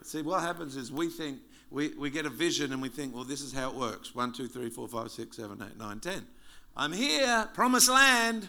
See, 0.07 0.23
what 0.23 0.41
happens 0.41 0.77
is 0.77 0.93
we 0.93 1.09
think, 1.09 1.41
we, 1.69 1.89
we 1.99 2.11
get 2.11 2.27
a 2.27 2.31
vision 2.31 2.73
and 2.73 2.81
we 2.81 2.89
think, 2.89 3.13
well, 3.13 3.25
this 3.25 3.41
is 3.41 3.53
how 3.53 3.71
it 3.71 3.75
works 3.75 4.15
1, 4.15 4.33
2, 4.33 4.47
3, 4.47 4.71
4, 4.71 4.87
5, 4.87 5.11
6, 5.11 5.37
7, 5.37 5.63
8, 5.63 5.79
9, 5.79 6.01
10. 6.01 6.27
I'm 6.77 6.93
here, 6.93 7.49
promised 7.55 7.89
land. 7.89 8.49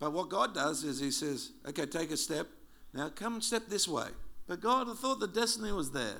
But 0.00 0.12
what 0.12 0.28
God 0.28 0.52
does 0.52 0.82
is 0.82 0.98
He 0.98 1.12
says, 1.12 1.52
okay, 1.68 1.86
take 1.86 2.10
a 2.10 2.16
step. 2.16 2.48
Now 2.92 3.08
come 3.08 3.40
step 3.40 3.68
this 3.68 3.86
way. 3.86 4.08
But 4.48 4.60
God, 4.60 4.88
I 4.90 4.94
thought 4.94 5.20
the 5.20 5.28
destiny 5.28 5.70
was 5.70 5.92
there. 5.92 6.16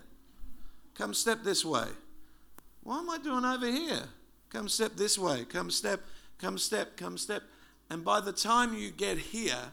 Come 0.94 1.12
step 1.12 1.42
this 1.42 1.64
way. 1.64 1.88
What 2.84 3.00
am 3.00 3.10
I 3.10 3.18
doing 3.18 3.44
over 3.44 3.66
here? 3.66 4.04
Come 4.50 4.68
step 4.68 4.92
this 4.94 5.18
way. 5.18 5.44
Come 5.46 5.72
step, 5.72 6.00
come 6.38 6.58
step, 6.58 6.96
come 6.96 7.18
step. 7.18 7.42
And 7.90 8.04
by 8.04 8.20
the 8.20 8.32
time 8.32 8.72
you 8.72 8.92
get 8.92 9.18
here, 9.18 9.72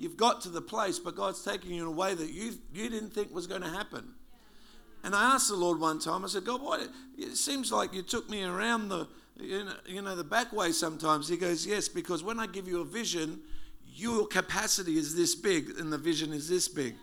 you've 0.00 0.16
got 0.16 0.40
to 0.40 0.48
the 0.48 0.62
place, 0.62 0.98
but 0.98 1.14
God's 1.14 1.44
taking 1.44 1.72
you 1.72 1.82
in 1.82 1.86
a 1.86 1.92
way 1.92 2.14
that 2.14 2.30
you, 2.30 2.54
you 2.72 2.88
didn't 2.88 3.10
think 3.10 3.32
was 3.32 3.46
going 3.46 3.60
to 3.60 3.68
happen. 3.68 4.14
And 5.04 5.14
I 5.14 5.34
asked 5.34 5.48
the 5.48 5.56
Lord 5.56 5.78
one 5.78 5.98
time, 5.98 6.24
I 6.24 6.28
said, 6.28 6.44
God, 6.44 6.62
why? 6.62 6.86
It 7.18 7.36
seems 7.36 7.70
like 7.70 7.92
you 7.92 8.02
took 8.02 8.28
me 8.28 8.42
around 8.42 8.88
the, 8.88 9.06
you 9.38 9.64
know, 9.64 9.74
you 9.86 10.02
know, 10.02 10.16
the 10.16 10.24
back 10.24 10.52
way 10.54 10.72
sometimes. 10.72 11.28
He 11.28 11.36
goes, 11.36 11.66
Yes, 11.66 11.88
because 11.88 12.22
when 12.22 12.40
I 12.40 12.46
give 12.46 12.66
you 12.66 12.80
a 12.80 12.84
vision, 12.84 13.40
your 13.94 14.26
capacity 14.26 14.96
is 14.96 15.14
this 15.14 15.34
big 15.34 15.78
and 15.78 15.92
the 15.92 15.98
vision 15.98 16.32
is 16.32 16.48
this 16.48 16.66
big. 16.66 16.94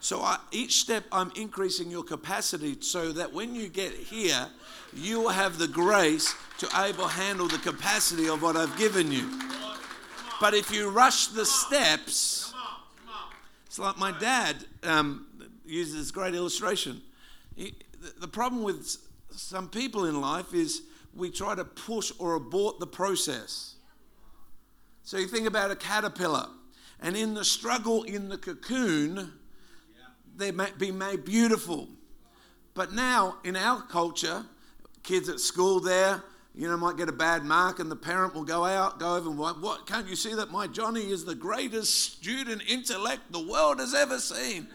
So 0.00 0.20
I, 0.20 0.38
each 0.52 0.80
step, 0.80 1.04
I'm 1.10 1.32
increasing 1.34 1.90
your 1.90 2.02
capacity 2.04 2.76
so 2.80 3.12
that 3.12 3.32
when 3.32 3.54
you 3.54 3.68
get 3.68 3.92
here, 3.92 4.48
you 4.92 5.20
will 5.20 5.30
have 5.30 5.58
the 5.58 5.68
grace 5.68 6.34
to 6.58 6.68
able 6.76 7.08
handle 7.08 7.48
the 7.48 7.58
capacity 7.58 8.28
of 8.28 8.42
what 8.42 8.56
I've 8.56 8.76
given 8.76 9.10
you. 9.10 9.28
But 10.40 10.54
if 10.54 10.70
you 10.72 10.90
rush 10.90 11.28
the 11.28 11.46
steps, 11.46 12.43
it's 13.74 13.80
like 13.80 13.98
my 13.98 14.16
dad 14.20 14.54
um, 14.84 15.26
uses 15.66 15.96
this 15.96 16.10
great 16.12 16.32
illustration. 16.32 17.02
He, 17.56 17.74
the 18.20 18.28
problem 18.28 18.62
with 18.62 18.86
some 19.32 19.68
people 19.68 20.04
in 20.04 20.20
life 20.20 20.54
is 20.54 20.82
we 21.12 21.28
try 21.28 21.56
to 21.56 21.64
push 21.64 22.12
or 22.20 22.36
abort 22.36 22.78
the 22.78 22.86
process. 22.86 23.74
So 25.02 25.16
you 25.16 25.26
think 25.26 25.48
about 25.48 25.72
a 25.72 25.74
caterpillar, 25.74 26.46
and 27.00 27.16
in 27.16 27.34
the 27.34 27.44
struggle 27.44 28.04
in 28.04 28.28
the 28.28 28.38
cocoon, 28.38 29.32
they 30.36 30.52
may 30.52 30.68
be 30.78 30.92
made 30.92 31.24
beautiful. 31.24 31.88
But 32.74 32.92
now, 32.92 33.38
in 33.42 33.56
our 33.56 33.82
culture, 33.82 34.44
kids 35.02 35.28
at 35.28 35.40
school 35.40 35.80
there, 35.80 36.22
you 36.54 36.68
know, 36.68 36.76
might 36.76 36.96
get 36.96 37.08
a 37.08 37.12
bad 37.12 37.44
mark, 37.44 37.80
and 37.80 37.90
the 37.90 37.96
parent 37.96 38.34
will 38.34 38.44
go 38.44 38.64
out, 38.64 39.00
go 39.00 39.16
over 39.16 39.28
and 39.28 39.38
what, 39.38 39.60
what 39.60 39.86
can't 39.86 40.06
you 40.08 40.14
see 40.14 40.34
that 40.34 40.52
my 40.52 40.68
Johnny 40.68 41.10
is 41.10 41.24
the 41.24 41.34
greatest 41.34 42.14
student 42.14 42.62
intellect 42.68 43.22
the 43.30 43.42
world 43.42 43.80
has 43.80 43.92
ever 43.92 44.20
seen? 44.20 44.68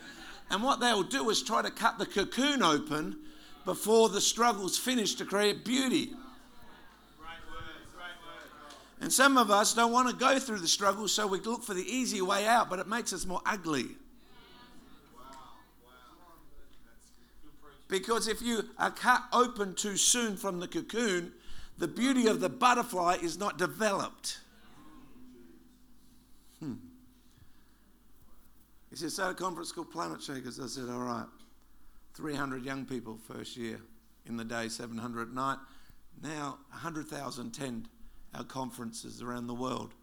And 0.51 0.61
what 0.61 0.81
they'll 0.81 1.03
do 1.03 1.29
is 1.29 1.41
try 1.41 1.61
to 1.61 1.71
cut 1.71 1.97
the 1.97 2.05
cocoon 2.05 2.61
open 2.61 3.17
before 3.63 4.09
the 4.09 4.19
struggle's 4.19 4.77
finished 4.77 5.19
to 5.19 5.25
create 5.25 5.63
beauty. 5.63 6.11
And 9.01 9.13
some 9.13 9.37
of 9.37 9.49
us 9.49 9.73
don't 9.73 9.93
want 9.93 10.09
to 10.09 10.15
go 10.15 10.37
through 10.39 10.59
the 10.59 10.67
struggle, 10.67 11.07
so 11.07 11.27
we 11.27 11.39
look 11.39 11.63
for 11.63 11.73
the 11.73 11.85
easy 11.85 12.21
way 12.21 12.45
out, 12.45 12.69
but 12.69 12.79
it 12.79 12.87
makes 12.87 13.13
us 13.13 13.25
more 13.25 13.41
ugly. 13.45 13.95
Because 17.87 18.27
if 18.27 18.41
you 18.41 18.63
are 18.77 18.91
cut 18.91 19.23
open 19.31 19.73
too 19.73 19.95
soon 19.95 20.35
from 20.35 20.59
the 20.59 20.67
cocoon, 20.67 21.31
the 21.79 21.87
beauty 21.87 22.27
of 22.27 22.41
the 22.41 22.49
butterfly 22.49 23.17
is 23.21 23.39
not 23.39 23.57
developed. 23.57 24.39
Hmm. 26.59 26.73
He 28.89 28.97
said, 28.97 29.11
so 29.11 29.25
at 29.25 29.31
a 29.31 29.33
conference 29.33 29.71
called 29.71 29.89
Planet 29.89 30.21
Shakers, 30.21 30.59
I 30.59 30.67
said, 30.67 30.89
all 30.89 30.99
right, 30.99 31.25
300 32.15 32.65
young 32.65 32.85
people 32.85 33.17
first 33.27 33.55
year 33.55 33.79
in 34.25 34.35
the 34.35 34.43
day, 34.43 34.67
700 34.67 35.29
at 35.29 35.33
night. 35.33 35.57
Now 36.21 36.57
100,000 36.71 37.47
attend 37.47 37.87
our 38.35 38.43
conferences 38.43 39.21
around 39.21 39.47
the 39.47 39.53
world. 39.53 39.93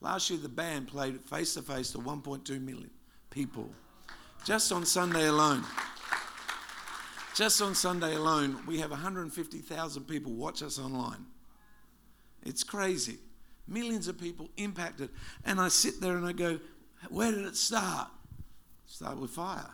Last 0.00 0.30
year, 0.30 0.38
the 0.38 0.48
band 0.48 0.86
played 0.86 1.20
face 1.22 1.54
to 1.54 1.62
face 1.62 1.90
to 1.92 1.98
1.2 1.98 2.60
million 2.60 2.90
people 3.30 3.68
just 4.44 4.70
on 4.70 4.86
Sunday 4.86 5.26
alone. 5.26 5.64
Just 7.36 7.60
on 7.60 7.74
Sunday 7.74 8.14
alone, 8.14 8.60
we 8.66 8.78
have 8.78 8.90
150,000 8.90 10.04
people 10.04 10.32
watch 10.32 10.62
us 10.62 10.78
online. 10.78 11.26
It's 12.46 12.64
crazy. 12.64 13.18
Millions 13.68 14.08
of 14.08 14.18
people 14.18 14.48
impacted. 14.56 15.10
And 15.44 15.60
I 15.60 15.68
sit 15.68 16.00
there 16.00 16.16
and 16.16 16.24
I 16.24 16.32
go, 16.32 16.58
where 17.10 17.30
did 17.30 17.44
it 17.44 17.56
start? 17.56 18.08
It 18.86 18.90
started 18.90 19.20
with 19.20 19.32
fire. 19.32 19.68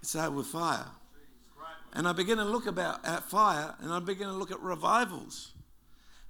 It 0.00 0.06
started 0.06 0.36
with 0.36 0.46
fire. 0.46 0.86
And 1.92 2.06
I 2.06 2.12
begin 2.12 2.38
to 2.38 2.44
look 2.44 2.68
about 2.68 3.04
at 3.04 3.24
fire 3.24 3.74
and 3.80 3.92
I 3.92 3.98
begin 3.98 4.28
to 4.28 4.34
look 4.34 4.52
at 4.52 4.60
revivals. 4.60 5.53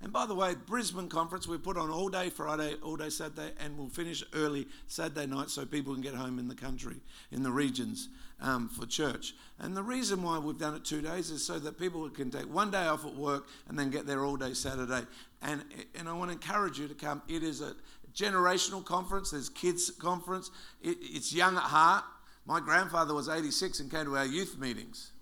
And 0.05 0.13
by 0.13 0.27
the 0.27 0.35
way, 0.35 0.55
Brisbane 0.55 1.09
conference 1.09 1.49
we 1.49 1.57
put 1.57 1.79
on 1.79 1.91
all 1.91 2.11
day 2.11 2.29
Friday, 2.29 2.75
all 2.83 2.95
day 2.95 3.09
Saturday, 3.09 3.53
and 3.59 3.79
we'll 3.79 3.89
finish 3.89 4.23
early 4.35 4.69
Saturday 4.87 5.25
night 5.25 5.49
so 5.49 5.65
people 5.65 5.95
can 5.95 6.03
get 6.03 6.15
home 6.15 6.39
in 6.39 6.47
the 6.47 6.55
country, 6.55 6.97
in 7.33 7.43
the 7.43 7.51
regions 7.51 8.11
um, 8.43 8.69
for 8.69 8.85
church. 8.85 9.35
And 9.59 9.75
the 9.75 9.83
reason 9.83 10.23
why 10.23 10.39
we've 10.39 10.59
done 10.59 10.75
it 10.75 10.85
two 10.85 11.01
days 11.01 11.31
is 11.31 11.43
so 11.43 11.59
that 11.59 11.79
people 11.79 12.07
can 12.11 12.31
take 12.31 12.53
one 12.53 12.71
day 12.71 12.85
off 12.85 13.07
at 13.07 13.15
work 13.15 13.47
and 13.67 13.79
then 13.79 13.89
get 13.89 14.07
there 14.07 14.27
all 14.27 14.37
day 14.37 14.53
Saturday. 14.53 15.07
And 15.41 15.65
and 15.99 16.07
I 16.07 16.13
want 16.13 16.31
to 16.31 16.35
encourage 16.35 16.79
you 16.79 16.87
to 16.87 16.95
come. 16.95 17.23
It 17.27 17.43
is 17.43 17.63
a 17.63 17.75
generational 18.15 18.85
conference. 18.85 19.31
There's 19.31 19.49
kids 19.49 19.91
conference. 19.91 20.51
It, 20.83 20.99
it's 21.01 21.33
young 21.33 21.57
at 21.57 21.63
heart. 21.63 22.05
My 22.45 22.61
grandfather 22.61 23.15
was 23.15 23.31
86 23.31 23.81
and 23.81 23.91
came 23.91 24.05
to 24.05 24.19
our 24.19 24.27
youth 24.27 24.59
meetings. 24.59 25.13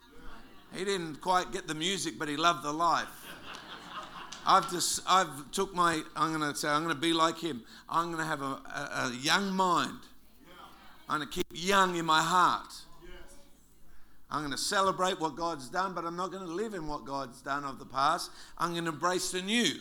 He 0.74 0.84
didn't 0.84 1.20
quite 1.20 1.52
get 1.52 1.68
the 1.68 1.74
music, 1.74 2.18
but 2.18 2.28
he 2.28 2.36
loved 2.36 2.64
the 2.64 2.72
life. 2.72 3.06
I've 4.46 4.70
just 4.70 5.00
I've 5.06 5.50
took 5.50 5.74
my 5.74 6.02
I'm 6.16 6.36
going 6.36 6.52
to 6.52 6.58
say 6.58 6.68
I'm 6.68 6.82
going 6.82 6.94
to 6.94 7.00
be 7.00 7.12
like 7.12 7.38
him. 7.38 7.62
I'm 7.88 8.06
going 8.06 8.18
to 8.18 8.24
have 8.24 8.42
a, 8.42 8.44
a, 8.44 9.10
a 9.10 9.16
young 9.20 9.52
mind. 9.52 9.98
I'm 11.08 11.18
going 11.18 11.28
to 11.28 11.34
keep 11.34 11.46
young 11.52 11.96
in 11.96 12.04
my 12.04 12.22
heart. 12.22 12.72
I'm 14.30 14.40
going 14.40 14.52
to 14.52 14.58
celebrate 14.58 15.20
what 15.20 15.36
God's 15.36 15.68
done, 15.68 15.92
but 15.92 16.06
I'm 16.06 16.16
not 16.16 16.32
going 16.32 16.46
to 16.46 16.52
live 16.52 16.72
in 16.72 16.86
what 16.86 17.04
God's 17.04 17.42
done 17.42 17.64
of 17.64 17.78
the 17.78 17.84
past. 17.84 18.30
I'm 18.56 18.72
going 18.72 18.84
to 18.84 18.90
embrace 18.90 19.30
the 19.30 19.42
new. 19.42 19.74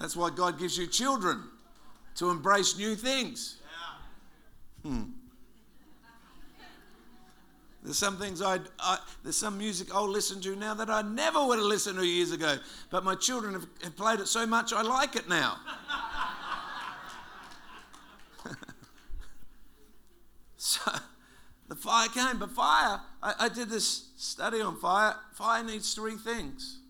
That's 0.00 0.16
why 0.16 0.30
God 0.30 0.58
gives 0.58 0.76
you 0.76 0.88
children 0.88 1.44
to 2.16 2.30
embrace 2.30 2.76
new 2.76 2.96
things. 2.96 3.60
Hmm. 4.82 5.02
There's 7.86 7.96
some 7.98 8.16
things 8.16 8.42
I, 8.42 8.58
I, 8.80 8.98
there's 9.22 9.36
some 9.36 9.56
music 9.58 9.94
I'll 9.94 10.08
listen 10.08 10.40
to 10.40 10.56
now 10.56 10.74
that 10.74 10.90
I 10.90 11.02
never 11.02 11.46
would 11.46 11.58
have 11.58 11.66
listened 11.66 11.96
to 12.00 12.04
years 12.04 12.32
ago. 12.32 12.56
But 12.90 13.04
my 13.04 13.14
children 13.14 13.54
have, 13.54 13.68
have 13.84 13.96
played 13.96 14.18
it 14.18 14.26
so 14.26 14.44
much 14.44 14.72
I 14.72 14.82
like 14.82 15.14
it 15.14 15.28
now. 15.28 15.58
so 20.56 20.90
the 21.68 21.76
fire 21.76 22.08
came, 22.08 22.40
but 22.40 22.50
fire, 22.50 23.00
I, 23.22 23.34
I 23.38 23.48
did 23.48 23.70
this 23.70 24.08
study 24.16 24.60
on 24.60 24.80
fire. 24.80 25.14
Fire 25.34 25.62
needs 25.62 25.94
three 25.94 26.16
things 26.16 26.80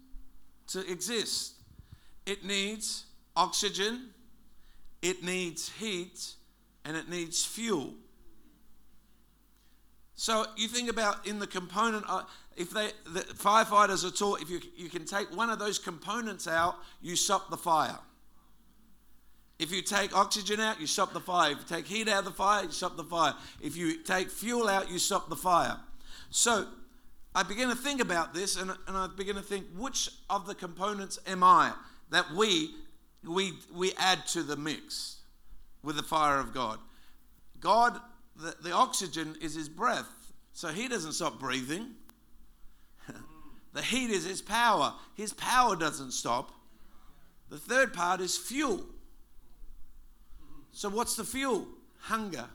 to 0.69 0.81
exist. 0.91 1.57
It 2.25 2.43
needs 2.43 3.05
oxygen, 3.37 4.15
it 5.03 5.23
needs 5.23 5.69
heat, 5.79 6.37
and 6.87 6.97
it 6.97 7.11
needs 7.11 7.45
fuel. 7.45 7.93
So 10.17 10.47
you 10.57 10.67
think 10.67 10.91
about 10.91 11.27
in 11.27 11.39
the 11.39 11.47
component, 11.47 12.05
uh, 12.09 12.23
if 12.57 12.71
they 12.71 12.91
the 13.05 13.21
firefighters 13.21 14.05
are 14.05 14.11
taught, 14.11 14.41
if 14.41 14.49
you 14.49 14.61
you 14.75 14.89
can 14.89 15.05
take 15.05 15.35
one 15.37 15.51
of 15.51 15.59
those 15.59 15.79
components 15.79 16.49
out, 16.49 16.77
you 17.03 17.17
stop 17.17 17.51
the 17.51 17.57
fire. 17.57 17.99
If 19.59 19.71
you 19.73 19.83
take 19.83 20.17
oxygen 20.17 20.59
out, 20.61 20.81
you 20.81 20.87
stop 20.87 21.13
the 21.13 21.21
fire. 21.21 21.53
If 21.53 21.59
you 21.59 21.77
take 21.77 21.87
heat 21.87 22.09
out 22.09 22.21
of 22.21 22.25
the 22.27 22.31
fire, 22.31 22.65
you 22.65 22.73
stop 22.73 22.97
the 22.97 23.05
fire. 23.05 23.35
If 23.61 23.77
you 23.77 24.03
take 24.03 24.31
fuel 24.31 24.69
out, 24.69 24.91
you 24.91 24.99
stop 24.99 25.29
the 25.29 25.37
fire. 25.37 25.77
So 26.31 26.67
I 27.35 27.43
begin 27.43 27.69
to 27.69 27.75
think 27.75 28.01
about 28.01 28.35
this, 28.35 28.57
and, 28.57 28.71
and 28.71 28.97
I 28.97 29.09
begin 29.09 29.37
to 29.37 29.43
think, 29.43 29.67
which 29.77 30.11
of 30.29 30.47
the 30.47 30.55
components 30.55 31.19
am 31.27 31.43
I 31.43 31.73
that 32.11 32.31
we 32.33 32.75
we 33.23 33.53
we 33.75 33.93
add 33.99 34.27
to 34.29 34.43
the 34.43 34.57
mix 34.57 35.17
with 35.83 35.97
the 35.97 36.03
fire 36.03 36.39
of 36.39 36.55
God? 36.55 36.79
God 37.61 38.01
the, 38.39 38.55
the 38.63 38.73
oxygen 38.73 39.37
is 39.41 39.55
his 39.55 39.69
breath. 39.69 40.09
So 40.53 40.69
he 40.69 40.89
doesn't 40.89 41.13
stop 41.13 41.39
breathing. 41.39 41.91
the 43.73 43.83
heat 43.83 44.11
is 44.11 44.25
his 44.25 44.43
power. 44.43 44.95
His 45.15 45.33
power 45.33 45.77
doesn't 45.77 46.13
stop. 46.13 46.53
The 47.51 47.59
third 47.59 47.93
part 47.93 48.21
is 48.21 48.37
fuel. 48.37 48.85
So, 50.73 50.89
what's 50.89 51.17
the 51.17 51.25
fuel? 51.25 51.69
Hunger. 52.01 52.47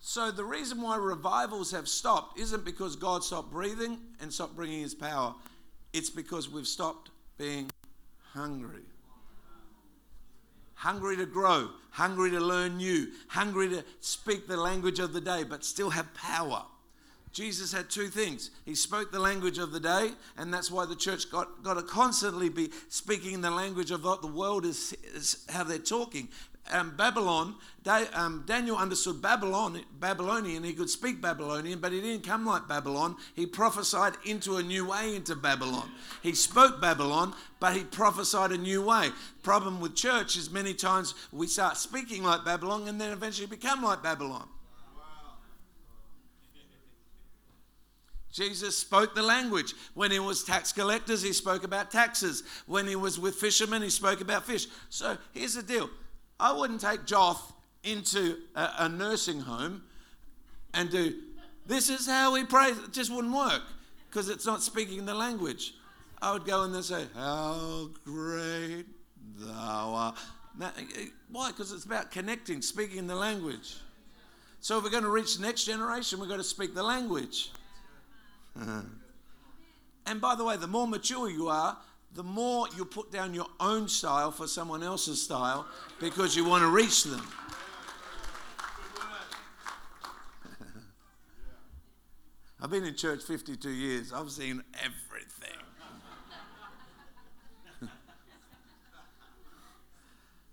So, 0.00 0.30
the 0.30 0.44
reason 0.44 0.82
why 0.82 0.96
revivals 0.96 1.70
have 1.70 1.88
stopped 1.88 2.38
isn't 2.38 2.64
because 2.64 2.96
God 2.96 3.22
stopped 3.24 3.50
breathing 3.50 3.98
and 4.20 4.32
stopped 4.32 4.56
bringing 4.56 4.80
his 4.80 4.94
power, 4.94 5.34
it's 5.92 6.10
because 6.10 6.50
we've 6.50 6.66
stopped 6.66 7.10
being 7.38 7.70
hungry 8.32 8.82
hungry 10.76 11.16
to 11.16 11.26
grow, 11.26 11.70
hungry 11.90 12.30
to 12.30 12.40
learn 12.40 12.76
new, 12.76 13.08
hungry 13.28 13.68
to 13.68 13.84
speak 14.00 14.46
the 14.46 14.56
language 14.56 14.98
of 14.98 15.12
the 15.12 15.20
day, 15.20 15.42
but 15.42 15.64
still 15.64 15.90
have 15.90 16.12
power. 16.14 16.62
Jesus 17.32 17.72
had 17.72 17.90
two 17.90 18.06
things. 18.06 18.50
He 18.64 18.74
spoke 18.74 19.12
the 19.12 19.18
language 19.18 19.58
of 19.58 19.72
the 19.72 19.80
day, 19.80 20.12
and 20.38 20.54
that's 20.54 20.70
why 20.70 20.86
the 20.86 20.96
church 20.96 21.30
got, 21.30 21.62
got 21.62 21.74
to 21.74 21.82
constantly 21.82 22.48
be 22.48 22.70
speaking 22.88 23.42
the 23.42 23.50
language 23.50 23.90
of 23.90 24.04
what 24.04 24.22
the 24.22 24.26
world 24.26 24.64
is, 24.64 24.94
is 25.14 25.44
how 25.50 25.64
they're 25.64 25.78
talking 25.78 26.28
um, 26.70 26.96
Babylon, 26.96 27.54
um, 28.14 28.44
Daniel 28.46 28.76
understood 28.76 29.22
Babylon, 29.22 29.80
Babylonian. 29.98 30.64
He 30.64 30.72
could 30.72 30.90
speak 30.90 31.20
Babylonian, 31.20 31.78
but 31.78 31.92
he 31.92 32.00
didn't 32.00 32.24
come 32.24 32.46
like 32.46 32.66
Babylon. 32.68 33.16
He 33.34 33.46
prophesied 33.46 34.14
into 34.24 34.56
a 34.56 34.62
new 34.62 34.88
way 34.88 35.14
into 35.14 35.36
Babylon. 35.36 35.90
He 36.22 36.34
spoke 36.34 36.80
Babylon, 36.80 37.34
but 37.60 37.74
he 37.74 37.84
prophesied 37.84 38.52
a 38.52 38.58
new 38.58 38.82
way. 38.82 39.10
Problem 39.42 39.80
with 39.80 39.94
church 39.94 40.36
is 40.36 40.50
many 40.50 40.74
times 40.74 41.14
we 41.32 41.46
start 41.46 41.76
speaking 41.76 42.22
like 42.22 42.44
Babylon 42.44 42.88
and 42.88 43.00
then 43.00 43.12
eventually 43.12 43.46
become 43.46 43.82
like 43.82 44.02
Babylon. 44.02 44.48
Jesus 48.36 48.76
spoke 48.76 49.14
the 49.14 49.22
language. 49.22 49.72
When 49.94 50.10
he 50.10 50.18
was 50.18 50.44
tax 50.44 50.70
collectors, 50.70 51.22
he 51.22 51.32
spoke 51.32 51.64
about 51.64 51.90
taxes. 51.90 52.42
When 52.66 52.86
he 52.86 52.94
was 52.94 53.18
with 53.18 53.36
fishermen, 53.36 53.80
he 53.80 53.88
spoke 53.88 54.20
about 54.20 54.44
fish. 54.44 54.66
So 54.90 55.16
here's 55.32 55.54
the 55.54 55.62
deal 55.62 55.88
I 56.38 56.52
wouldn't 56.52 56.80
take 56.80 57.06
Joth 57.06 57.52
into 57.82 58.38
a, 58.54 58.68
a 58.80 58.88
nursing 58.88 59.40
home 59.40 59.82
and 60.74 60.90
do, 60.90 61.14
this 61.66 61.88
is 61.88 62.06
how 62.06 62.34
we 62.34 62.44
pray. 62.44 62.68
It 62.68 62.92
just 62.92 63.10
wouldn't 63.10 63.34
work 63.34 63.62
because 64.10 64.28
it's 64.28 64.46
not 64.46 64.62
speaking 64.62 65.06
the 65.06 65.14
language. 65.14 65.74
I 66.20 66.32
would 66.32 66.44
go 66.44 66.62
in 66.64 66.70
there 66.70 66.78
and 66.78 66.84
say, 66.84 67.04
How 67.14 67.88
great 68.04 68.86
thou 69.38 69.92
art. 69.94 70.18
Now, 70.58 70.72
eh, 70.78 70.82
eh, 70.98 71.06
why? 71.30 71.50
Because 71.50 71.72
it's 71.72 71.84
about 71.84 72.10
connecting, 72.10 72.62
speaking 72.62 73.06
the 73.06 73.14
language. 73.14 73.76
So 74.60 74.78
if 74.78 74.84
we're 74.84 74.90
going 74.90 75.02
to 75.02 75.10
reach 75.10 75.36
the 75.36 75.42
next 75.42 75.64
generation, 75.64 76.18
we've 76.18 76.28
got 76.28 76.38
to 76.38 76.44
speak 76.44 76.74
the 76.74 76.82
language. 76.82 77.50
and 78.56 80.20
by 80.20 80.34
the 80.34 80.44
way, 80.44 80.56
the 80.56 80.66
more 80.66 80.88
mature 80.88 81.28
you 81.28 81.48
are, 81.48 81.76
the 82.16 82.22
more 82.22 82.66
you 82.74 82.84
put 82.86 83.12
down 83.12 83.34
your 83.34 83.46
own 83.60 83.86
style 83.88 84.30
for 84.30 84.46
someone 84.48 84.82
else's 84.82 85.20
style 85.22 85.66
because 86.00 86.34
you 86.34 86.46
want 86.46 86.62
to 86.62 86.68
reach 86.68 87.04
them. 87.04 87.20
I've 92.60 92.70
been 92.70 92.84
in 92.84 92.96
church 92.96 93.22
52 93.22 93.68
years. 93.68 94.14
I've 94.14 94.30
seen 94.30 94.64
everything. 94.78 95.50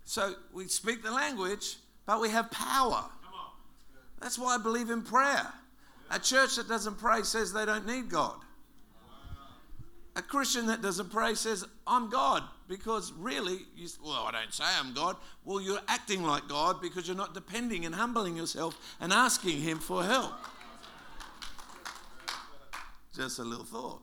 so 0.04 0.34
we 0.52 0.68
speak 0.68 1.02
the 1.02 1.10
language, 1.10 1.76
but 2.04 2.20
we 2.20 2.28
have 2.28 2.50
power. 2.50 3.06
That's 4.20 4.38
why 4.38 4.56
I 4.56 4.58
believe 4.58 4.90
in 4.90 5.00
prayer. 5.00 5.50
A 6.10 6.18
church 6.18 6.56
that 6.56 6.68
doesn't 6.68 6.98
pray 6.98 7.22
says 7.22 7.54
they 7.54 7.64
don't 7.64 7.86
need 7.86 8.10
God. 8.10 8.43
A 10.16 10.22
Christian 10.22 10.66
that 10.66 10.80
doesn't 10.80 11.10
pray 11.10 11.34
says, 11.34 11.64
I'm 11.86 12.08
God, 12.08 12.44
because 12.68 13.12
really, 13.18 13.58
you, 13.76 13.88
well, 14.02 14.26
I 14.28 14.30
don't 14.30 14.54
say 14.54 14.64
I'm 14.64 14.94
God. 14.94 15.16
Well, 15.44 15.60
you're 15.60 15.80
acting 15.88 16.22
like 16.22 16.48
God 16.48 16.80
because 16.80 17.08
you're 17.08 17.16
not 17.16 17.34
depending 17.34 17.84
and 17.84 17.94
humbling 17.94 18.36
yourself 18.36 18.96
and 19.00 19.12
asking 19.12 19.60
Him 19.60 19.78
for 19.78 20.04
help. 20.04 20.32
Just 23.14 23.40
a 23.40 23.42
little 23.42 23.64
thought. 23.64 24.02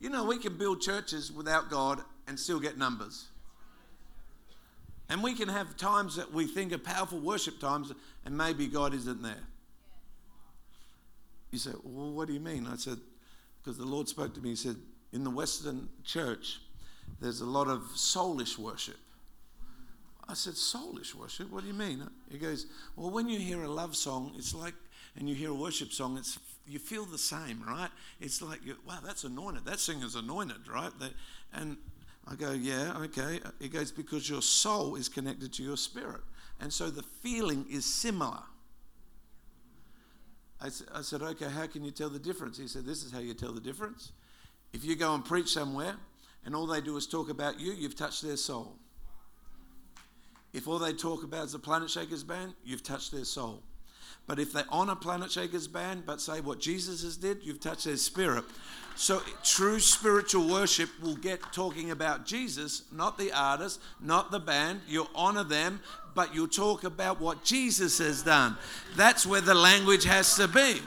You 0.00 0.08
know, 0.08 0.24
we 0.24 0.38
can 0.38 0.56
build 0.56 0.80
churches 0.80 1.30
without 1.30 1.70
God 1.70 2.00
and 2.26 2.38
still 2.40 2.58
get 2.58 2.78
numbers. 2.78 3.26
And 5.10 5.22
we 5.22 5.34
can 5.34 5.48
have 5.48 5.76
times 5.76 6.16
that 6.16 6.32
we 6.32 6.46
think 6.46 6.72
are 6.72 6.78
powerful 6.78 7.20
worship 7.20 7.60
times, 7.60 7.92
and 8.24 8.36
maybe 8.36 8.66
God 8.66 8.94
isn't 8.94 9.22
there. 9.22 9.44
You 11.50 11.58
say, 11.58 11.72
Well, 11.84 12.12
what 12.12 12.28
do 12.28 12.34
you 12.34 12.40
mean? 12.40 12.66
I 12.66 12.76
said, 12.76 12.98
Because 13.62 13.76
the 13.76 13.84
Lord 13.84 14.08
spoke 14.08 14.34
to 14.34 14.40
me. 14.40 14.50
He 14.50 14.56
said, 14.56 14.76
In 15.12 15.24
the 15.24 15.30
Western 15.30 15.88
church, 16.04 16.60
there's 17.20 17.40
a 17.40 17.46
lot 17.46 17.68
of 17.68 17.82
soulish 17.94 18.58
worship. 18.58 18.96
I 20.28 20.34
said, 20.34 20.54
Soulish 20.54 21.14
worship? 21.14 21.50
What 21.50 21.62
do 21.62 21.66
you 21.68 21.74
mean? 21.74 22.08
He 22.30 22.38
goes, 22.38 22.66
Well, 22.96 23.10
when 23.10 23.28
you 23.28 23.38
hear 23.38 23.62
a 23.64 23.68
love 23.68 23.96
song, 23.96 24.32
it's 24.36 24.54
like, 24.54 24.74
and 25.16 25.28
you 25.28 25.34
hear 25.34 25.50
a 25.50 25.54
worship 25.54 25.92
song, 25.92 26.16
it's 26.16 26.38
you 26.66 26.78
feel 26.78 27.04
the 27.04 27.18
same, 27.18 27.62
right? 27.66 27.90
It's 28.20 28.40
like, 28.40 28.60
wow, 28.86 28.98
that's 29.04 29.24
anointed. 29.24 29.64
That 29.64 29.80
singer's 29.80 30.14
anointed, 30.14 30.68
right? 30.68 30.92
and 31.52 31.76
I 32.26 32.36
go, 32.36 32.52
yeah, 32.52 32.96
okay. 32.98 33.40
He 33.58 33.68
goes, 33.68 33.90
because 33.90 34.30
your 34.30 34.42
soul 34.42 34.94
is 34.94 35.08
connected 35.08 35.52
to 35.54 35.62
your 35.62 35.76
spirit. 35.76 36.20
And 36.60 36.72
so 36.72 36.88
the 36.88 37.02
feeling 37.02 37.66
is 37.68 37.84
similar. 37.84 38.44
I, 40.60 40.68
I 40.94 41.02
said, 41.02 41.22
okay, 41.22 41.48
how 41.48 41.66
can 41.66 41.84
you 41.84 41.90
tell 41.90 42.08
the 42.08 42.20
difference? 42.20 42.56
He 42.58 42.68
said, 42.68 42.84
this 42.84 43.02
is 43.02 43.10
how 43.10 43.18
you 43.18 43.34
tell 43.34 43.52
the 43.52 43.60
difference. 43.60 44.12
If 44.72 44.84
you 44.84 44.96
go 44.96 45.14
and 45.14 45.24
preach 45.24 45.48
somewhere 45.48 45.94
and 46.44 46.54
all 46.54 46.66
they 46.66 46.80
do 46.80 46.96
is 46.96 47.06
talk 47.06 47.30
about 47.30 47.60
you, 47.60 47.72
you've 47.72 47.96
touched 47.96 48.22
their 48.22 48.36
soul. 48.36 48.76
If 50.52 50.68
all 50.68 50.78
they 50.78 50.92
talk 50.92 51.24
about 51.24 51.46
is 51.46 51.52
the 51.52 51.58
Planetshakers 51.58 52.26
band, 52.26 52.54
you've 52.64 52.82
touched 52.82 53.12
their 53.12 53.24
soul. 53.24 53.62
But 54.26 54.38
if 54.38 54.52
they 54.52 54.62
honor 54.68 54.94
Planetshakers 54.94 55.70
band 55.70 56.04
but 56.06 56.20
say 56.20 56.40
what 56.40 56.60
Jesus 56.60 57.02
has 57.02 57.16
did, 57.16 57.38
you've 57.42 57.60
touched 57.60 57.84
their 57.84 57.96
spirit. 57.96 58.44
So 58.94 59.22
true 59.42 59.80
spiritual 59.80 60.48
worship 60.48 60.90
will 61.00 61.16
get 61.16 61.40
talking 61.52 61.90
about 61.90 62.26
Jesus, 62.26 62.82
not 62.92 63.18
the 63.18 63.32
artist, 63.32 63.80
not 64.00 64.30
the 64.30 64.38
band. 64.38 64.82
You'll 64.86 65.10
honor 65.14 65.44
them, 65.44 65.80
but 66.14 66.34
you'll 66.34 66.48
talk 66.48 66.84
about 66.84 67.20
what 67.20 67.42
Jesus 67.42 67.98
has 67.98 68.22
done. 68.22 68.56
That's 68.96 69.26
where 69.26 69.40
the 69.40 69.54
language 69.54 70.04
has 70.04 70.34
to 70.36 70.46
be. 70.46 70.80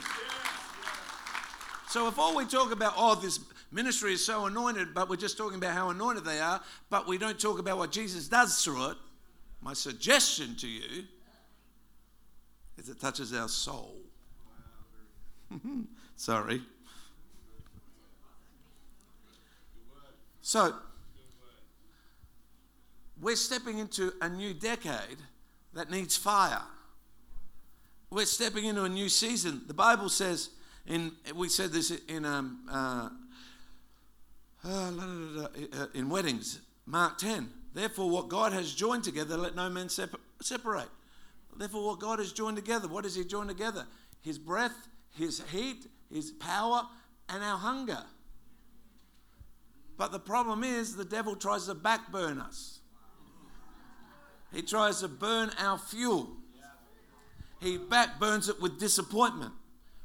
So 1.88 2.08
if 2.08 2.18
all 2.18 2.36
we 2.36 2.44
talk 2.44 2.72
about, 2.72 2.94
oh, 2.96 3.16
this 3.16 3.40
ministry 3.76 4.14
is 4.14 4.24
so 4.24 4.46
anointed, 4.46 4.94
but 4.94 5.08
we're 5.10 5.16
just 5.16 5.36
talking 5.36 5.58
about 5.58 5.74
how 5.74 5.90
anointed 5.90 6.24
they 6.24 6.40
are, 6.40 6.62
but 6.88 7.06
we 7.06 7.18
don't 7.18 7.38
talk 7.38 7.58
about 7.58 7.76
what 7.76 7.92
Jesus 7.92 8.26
does 8.26 8.64
through 8.64 8.90
it, 8.90 8.96
my 9.60 9.74
suggestion 9.74 10.56
to 10.56 10.66
you 10.66 11.04
is 12.78 12.88
it 12.88 12.98
touches 12.98 13.34
our 13.34 13.48
soul. 13.48 13.96
Sorry. 16.16 16.62
So, 20.40 20.74
we're 23.20 23.36
stepping 23.36 23.78
into 23.78 24.12
a 24.22 24.28
new 24.28 24.54
decade 24.54 25.18
that 25.74 25.90
needs 25.90 26.16
fire. 26.16 26.62
We're 28.10 28.24
stepping 28.24 28.64
into 28.64 28.84
a 28.84 28.88
new 28.88 29.10
season. 29.10 29.62
The 29.66 29.74
Bible 29.74 30.08
says, 30.08 30.50
in 30.86 31.12
we 31.34 31.48
said 31.48 31.72
this 31.72 31.90
in 32.08 32.24
um, 32.24 32.60
uh, 32.70 33.08
uh, 34.66 35.86
in 35.94 36.08
weddings, 36.08 36.60
Mark 36.86 37.18
10. 37.18 37.48
Therefore, 37.74 38.10
what 38.10 38.28
God 38.28 38.52
has 38.52 38.72
joined 38.72 39.04
together, 39.04 39.36
let 39.36 39.54
no 39.54 39.68
man 39.68 39.88
separate. 39.88 40.88
Therefore, 41.56 41.86
what 41.86 42.00
God 42.00 42.18
has 42.18 42.32
joined 42.32 42.56
together, 42.56 42.88
what 42.88 43.04
does 43.04 43.14
He 43.14 43.24
join 43.24 43.48
together? 43.48 43.86
His 44.20 44.38
breath, 44.38 44.88
His 45.14 45.42
heat, 45.52 45.86
His 46.12 46.30
power, 46.30 46.82
and 47.28 47.42
our 47.42 47.58
hunger. 47.58 48.02
But 49.96 50.12
the 50.12 50.18
problem 50.18 50.62
is, 50.64 50.96
the 50.96 51.04
devil 51.04 51.36
tries 51.36 51.66
to 51.66 51.74
backburn 51.74 52.40
us. 52.40 52.80
He 54.52 54.62
tries 54.62 55.00
to 55.00 55.08
burn 55.08 55.50
our 55.58 55.78
fuel. 55.78 56.28
He 57.60 57.78
backburns 57.78 58.48
it 58.48 58.60
with 58.60 58.78
disappointment, 58.78 59.52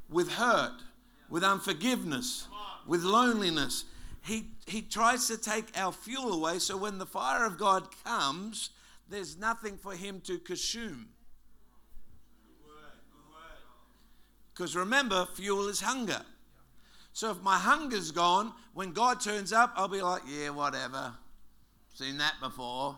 with 0.08 0.32
hurt, 0.32 0.80
with 1.28 1.44
unforgiveness, 1.44 2.48
with 2.86 3.02
loneliness. 3.02 3.84
He, 4.24 4.50
he 4.66 4.82
tries 4.82 5.26
to 5.28 5.36
take 5.36 5.76
our 5.76 5.92
fuel 5.92 6.32
away 6.32 6.60
so 6.60 6.76
when 6.76 6.98
the 6.98 7.06
fire 7.06 7.44
of 7.44 7.58
God 7.58 7.88
comes, 8.04 8.70
there's 9.08 9.36
nothing 9.36 9.76
for 9.76 9.94
him 9.94 10.20
to 10.26 10.38
consume. 10.38 11.08
Because 14.54 14.76
remember, 14.76 15.26
fuel 15.34 15.68
is 15.68 15.80
hunger. 15.80 16.22
So 17.12 17.30
if 17.30 17.42
my 17.42 17.58
hunger's 17.58 18.10
gone, 18.10 18.52
when 18.74 18.92
God 18.92 19.20
turns 19.20 19.52
up, 19.52 19.72
I'll 19.76 19.88
be 19.88 20.02
like, 20.02 20.22
yeah, 20.26 20.50
whatever. 20.50 21.12
Seen 21.94 22.18
that 22.18 22.34
before. 22.40 22.96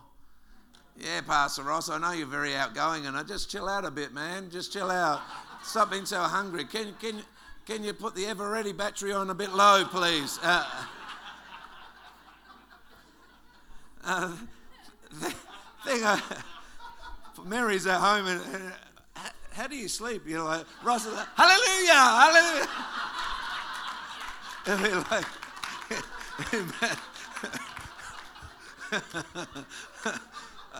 Yeah, 0.97 1.21
Pastor 1.21 1.63
Ross, 1.63 1.89
I 1.89 1.97
know 1.97 2.11
you're 2.11 2.27
very 2.27 2.55
outgoing, 2.55 3.05
and 3.05 3.17
I 3.17 3.23
just 3.23 3.49
chill 3.49 3.67
out 3.67 3.83
a 3.83 3.91
bit, 3.91 4.13
man. 4.13 4.49
Just 4.49 4.71
chill 4.71 4.89
out. 4.89 5.21
Stop 5.63 5.91
being 5.91 6.05
so 6.05 6.19
hungry. 6.19 6.63
Can, 6.63 6.93
can, 7.01 7.21
can 7.65 7.83
you 7.83 7.93
put 7.93 8.15
the 8.15 8.23
Eveready 8.23 8.75
battery 8.75 9.11
on 9.11 9.29
a 9.29 9.35
bit 9.35 9.51
low, 9.53 9.83
please? 9.89 10.39
Uh, 10.41 10.65
uh, 14.05 14.31
thing, 15.85 16.03
uh, 16.03 16.19
Mary's 17.45 17.87
at 17.87 17.99
home, 17.99 18.27
and, 18.27 18.41
and 18.53 18.73
how 19.53 19.67
do 19.67 19.75
you 19.75 19.87
sleep? 19.87 20.27
You 20.27 20.37
know, 20.37 20.45
like, 20.45 20.65
Ross 20.83 21.05
is 21.05 21.13
like, 21.13 21.27
hallelujah, 21.35 21.93
hallelujah. 22.33 22.67
and 24.67 24.85
they're 24.85 24.99
like, 25.11 25.25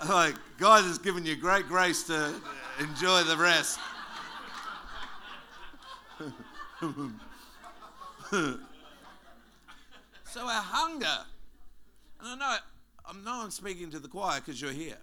like, 0.09 0.35
God 0.57 0.83
has 0.83 0.97
given 0.97 1.25
you 1.25 1.35
great 1.35 1.67
grace 1.67 2.03
to 2.03 2.33
enjoy 2.79 3.23
the 3.23 3.37
rest. 3.37 3.79
so 10.25 10.41
our 10.41 10.61
hunger, 10.61 11.25
and 12.19 12.29
I 12.29 12.35
know 12.35 12.57
I 13.07 13.13
know 13.23 13.43
I'm 13.43 13.51
speaking 13.51 13.91
to 13.91 13.99
the 13.99 14.07
choir 14.07 14.39
because 14.39 14.61
you're 14.61 14.71
here. 14.71 14.97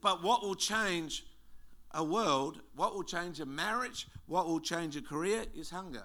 But 0.00 0.22
what 0.22 0.42
will 0.42 0.54
change 0.54 1.24
a 1.92 2.04
world, 2.04 2.60
what 2.76 2.94
will 2.94 3.02
change 3.02 3.40
a 3.40 3.46
marriage, 3.46 4.06
what 4.26 4.46
will 4.46 4.60
change 4.60 4.96
a 4.96 5.02
career 5.02 5.44
is 5.56 5.70
hunger. 5.70 6.04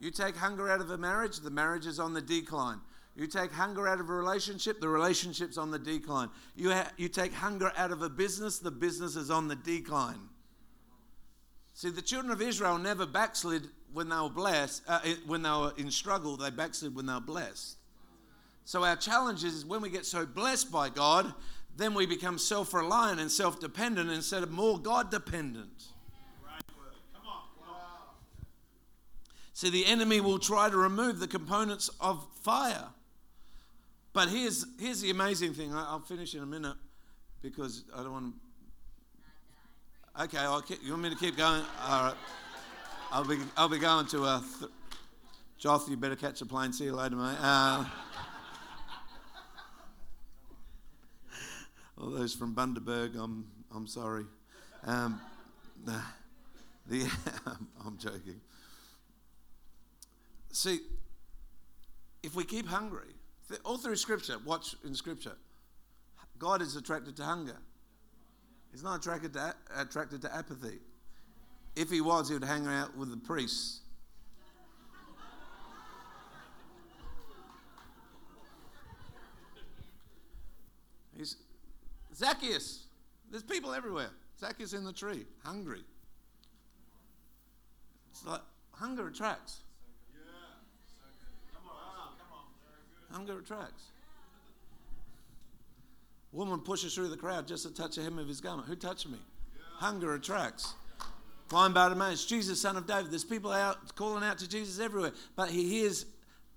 You 0.00 0.10
take 0.10 0.36
hunger 0.36 0.68
out 0.68 0.80
of 0.80 0.90
a 0.90 0.98
marriage, 0.98 1.38
the 1.40 1.50
marriage 1.50 1.86
is 1.86 2.00
on 2.00 2.14
the 2.14 2.20
decline. 2.20 2.80
You 3.16 3.28
take 3.28 3.52
hunger 3.52 3.86
out 3.86 4.00
of 4.00 4.10
a 4.10 4.12
relationship, 4.12 4.80
the 4.80 4.88
relationship's 4.88 5.56
on 5.56 5.70
the 5.70 5.78
decline. 5.78 6.30
You, 6.56 6.72
ha- 6.72 6.90
you 6.96 7.08
take 7.08 7.32
hunger 7.32 7.72
out 7.76 7.92
of 7.92 8.02
a 8.02 8.08
business, 8.08 8.58
the 8.58 8.72
business 8.72 9.14
is 9.14 9.30
on 9.30 9.46
the 9.46 9.54
decline. 9.54 10.28
See, 11.74 11.90
the 11.90 12.02
children 12.02 12.32
of 12.32 12.42
Israel 12.42 12.78
never 12.78 13.06
backslid 13.06 13.68
when 13.92 14.08
they 14.08 14.16
were 14.16 14.28
blessed, 14.28 14.82
uh, 14.88 15.00
when 15.26 15.42
they 15.42 15.50
were 15.50 15.72
in 15.76 15.90
struggle, 15.90 16.36
they 16.36 16.50
backslid 16.50 16.94
when 16.96 17.06
they 17.06 17.14
were 17.14 17.20
blessed. 17.20 17.76
So 18.64 18.84
our 18.84 18.96
challenge 18.96 19.44
is 19.44 19.64
when 19.64 19.82
we 19.82 19.90
get 19.90 20.06
so 20.06 20.24
blessed 20.24 20.72
by 20.72 20.88
God, 20.88 21.32
then 21.76 21.94
we 21.94 22.06
become 22.06 22.38
self 22.38 22.72
reliant 22.72 23.20
and 23.20 23.30
self 23.30 23.60
dependent 23.60 24.10
instead 24.10 24.42
of 24.42 24.50
more 24.50 24.78
God 24.78 25.10
dependent. 25.10 25.84
See, 29.52 29.70
the 29.70 29.86
enemy 29.86 30.20
will 30.20 30.40
try 30.40 30.68
to 30.68 30.76
remove 30.76 31.20
the 31.20 31.28
components 31.28 31.88
of 32.00 32.26
fire. 32.42 32.86
But 34.12 34.28
here's, 34.28 34.66
here's 34.80 35.00
the 35.00 35.10
amazing 35.10 35.54
thing. 35.54 35.72
I'll 35.72 36.00
finish 36.00 36.34
in 36.34 36.42
a 36.42 36.46
minute 36.46 36.76
because 37.40 37.84
I 37.94 38.02
don't 38.02 38.12
want 38.12 38.34
to. 40.16 40.24
Okay, 40.24 40.38
I'll 40.38 40.60
keep, 40.60 40.82
you 40.82 40.90
want 40.90 41.02
me 41.04 41.10
to 41.10 41.16
keep 41.16 41.36
going? 41.36 41.62
All 41.82 42.04
right. 42.04 42.14
I'll 43.12 43.24
be, 43.24 43.38
I'll 43.56 43.68
be 43.68 43.78
going 43.78 44.06
to 44.06 44.24
a. 44.24 44.44
Th- 44.58 44.70
Joth, 45.58 45.88
you 45.88 45.96
better 45.96 46.16
catch 46.16 46.40
a 46.40 46.46
plane. 46.46 46.72
See 46.72 46.84
you 46.84 46.94
later, 46.94 47.16
mate. 47.16 47.36
Uh, 47.40 47.84
those 52.10 52.34
from 52.34 52.54
Bundaberg, 52.54 53.16
I'm, 53.16 53.46
I'm 53.74 53.86
sorry. 53.86 54.24
Um, 54.84 55.20
the 55.84 56.00
I'm 57.84 57.98
joking. 57.98 58.40
See, 60.52 60.80
if 62.22 62.34
we 62.34 62.44
keep 62.44 62.66
hungry, 62.66 63.08
all 63.64 63.78
through 63.78 63.96
Scripture, 63.96 64.36
watch 64.44 64.76
in 64.84 64.94
Scripture, 64.94 65.36
God 66.38 66.62
is 66.62 66.76
attracted 66.76 67.16
to 67.16 67.24
hunger. 67.24 67.56
He's 68.70 68.82
not 68.82 69.00
attracted 69.00 69.32
to, 69.34 69.54
attracted 69.76 70.22
to 70.22 70.34
apathy. 70.34 70.78
If 71.76 71.90
he 71.90 72.00
was, 72.00 72.28
he 72.28 72.34
would 72.34 72.44
hang 72.44 72.66
out 72.66 72.96
with 72.96 73.10
the 73.10 73.16
priests. 73.16 73.80
Zacchaeus. 82.14 82.84
There's 83.30 83.42
people 83.42 83.72
everywhere. 83.72 84.10
Zacchaeus 84.38 84.72
in 84.72 84.84
the 84.84 84.92
tree, 84.92 85.24
hungry. 85.42 85.82
It's 88.10 88.24
like 88.24 88.42
hunger 88.72 89.08
attracts. 89.08 89.60
Hunger 93.10 93.38
attracts. 93.38 93.84
woman 96.32 96.58
pushes 96.58 96.94
through 96.94 97.08
the 97.08 97.16
crowd 97.16 97.46
just 97.46 97.64
to 97.64 97.72
touch 97.72 97.94
the 97.94 98.02
hem 98.02 98.18
of 98.18 98.26
his 98.26 98.40
garment. 98.40 98.66
Who 98.68 98.74
touched 98.74 99.08
me? 99.08 99.18
Hunger 99.76 100.14
attracts. 100.14 100.74
Blind 101.48 101.74
Bartimaeus, 101.74 102.24
Jesus, 102.24 102.60
son 102.60 102.76
of 102.76 102.86
David. 102.86 103.12
There's 103.12 103.24
people 103.24 103.52
out 103.52 103.94
calling 103.94 104.24
out 104.24 104.38
to 104.38 104.48
Jesus 104.48 104.80
everywhere, 104.80 105.12
but 105.36 105.50
he 105.50 105.68
hears 105.68 106.06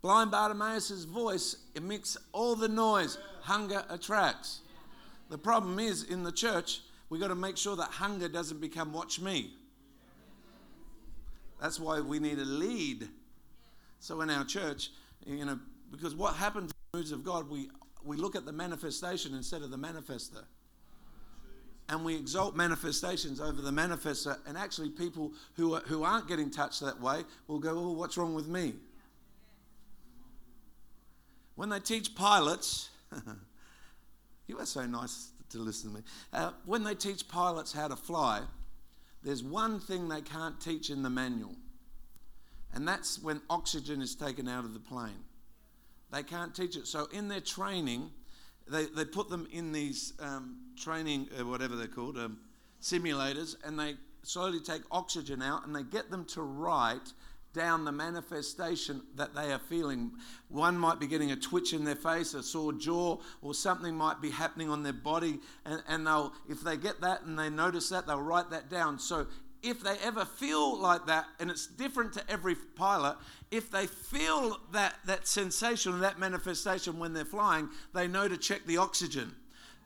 blind 0.01 0.31
Bartimaeus' 0.31 1.03
voice 1.03 1.57
amidst 1.75 2.17
all 2.31 2.55
the 2.55 2.67
noise. 2.67 3.19
Hunger 3.41 3.83
attracts. 3.89 4.61
The 5.29 5.37
problem 5.37 5.79
is 5.79 6.03
in 6.03 6.23
the 6.23 6.31
church, 6.31 6.81
we've 7.09 7.21
got 7.21 7.27
to 7.29 7.35
make 7.35 7.57
sure 7.57 7.75
that 7.75 7.89
hunger 7.89 8.27
doesn't 8.27 8.61
become 8.61 8.93
watch 8.93 9.19
me. 9.19 9.51
That's 11.61 11.79
why 11.79 11.99
we 12.01 12.19
need 12.19 12.39
a 12.39 12.45
lead. 12.45 13.09
So 13.99 14.21
in 14.21 14.29
our 14.29 14.45
church, 14.45 14.91
you 15.25 15.43
know, 15.43 15.59
because 15.91 16.15
what 16.15 16.35
happens 16.35 16.71
in 16.71 16.77
the 16.91 16.97
moves 16.99 17.11
of 17.11 17.23
God, 17.23 17.49
we, 17.49 17.69
we 18.03 18.15
look 18.15 18.35
at 18.35 18.45
the 18.45 18.51
manifestation 18.51 19.33
instead 19.33 19.63
of 19.63 19.71
the 19.71 19.77
manifester 19.77 20.43
and 21.89 22.03
we 22.03 22.15
exalt 22.15 22.55
manifestations 22.55 23.39
over 23.39 23.61
the 23.61 23.71
manifester, 23.71 24.37
and 24.45 24.57
actually 24.57 24.89
people 24.89 25.31
who, 25.55 25.75
are, 25.75 25.81
who 25.81 26.03
aren't 26.03 26.27
getting 26.27 26.49
touched 26.49 26.81
that 26.81 26.99
way 26.99 27.23
will 27.47 27.59
go, 27.59 27.77
oh, 27.77 27.91
what's 27.91 28.17
wrong 28.17 28.33
with 28.33 28.47
me? 28.47 28.73
When 31.55 31.69
they 31.69 31.79
teach 31.79 32.13
pilots, 32.13 32.89
you 34.47 34.57
are 34.59 34.65
so 34.65 34.85
nice 34.85 35.31
to 35.49 35.59
listen 35.59 35.91
to 35.91 35.97
me. 35.97 36.01
Uh, 36.33 36.51
when 36.65 36.83
they 36.83 36.95
teach 36.95 37.27
pilots 37.27 37.73
how 37.73 37.87
to 37.87 37.95
fly, 37.95 38.41
there's 39.23 39.43
one 39.43 39.79
thing 39.79 40.07
they 40.07 40.21
can't 40.21 40.59
teach 40.59 40.89
in 40.89 41.03
the 41.03 41.09
manual, 41.09 41.55
and 42.73 42.87
that's 42.87 43.21
when 43.21 43.41
oxygen 43.49 44.01
is 44.01 44.15
taken 44.15 44.47
out 44.47 44.65
of 44.65 44.73
the 44.73 44.79
plane. 44.79 45.23
They 46.11 46.23
can't 46.23 46.55
teach 46.55 46.75
it. 46.77 46.87
So 46.87 47.07
in 47.11 47.27
their 47.27 47.41
training, 47.41 48.11
they, 48.69 48.85
they 48.85 49.05
put 49.05 49.29
them 49.29 49.47
in 49.51 49.71
these 49.71 50.13
um, 50.19 50.57
training, 50.77 51.27
uh, 51.37 51.45
whatever 51.45 51.75
they're 51.75 51.87
called, 51.87 52.17
um, 52.17 52.39
simulators, 52.81 53.55
and 53.65 53.79
they 53.79 53.95
slowly 54.23 54.59
take 54.59 54.81
oxygen 54.91 55.41
out 55.41 55.65
and 55.65 55.75
they 55.75 55.83
get 55.83 56.11
them 56.11 56.25
to 56.25 56.41
write 56.41 57.13
down 57.57 57.83
the 57.83 57.91
manifestation 57.91 59.01
that 59.15 59.33
they 59.35 59.51
are 59.51 59.59
feeling. 59.59 60.11
One 60.47 60.77
might 60.77 60.99
be 60.99 61.07
getting 61.07 61.31
a 61.31 61.35
twitch 61.35 61.73
in 61.73 61.83
their 61.83 61.95
face, 61.95 62.33
a 62.35 62.43
sore 62.43 62.71
jaw, 62.71 63.17
or 63.41 63.53
something 63.53 63.95
might 63.95 64.21
be 64.21 64.29
happening 64.29 64.69
on 64.69 64.83
their 64.83 64.93
body. 64.93 65.39
And, 65.65 65.81
and 65.87 66.05
they'll, 66.05 66.33
if 66.47 66.61
they 66.61 66.77
get 66.77 67.01
that 67.01 67.23
and 67.23 67.37
they 67.37 67.49
notice 67.49 67.89
that, 67.89 68.05
they'll 68.05 68.21
write 68.21 68.51
that 68.51 68.69
down. 68.69 68.99
So 68.99 69.25
if 69.63 69.81
they 69.81 69.97
ever 70.03 70.23
feel 70.23 70.79
like 70.79 71.07
that, 71.07 71.25
and 71.39 71.49
it's 71.49 71.65
different 71.65 72.13
to 72.13 72.23
every 72.29 72.55
pilot, 72.55 73.17
if 73.49 73.71
they 73.71 73.87
feel 73.87 74.57
that, 74.71 74.95
that 75.05 75.27
sensation 75.27 75.99
that 75.99 76.19
manifestation 76.19 76.99
when 76.99 77.13
they're 77.13 77.25
flying, 77.25 77.69
they 77.93 78.07
know 78.07 78.27
to 78.27 78.37
check 78.37 78.65
the 78.65 78.77
oxygen. 78.77 79.33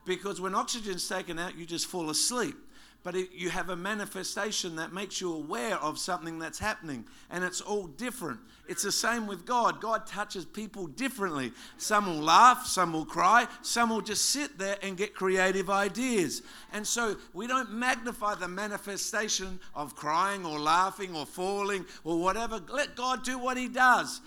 Because 0.04 0.40
when 0.40 0.54
oxygen's 0.54 1.08
taken 1.08 1.38
out, 1.38 1.56
you 1.56 1.64
just 1.64 1.86
fall 1.86 2.10
asleep 2.10 2.56
but 3.02 3.16
it, 3.16 3.30
you 3.32 3.50
have 3.50 3.68
a 3.68 3.76
manifestation 3.76 4.76
that 4.76 4.92
makes 4.92 5.20
you 5.20 5.32
aware 5.32 5.76
of 5.76 5.98
something 5.98 6.38
that's 6.38 6.58
happening, 6.58 7.04
and 7.30 7.42
it's 7.42 7.60
all 7.60 7.86
different. 7.86 8.40
It's 8.68 8.82
the 8.82 8.92
same 8.92 9.26
with 9.26 9.44
God. 9.44 9.80
God 9.80 10.06
touches 10.06 10.44
people 10.44 10.86
differently. 10.86 11.52
Some 11.78 12.06
will 12.06 12.22
laugh, 12.22 12.66
some 12.66 12.92
will 12.92 13.04
cry, 13.04 13.48
some 13.62 13.90
will 13.90 14.00
just 14.00 14.26
sit 14.26 14.58
there 14.58 14.78
and 14.82 14.96
get 14.96 15.14
creative 15.14 15.68
ideas. 15.68 16.42
And 16.72 16.86
so 16.86 17.16
we 17.34 17.46
don't 17.46 17.72
magnify 17.72 18.36
the 18.36 18.48
manifestation 18.48 19.58
of 19.74 19.96
crying 19.96 20.46
or 20.46 20.58
laughing 20.58 21.16
or 21.16 21.26
falling 21.26 21.84
or 22.04 22.18
whatever. 22.20 22.60
Let 22.68 22.94
God 22.94 23.24
do 23.24 23.38
what 23.38 23.56
He 23.56 23.68
does. 23.68 24.20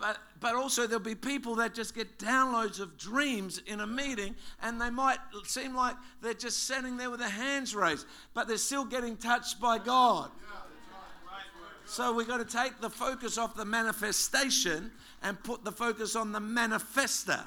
But 0.00 0.18
but 0.42 0.56
also 0.56 0.88
there'll 0.88 1.02
be 1.02 1.14
people 1.14 1.54
that 1.54 1.72
just 1.72 1.94
get 1.94 2.18
downloads 2.18 2.80
of 2.80 2.98
dreams 2.98 3.62
in 3.64 3.78
a 3.78 3.86
meeting 3.86 4.34
and 4.60 4.80
they 4.80 4.90
might 4.90 5.18
seem 5.44 5.72
like 5.72 5.94
they're 6.20 6.34
just 6.34 6.64
sitting 6.64 6.96
there 6.96 7.10
with 7.10 7.20
their 7.20 7.28
hands 7.28 7.76
raised, 7.76 8.06
but 8.34 8.48
they're 8.48 8.56
still 8.56 8.84
getting 8.84 9.16
touched 9.16 9.60
by 9.60 9.78
God. 9.78 10.30
So 11.86 12.12
we've 12.12 12.26
got 12.26 12.38
to 12.38 12.44
take 12.44 12.80
the 12.80 12.90
focus 12.90 13.38
off 13.38 13.54
the 13.54 13.64
manifestation 13.64 14.90
and 15.22 15.40
put 15.44 15.64
the 15.64 15.70
focus 15.70 16.16
on 16.16 16.32
the 16.32 16.40
manifester. 16.40 17.44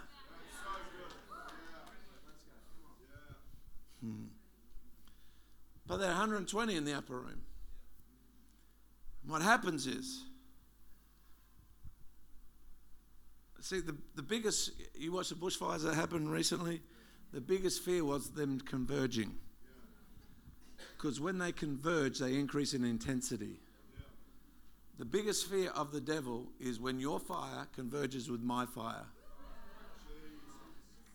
Hmm. 4.02 4.26
But 5.86 5.98
there 5.98 6.08
are 6.08 6.14
120 6.14 6.76
in 6.76 6.86
the 6.86 6.94
upper 6.94 7.20
room. 7.20 7.42
What 9.28 9.42
happens 9.42 9.86
is, 9.86 10.24
See, 13.66 13.80
the, 13.80 13.96
the 14.16 14.22
biggest, 14.22 14.74
you 14.96 15.12
watch 15.12 15.30
the 15.30 15.36
bushfires 15.36 15.82
that 15.86 15.96
happened 15.96 16.32
recently, 16.32 16.82
the 17.34 17.42
biggest 17.42 17.82
fear 17.82 18.06
was 18.06 18.30
them 18.30 18.60
converging. 18.60 19.34
Because 20.96 21.20
when 21.20 21.40
they 21.40 21.52
converge, 21.52 22.20
they 22.20 22.36
increase 22.36 22.76
in 22.76 22.86
intensity. 22.86 23.60
The 25.00 25.06
biggest 25.06 25.50
fear 25.50 25.72
of 25.72 25.92
the 25.92 26.00
devil 26.00 26.46
is 26.60 26.80
when 26.80 27.00
your 27.00 27.20
fire 27.20 27.66
converges 27.76 28.30
with 28.30 28.42
my 28.42 28.68
fire. 28.68 29.08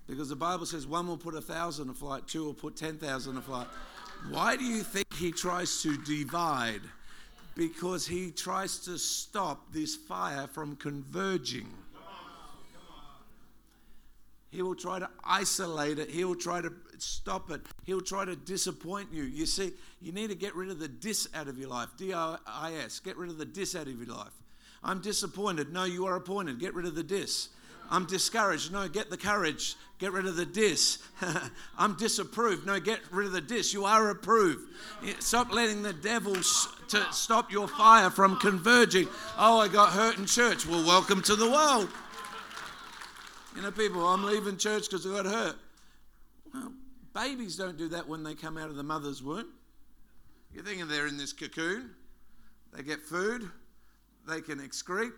Because 0.09 0.29
the 0.29 0.35
Bible 0.35 0.67
says 0.67 0.89
one 0.89 1.07
will 1.07 1.19
put 1.19 1.37
a 1.37 1.41
thousand 1.41 1.89
a 1.89 1.95
flight, 1.95 2.27
two 2.27 2.47
will 2.47 2.53
put 2.53 2.75
10,000 2.75 3.37
a 3.37 3.41
flight. 3.41 3.69
Why 4.29 4.57
do 4.57 4.65
you 4.65 4.83
think 4.83 5.07
he 5.15 5.31
tries 5.31 5.83
to 5.83 5.97
divide? 5.99 6.83
Because 7.55 8.09
he 8.09 8.33
tries 8.33 8.81
to 8.81 8.99
stop 8.99 9.73
this 9.73 9.95
fire 9.95 10.49
from 10.49 10.75
converging. 10.75 11.69
He 14.51 14.63
will 14.63 14.75
try 14.75 14.99
to 14.99 15.09
isolate 15.25 15.99
it. 15.99 16.11
He 16.11 16.25
will 16.25 16.35
try 16.35 16.61
to 16.61 16.73
stop 16.99 17.51
it. 17.51 17.61
He'll 17.85 18.01
try 18.01 18.25
to 18.25 18.35
disappoint 18.35 19.13
you. 19.13 19.23
You 19.23 19.47
see, 19.47 19.73
you 20.01 20.13
need 20.13 20.29
to 20.31 20.35
get 20.35 20.57
rid 20.57 20.71
of 20.71 20.81
the 20.81 20.89
dis 20.89 21.29
out 21.35 21.47
of 21.47 21.57
your 21.57 21.69
life. 21.69 21.89
D 21.97 22.13
I 22.13 22.73
S. 22.85 22.99
Get 23.01 23.17
rid 23.17 23.31
of 23.31 23.39
the 23.39 23.45
dis 23.45 23.77
out 23.77 23.87
of 23.87 23.97
your 23.97 24.15
life. 24.15 24.33
I'm 24.83 25.01
disappointed. 25.01 25.73
No, 25.73 25.85
you 25.85 26.07
are 26.07 26.17
appointed. 26.17 26.59
Get 26.59 26.75
rid 26.75 26.87
of 26.87 26.95
the 26.95 27.05
dis. 27.05 27.51
I'm 27.91 28.07
discouraged. 28.07 28.73
No, 28.73 28.89
get 28.89 29.11
the 29.11 29.17
courage. 29.17 29.75
Get 29.99 30.13
rid 30.13 30.27
of 30.27 30.37
the 30.37 30.47
dis. 30.47 30.99
I'm 31.79 31.95
disapproved. 31.95 32.67
No, 32.67 32.81
get 32.81 33.01
rid 33.11 33.27
of 33.27 33.33
the 33.33 33.41
dis. 33.41 33.73
You 33.73 33.85
are 33.85 34.11
approved. 34.11 34.69
Stop 35.19 35.53
letting 35.53 35.83
the 35.83 35.93
devil 35.93 36.35
to 36.35 37.07
stop 37.13 37.53
your 37.53 37.69
fire 37.69 38.09
from 38.09 38.37
converging. 38.37 39.09
Oh, 39.37 39.59
I 39.59 39.69
got 39.69 39.93
hurt 39.93 40.19
in 40.19 40.27
church. 40.27 40.67
Well, 40.67 40.87
welcome 40.87 41.21
to 41.23 41.37
the 41.37 41.51
world. 41.51 41.89
You 43.57 43.63
know, 43.63 43.73
people, 43.73 44.07
I'm 44.07 44.25
leaving 44.25 44.57
church 44.57 44.89
because 44.89 45.05
I 45.07 45.11
got 45.11 45.27
hurt. 45.27 45.57
Well, 46.55 46.73
babies 47.15 47.57
don't 47.57 47.77
do 47.77 47.89
that 47.89 48.07
when 48.07 48.23
they 48.23 48.35
come 48.35 48.57
out 48.57 48.71
of 48.71 48.77
the 48.77 48.83
mother's 48.83 49.23
womb. 49.23 49.49
You're 50.53 50.65
thinking 50.65 50.89
they're 50.89 51.07
in 51.07 51.17
this 51.17 51.33
cocoon, 51.33 51.91
they 52.73 52.83
get 52.83 53.01
food, 53.03 53.49
they 54.29 54.41
can 54.41 54.59
excrete 54.59 55.13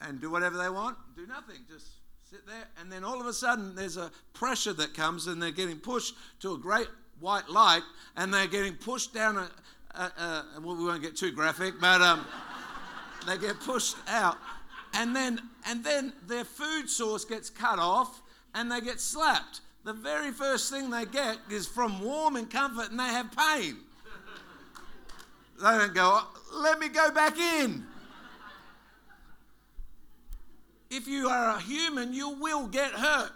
and 0.00 0.20
do 0.20 0.30
whatever 0.30 0.56
they 0.56 0.68
want, 0.68 0.96
do 1.16 1.26
nothing, 1.26 1.56
just 1.68 1.86
sit 2.30 2.46
there. 2.46 2.64
And 2.80 2.90
then 2.90 3.04
all 3.04 3.20
of 3.20 3.26
a 3.26 3.32
sudden, 3.32 3.74
there's 3.74 3.96
a 3.96 4.10
pressure 4.32 4.72
that 4.74 4.94
comes, 4.94 5.26
and 5.26 5.42
they're 5.42 5.50
getting 5.50 5.78
pushed 5.78 6.14
to 6.40 6.54
a 6.54 6.58
great 6.58 6.88
white 7.20 7.48
light, 7.48 7.82
and 8.16 8.32
they're 8.32 8.46
getting 8.46 8.74
pushed 8.74 9.12
down 9.12 9.36
a. 9.36 9.50
a, 9.94 10.02
a 10.02 10.44
well, 10.62 10.76
we 10.76 10.84
won't 10.84 11.02
get 11.02 11.16
too 11.16 11.30
graphic, 11.30 11.74
but 11.80 12.00
um, 12.00 12.24
they 13.26 13.36
get 13.36 13.60
pushed 13.60 13.96
out 14.08 14.38
and 14.94 15.14
then 15.14 15.40
and 15.66 15.84
then 15.84 16.12
their 16.26 16.44
food 16.44 16.88
source 16.88 17.24
gets 17.24 17.50
cut 17.50 17.78
off 17.78 18.22
and 18.54 18.70
they 18.70 18.80
get 18.80 19.00
slapped. 19.00 19.60
The 19.84 19.92
very 19.92 20.30
first 20.30 20.70
thing 20.70 20.90
they 20.90 21.06
get 21.06 21.38
is 21.50 21.66
from 21.66 22.02
warm 22.02 22.36
and 22.36 22.50
comfort 22.50 22.90
and 22.90 23.00
they 23.00 23.04
have 23.04 23.34
pain. 23.34 23.76
They 25.62 25.70
don't 25.70 25.94
go, 25.94 26.20
let 26.54 26.78
me 26.78 26.88
go 26.88 27.10
back 27.10 27.38
in. 27.38 27.84
If 30.90 31.06
you 31.06 31.28
are 31.28 31.56
a 31.56 31.60
human, 31.60 32.12
you 32.12 32.30
will 32.30 32.66
get 32.66 32.92
hurt. 32.92 33.30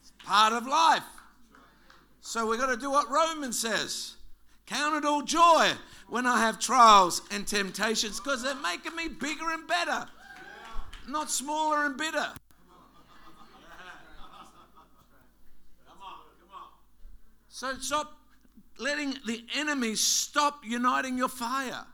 It's 0.00 0.12
part 0.24 0.52
of 0.52 0.66
life. 0.66 1.04
So 2.20 2.46
we've 2.46 2.60
got 2.60 2.66
to 2.66 2.76
do 2.76 2.90
what 2.90 3.10
Romans 3.10 3.58
says. 3.58 4.16
Count 4.66 4.96
it 4.96 5.04
all 5.04 5.22
joy 5.22 5.72
when 6.08 6.26
I 6.26 6.40
have 6.40 6.58
trials 6.58 7.22
and 7.30 7.46
temptations 7.46 8.20
because 8.20 8.42
they're 8.42 8.54
making 8.54 8.94
me 8.94 9.08
bigger 9.08 9.50
and 9.50 9.66
better, 9.66 10.06
not 11.08 11.30
smaller 11.30 11.86
and 11.86 11.96
bitter. 11.96 12.28
So 17.48 17.74
stop 17.78 18.18
letting 18.78 19.14
the 19.26 19.44
enemy 19.54 19.94
stop 19.94 20.62
uniting 20.64 21.16
your 21.16 21.28
fire. 21.28 21.86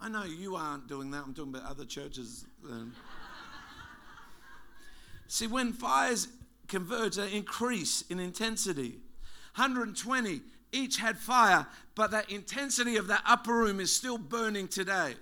I 0.00 0.08
know 0.08 0.24
you 0.24 0.56
aren't 0.56 0.86
doing 0.86 1.10
that. 1.10 1.24
I'm 1.26 1.34
talking 1.34 1.54
about 1.54 1.68
other 1.68 1.84
churches. 1.84 2.44
Um. 2.70 2.94
See, 5.26 5.46
when 5.46 5.72
fires 5.72 6.28
converge, 6.68 7.16
they 7.16 7.32
increase 7.32 8.02
in 8.02 8.20
intensity. 8.20 9.00
120 9.56 10.42
each 10.74 10.96
had 10.96 11.16
fire, 11.16 11.66
but 11.94 12.10
that 12.10 12.30
intensity 12.30 12.96
of 12.96 13.06
that 13.06 13.22
upper 13.26 13.54
room 13.54 13.80
is 13.80 13.92
still 13.92 14.18
burning 14.18 14.68
today. 14.68 15.14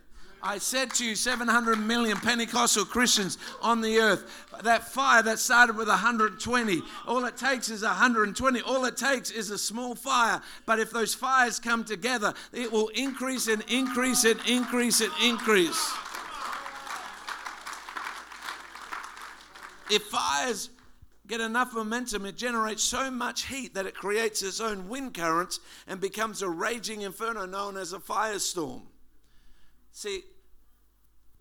I 0.45 0.59
said 0.59 0.91
to 0.95 1.05
you, 1.05 1.15
700 1.15 1.77
million 1.77 2.17
Pentecostal 2.17 2.85
Christians 2.85 3.39
on 3.61 3.81
the 3.81 3.99
earth. 3.99 4.49
That 4.65 4.89
fire 4.89 5.23
that 5.23 5.39
started 5.39 5.77
with 5.77 5.87
120, 5.87 6.83
all 7.07 7.25
it 7.27 7.37
takes 7.37 7.69
is 7.69 7.83
120. 7.83 8.61
All 8.63 8.85
it 8.85 8.97
takes 8.97 9.31
is 9.31 9.51
a 9.51 9.59
small 9.59 9.95
fire. 9.95 10.43
But 10.67 10.81
if 10.81 10.91
those 10.91 11.15
fires 11.15 11.61
come 11.61 11.85
together, 11.85 12.35
it 12.53 12.73
will 12.73 12.89
increase 12.89 13.47
and 13.47 13.63
increase 13.69 14.25
and 14.25 14.41
increase 14.49 15.01
and 15.01 15.13
increase. 15.23 15.93
If 19.91 20.03
fires 20.05 20.71
get 21.27 21.41
enough 21.41 21.73
momentum, 21.73 22.27
it 22.27 22.37
generates 22.37 22.83
so 22.83 23.11
much 23.11 23.47
heat 23.47 23.75
that 23.75 23.87
it 23.87 23.95
creates 23.95 24.43
its 24.43 24.61
own 24.61 24.89
wind 24.89 25.15
currents 25.15 25.61
and 25.87 26.01
becomes 26.01 26.43
a 26.43 26.49
raging 26.49 27.03
inferno 27.03 27.47
known 27.47 27.77
as 27.77 27.93
a 27.93 27.99
firestorm. 27.99 28.83
See, 29.93 30.23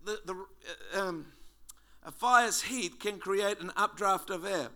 the, 0.04 0.20
the, 0.24 1.00
um, 1.00 1.26
a 2.04 2.12
fire's 2.12 2.62
heat 2.62 3.00
can 3.00 3.18
create 3.18 3.60
an 3.60 3.72
updraft 3.76 4.30
of 4.30 4.44
air. 4.44 4.68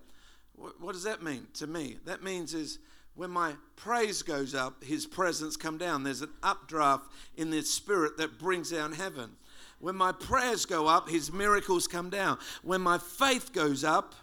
What, 0.55 0.81
what 0.81 0.93
does 0.93 1.05
that 1.05 1.23
mean 1.23 1.47
to 1.55 1.67
me? 1.67 1.99
That 2.05 2.23
means 2.23 2.55
is 2.55 2.79
when 3.15 3.31
my 3.31 3.55
praise 3.77 4.23
goes 4.23 4.55
up, 4.55 4.85
his 4.85 5.07
presence 5.07 5.57
come 5.57 5.79
down. 5.79 6.03
There's 6.03 6.23
an 6.23 6.33
updraft 6.43 7.11
in 7.37 7.51
the 7.51 7.63
spirit 7.63 8.19
that 8.19 8.39
brings 8.39 8.71
down 8.71 8.93
heaven. 8.93 9.31
When 9.79 9.97
my 9.97 10.13
prayers 10.13 10.67
go 10.67 10.87
up, 10.87 11.09
his 11.09 11.33
miracles 11.33 11.87
come 11.87 12.11
down. 12.11 12.39
When 12.63 12.81
my 12.81 12.99
faith 12.99 13.53
goes 13.53 13.85
up, 13.85 14.15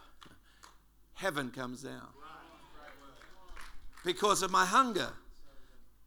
heaven 1.14 1.50
comes 1.50 1.82
down. 1.82 2.08
Because 4.04 4.42
of 4.42 4.50
my 4.50 4.66
hunger. 4.66 5.10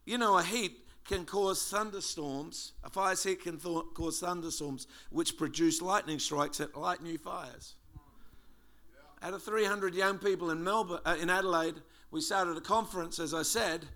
You 0.04 0.18
know, 0.18 0.38
a 0.38 0.42
heat 0.42 0.86
can 1.04 1.24
cause 1.24 1.68
thunderstorms. 1.68 2.72
A 2.84 2.90
fire's 2.90 3.22
heat 3.24 3.42
can 3.42 3.58
th- 3.58 3.84
cause 3.94 4.20
thunderstorms, 4.20 4.86
which 5.10 5.36
produce 5.36 5.82
lightning 5.82 6.18
strikes 6.18 6.58
that 6.58 6.76
light 6.76 7.02
new 7.02 7.18
fires. 7.18 7.74
Out 9.20 9.34
of 9.34 9.42
300 9.42 9.94
young 9.94 10.18
people 10.18 10.50
in 10.50 10.62
Melbourne, 10.62 11.00
uh, 11.04 11.16
in 11.20 11.28
Adelaide, 11.28 11.74
we 12.10 12.20
started 12.20 12.56
a 12.56 12.60
conference, 12.60 13.18
as 13.18 13.34
I 13.34 13.42
said, 13.42 13.86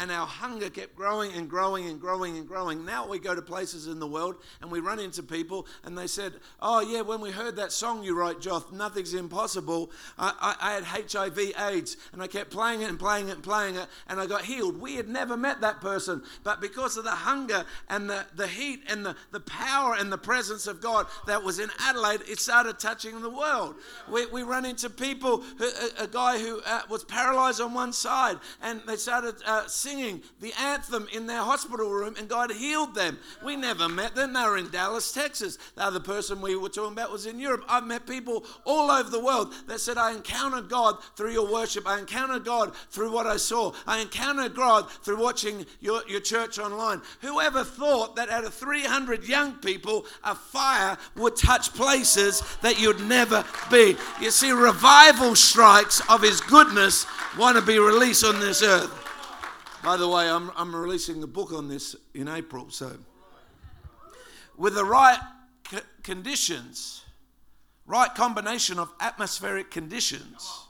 and 0.00 0.10
our 0.10 0.26
hunger 0.26 0.70
kept 0.70 0.96
growing 0.96 1.30
and 1.34 1.48
growing 1.48 1.86
and 1.86 2.00
growing 2.00 2.38
and 2.38 2.48
growing. 2.48 2.86
Now 2.86 3.06
we 3.06 3.18
go 3.18 3.34
to 3.34 3.42
places 3.42 3.86
in 3.86 4.00
the 4.00 4.06
world 4.06 4.36
and 4.62 4.70
we 4.70 4.80
run 4.80 4.98
into 4.98 5.22
people 5.22 5.66
and 5.84 5.96
they 5.96 6.06
said, 6.06 6.32
Oh, 6.58 6.80
yeah, 6.80 7.02
when 7.02 7.20
we 7.20 7.30
heard 7.30 7.56
that 7.56 7.70
song 7.70 8.02
you 8.02 8.16
wrote, 8.16 8.40
Joth, 8.40 8.72
Nothing's 8.72 9.12
Impossible, 9.12 9.90
I, 10.18 10.32
I, 10.40 10.70
I 10.70 10.72
had 10.72 10.84
HIV 10.84 11.38
AIDS 11.58 11.98
and 12.14 12.22
I 12.22 12.28
kept 12.28 12.50
playing 12.50 12.80
it 12.80 12.88
and 12.88 12.98
playing 12.98 13.28
it 13.28 13.34
and 13.34 13.42
playing 13.42 13.76
it 13.76 13.86
and 14.08 14.18
I 14.18 14.26
got 14.26 14.42
healed. 14.42 14.80
We 14.80 14.96
had 14.96 15.06
never 15.06 15.36
met 15.36 15.60
that 15.60 15.82
person, 15.82 16.22
but 16.44 16.62
because 16.62 16.96
of 16.96 17.04
the 17.04 17.10
hunger 17.10 17.66
and 17.90 18.08
the, 18.08 18.24
the 18.34 18.46
heat 18.46 18.80
and 18.88 19.04
the, 19.04 19.14
the 19.32 19.40
power 19.40 19.96
and 19.98 20.10
the 20.10 20.18
presence 20.18 20.66
of 20.66 20.80
God 20.80 21.08
that 21.26 21.42
was 21.42 21.58
in 21.58 21.68
Adelaide, 21.78 22.22
it 22.26 22.40
started 22.40 22.78
touching 22.78 23.20
the 23.20 23.28
world. 23.28 23.74
We, 24.10 24.24
we 24.26 24.44
run 24.44 24.64
into 24.64 24.88
people, 24.88 25.42
who, 25.58 25.66
a, 25.66 26.04
a 26.04 26.06
guy 26.06 26.38
who 26.38 26.62
uh, 26.64 26.82
was 26.88 27.04
paralyzed 27.04 27.60
on 27.60 27.74
one 27.74 27.92
side 27.92 28.38
and 28.62 28.80
they 28.86 28.96
started 28.96 29.34
uh, 29.44 29.66
singing 29.66 29.89
the 29.98 30.52
anthem 30.58 31.08
in 31.12 31.26
their 31.26 31.42
hospital 31.42 31.90
room 31.90 32.14
and 32.18 32.28
God 32.28 32.52
healed 32.52 32.94
them. 32.94 33.18
We 33.44 33.56
never 33.56 33.88
met 33.88 34.14
them. 34.14 34.32
They 34.32 34.42
were 34.42 34.56
in 34.56 34.70
Dallas, 34.70 35.12
Texas. 35.12 35.58
The 35.74 35.84
other 35.84 36.00
person 36.00 36.40
we 36.40 36.56
were 36.56 36.68
talking 36.68 36.92
about 36.92 37.10
was 37.10 37.26
in 37.26 37.38
Europe. 37.38 37.64
I've 37.68 37.84
met 37.84 38.06
people 38.06 38.44
all 38.64 38.90
over 38.90 39.10
the 39.10 39.20
world 39.20 39.52
that 39.66 39.80
said, 39.80 39.98
I 39.98 40.12
encountered 40.12 40.68
God 40.68 40.98
through 41.16 41.32
your 41.32 41.50
worship. 41.50 41.86
I 41.86 41.98
encountered 41.98 42.44
God 42.44 42.74
through 42.90 43.12
what 43.12 43.26
I 43.26 43.36
saw. 43.36 43.72
I 43.86 44.00
encountered 44.00 44.54
God 44.54 44.90
through 44.90 45.20
watching 45.20 45.66
your, 45.80 46.02
your 46.08 46.20
church 46.20 46.58
online. 46.58 47.02
Whoever 47.20 47.64
thought 47.64 48.16
that 48.16 48.30
out 48.30 48.44
of 48.44 48.54
300 48.54 49.26
young 49.26 49.54
people, 49.54 50.06
a 50.24 50.34
fire 50.34 50.96
would 51.16 51.36
touch 51.36 51.74
places 51.74 52.42
that 52.62 52.80
you'd 52.80 53.00
never 53.00 53.44
be? 53.70 53.96
You 54.20 54.30
see, 54.30 54.52
revival 54.52 55.34
strikes 55.34 56.00
of 56.08 56.22
His 56.22 56.40
goodness 56.40 57.06
want 57.38 57.56
to 57.56 57.62
be 57.62 57.78
released 57.78 58.24
on 58.24 58.40
this 58.40 58.62
earth. 58.62 59.09
By 59.82 59.96
the 59.96 60.06
way, 60.06 60.28
I'm, 60.28 60.50
I'm 60.56 60.76
releasing 60.76 61.22
a 61.22 61.26
book 61.26 61.52
on 61.52 61.68
this 61.68 61.96
in 62.12 62.28
April. 62.28 62.68
So, 62.68 62.92
with 64.58 64.74
the 64.74 64.84
right 64.84 65.18
c- 65.70 65.78
conditions, 66.02 67.02
right 67.86 68.14
combination 68.14 68.78
of 68.78 68.92
atmospheric 69.00 69.70
conditions. 69.70 70.66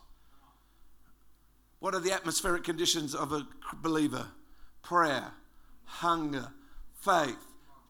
What 1.81 1.95
are 1.95 2.01
the 2.01 2.13
atmospheric 2.13 2.63
conditions 2.63 3.15
of 3.15 3.33
a 3.33 3.49
believer? 3.83 4.29
Prayer, 4.83 5.33
hunger, 5.85 6.53
faith, 7.01 7.39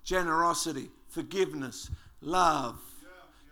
generosity, 0.04 0.88
forgiveness, 1.08 1.90
love, 2.22 2.80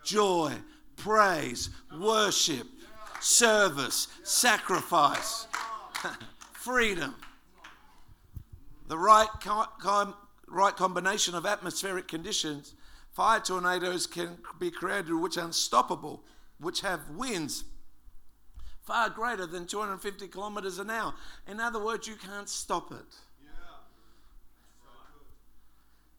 joy, 0.03 0.53
praise, 0.95 1.69
worship, 1.95 2.65
service, 3.19 4.07
sacrifice, 4.23 5.45
freedom 6.53 7.13
the 8.89 8.97
right, 8.97 9.27
com- 9.39 10.15
right 10.47 10.75
combination 10.75 11.35
of 11.35 11.45
atmospheric 11.45 12.07
conditions, 12.07 12.73
fire 13.11 13.39
tornadoes 13.39 14.07
can 14.07 14.39
be 14.59 14.71
created 14.71 15.13
which 15.13 15.37
are 15.37 15.45
unstoppable, 15.45 16.23
which 16.59 16.81
have 16.81 16.99
winds 17.11 17.63
far 18.81 19.11
greater 19.11 19.45
than 19.45 19.67
250 19.67 20.27
kilometers 20.29 20.79
an 20.79 20.89
hour. 20.89 21.13
In 21.47 21.59
other 21.59 21.83
words, 21.83 22.07
you 22.07 22.15
can't 22.15 22.49
stop 22.49 22.91
it. 22.91 23.15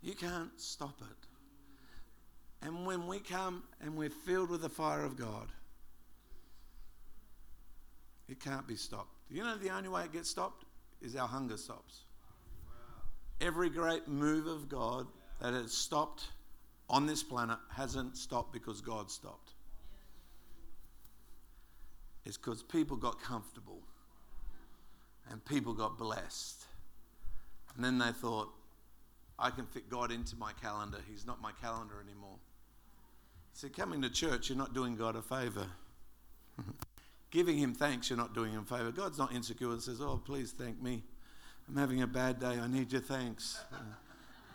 You 0.01 0.15
can't 0.15 0.53
stop 0.57 0.95
it. 1.01 2.65
And 2.65 2.87
when 2.87 3.09
we 3.09 3.19
come 3.19 3.65
and 3.81 3.97
we're 3.97 4.11
filled 4.11 4.49
with 4.49 4.63
the 4.63 4.69
fire 4.69 5.05
of 5.05 5.17
God, 5.17 5.49
it 8.29 8.39
can't 8.39 8.67
be 8.69 8.77
stopped. 8.77 9.17
You 9.29 9.43
know 9.43 9.57
the 9.57 9.71
only 9.71 9.89
way 9.89 10.05
it 10.05 10.13
gets 10.13 10.31
stopped 10.31 10.65
is 11.03 11.17
our 11.17 11.27
hunger 11.27 11.57
stops. 11.57 12.05
Every 13.41 13.71
great 13.71 14.07
move 14.07 14.47
of 14.47 14.69
God 14.69 15.07
that 15.41 15.55
has 15.55 15.73
stopped 15.73 16.29
on 16.89 17.07
this 17.07 17.23
planet 17.23 17.59
hasn't 17.71 18.17
stopped 18.17 18.53
because 18.53 18.81
God 18.81 19.11
stopped. 19.11 19.53
It's 22.27 22.37
because 22.37 22.63
people 22.63 22.97
got 22.97 23.23
comfortable 23.23 23.81
and 25.31 25.45
people 25.45 25.73
got 25.73 25.97
blessed. 25.97 26.65
And 27.75 27.85
then 27.85 27.99
they 27.99 28.13
thought, 28.13 28.51
I 29.39 29.51
can 29.51 29.65
fit 29.67 29.89
God 29.89 30.13
into 30.13 30.37
my 30.37 30.53
calendar. 30.53 30.99
He's 31.11 31.27
not 31.27 31.41
my 31.41 31.53
calendar 31.63 31.95
anymore. 32.05 32.37
See, 33.55 33.69
coming 33.69 34.03
to 34.03 34.11
church, 34.11 34.51
you're 34.51 34.59
not 34.59 34.75
doing 34.75 34.97
God 34.97 35.17
a 35.17 35.23
favor. 35.23 35.67
Giving 37.31 37.57
Him 37.57 37.75
thanks, 37.75 38.11
you're 38.11 38.19
not 38.19 38.35
doing 38.35 38.53
Him 38.53 38.67
a 38.71 38.77
favor. 38.77 38.91
God's 38.91 39.19
not 39.19 39.33
insecure 39.33 39.71
and 39.71 39.81
says, 39.81 40.01
Oh, 40.01 40.21
please 40.23 40.53
thank 40.53 40.83
me. 40.83 41.05
I'm 41.71 41.77
having 41.77 42.03
a 42.03 42.07
bad 42.07 42.41
day. 42.41 42.59
I 42.61 42.67
need 42.67 42.91
your 42.91 43.01
thanks. 43.01 43.61
Uh, 43.73 43.77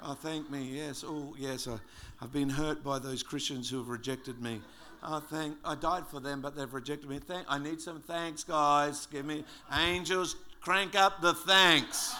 oh, 0.03 0.13
thank 0.15 0.51
me. 0.51 0.63
Yes. 0.73 1.05
Oh, 1.07 1.33
yes. 1.39 1.65
I, 1.65 1.77
I've 2.21 2.33
been 2.33 2.49
hurt 2.49 2.83
by 2.83 2.99
those 2.99 3.23
Christians 3.23 3.69
who 3.69 3.77
have 3.77 3.87
rejected 3.87 4.41
me. 4.41 4.59
Oh, 5.01 5.21
thank. 5.21 5.55
I 5.63 5.75
died 5.75 6.05
for 6.07 6.19
them, 6.19 6.41
but 6.41 6.57
they've 6.57 6.73
rejected 6.73 7.09
me. 7.09 7.19
Thank. 7.19 7.45
I 7.47 7.57
need 7.57 7.79
some 7.79 8.01
thanks, 8.01 8.43
guys. 8.43 9.05
Give 9.05 9.25
me 9.25 9.45
angels. 9.73 10.35
Crank 10.59 10.95
up 10.95 11.21
the 11.21 11.33
thanks. 11.33 12.15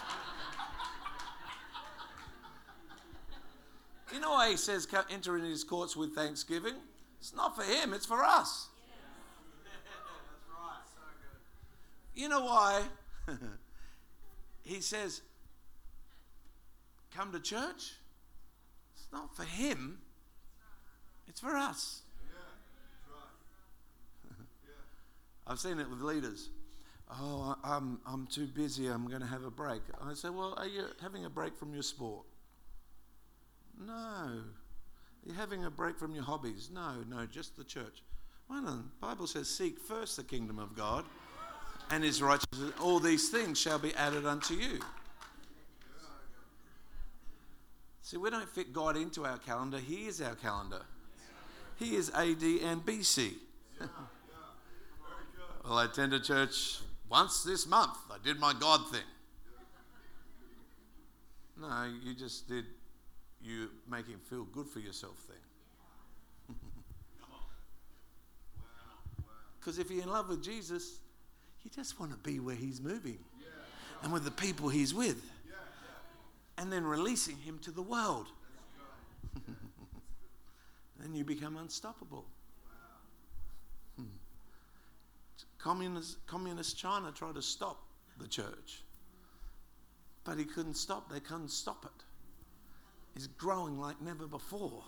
you 4.14 4.22
know 4.22 4.32
why 4.32 4.52
he 4.52 4.56
says 4.56 4.88
enter 5.12 5.36
into 5.36 5.50
his 5.50 5.66
courts 5.66 5.98
with 5.98 6.16
thanksgiving? 6.16 6.76
It's 7.20 7.36
not 7.36 7.54
for 7.54 7.64
him. 7.64 7.93
It's 7.93 8.06
for 8.06 8.24
us. 8.24 8.70
That's 9.66 10.48
right. 10.50 10.84
So 10.96 11.02
good. 12.14 12.22
You 12.22 12.30
know 12.30 12.46
why? 12.46 12.84
he 14.66 14.82
says, 14.82 15.22
Come 17.16 17.32
to 17.32 17.39
church. 17.39 17.93
It's 18.95 19.07
not 19.13 19.36
for 19.36 19.43
him, 19.43 19.99
it's 21.28 21.39
for 21.39 21.55
us. 21.55 22.01
I've 25.47 25.59
seen 25.59 25.80
it 25.80 25.89
with 25.89 26.01
leaders. 26.01 26.49
Oh, 27.09 27.55
I'm, 27.63 27.99
I'm 28.05 28.26
too 28.26 28.47
busy. 28.47 28.88
I'm 28.88 29.07
going 29.07 29.22
to 29.22 29.28
have 29.28 29.43
a 29.43 29.51
break. 29.51 29.82
I 30.01 30.13
say, 30.16 30.30
Well, 30.30 30.55
are 30.57 30.68
you 30.68 30.86
having 31.01 31.24
a 31.26 31.30
break 31.30 31.55
from 31.57 31.74
your 31.74 31.84
sport? 31.84 32.26
No. 33.80 33.93
Are 33.93 34.43
you 35.26 35.34
having 35.34 35.66
a 35.66 35.70
break 35.70 35.97
from 35.99 36.16
your 36.16 36.24
hobbies? 36.24 36.70
No, 36.74 37.03
no, 37.07 37.26
just 37.26 37.55
the 37.57 37.63
church. 37.63 38.01
Well, 38.49 38.61
the 38.63 38.84
Bible 38.99 39.28
says, 39.28 39.47
Seek 39.47 39.80
first 39.80 40.18
the 40.18 40.24
kingdom 40.24 40.57
of 40.57 40.76
God 40.76 41.05
and 41.90 42.04
his 42.04 42.22
righteousness, 42.22 42.72
all 42.82 43.00
these 43.00 43.30
things 43.30 43.60
shall 43.60 43.80
be 43.80 43.94
added 43.96 44.26
unto 44.26 44.54
you. 44.54 44.80
See, 48.02 48.18
we 48.18 48.30
don't 48.30 48.48
fit 48.48 48.72
God 48.72 48.98
into 48.98 49.26
our 49.26 49.40
calendar, 49.40 49.80
He 49.80 50.06
is 50.06 50.22
our 50.22 50.36
calendar. 50.36 50.82
He 51.78 51.96
is 51.96 52.10
AD 52.12 52.44
and 52.44 52.86
BC. 52.86 53.34
well, 55.66 55.80
I 55.80 55.86
attended 55.86 56.24
church 56.24 56.80
once 57.10 57.44
this 57.44 57.68
month. 57.68 57.98
I 58.10 58.18
did 58.24 58.40
my 58.40 58.54
God 58.58 58.82
thing. 58.92 59.02
No, 61.60 61.92
you 62.04 62.14
just 62.14 62.48
did 62.48 62.66
you 63.42 63.70
making 63.90 64.18
feel 64.30 64.44
good 64.44 64.68
for 64.68 64.80
yourself 64.80 65.18
thing. 65.28 66.56
Because 69.60 69.80
if 69.80 69.90
you're 69.90 70.04
in 70.04 70.10
love 70.10 70.30
with 70.30 70.44
Jesus, 70.44 71.00
you 71.66 71.72
just 71.76 71.99
want 71.99 72.11
to 72.11 72.18
be 72.20 72.39
where 72.39 72.55
he's 72.55 72.80
moving 72.80 73.18
and 74.03 74.13
with 74.13 74.24
the 74.24 74.32
people 74.32 74.70
he's 74.70 74.93
with. 74.93 75.22
And 76.57 76.72
then 76.72 76.86
releasing 76.86 77.36
him 77.38 77.59
to 77.63 77.72
the 77.72 77.82
world. 77.82 78.28
then 80.99 81.13
you 81.13 81.26
become 81.26 81.57
unstoppable. 81.57 82.24
Communist, 85.57 86.26
communist 86.28 86.78
China 86.78 87.11
tried 87.11 87.34
to 87.36 87.41
stop 87.41 87.82
the 88.20 88.28
church. 88.28 88.84
But 90.24 90.38
he 90.38 90.45
couldn't 90.45 90.76
stop. 90.76 91.11
They 91.11 91.20
couldn't 91.20 91.49
stop 91.49 91.84
it. 91.86 92.03
It's 93.16 93.28
growing 93.28 93.80
like 93.80 93.99
never 94.01 94.28
before. 94.28 94.84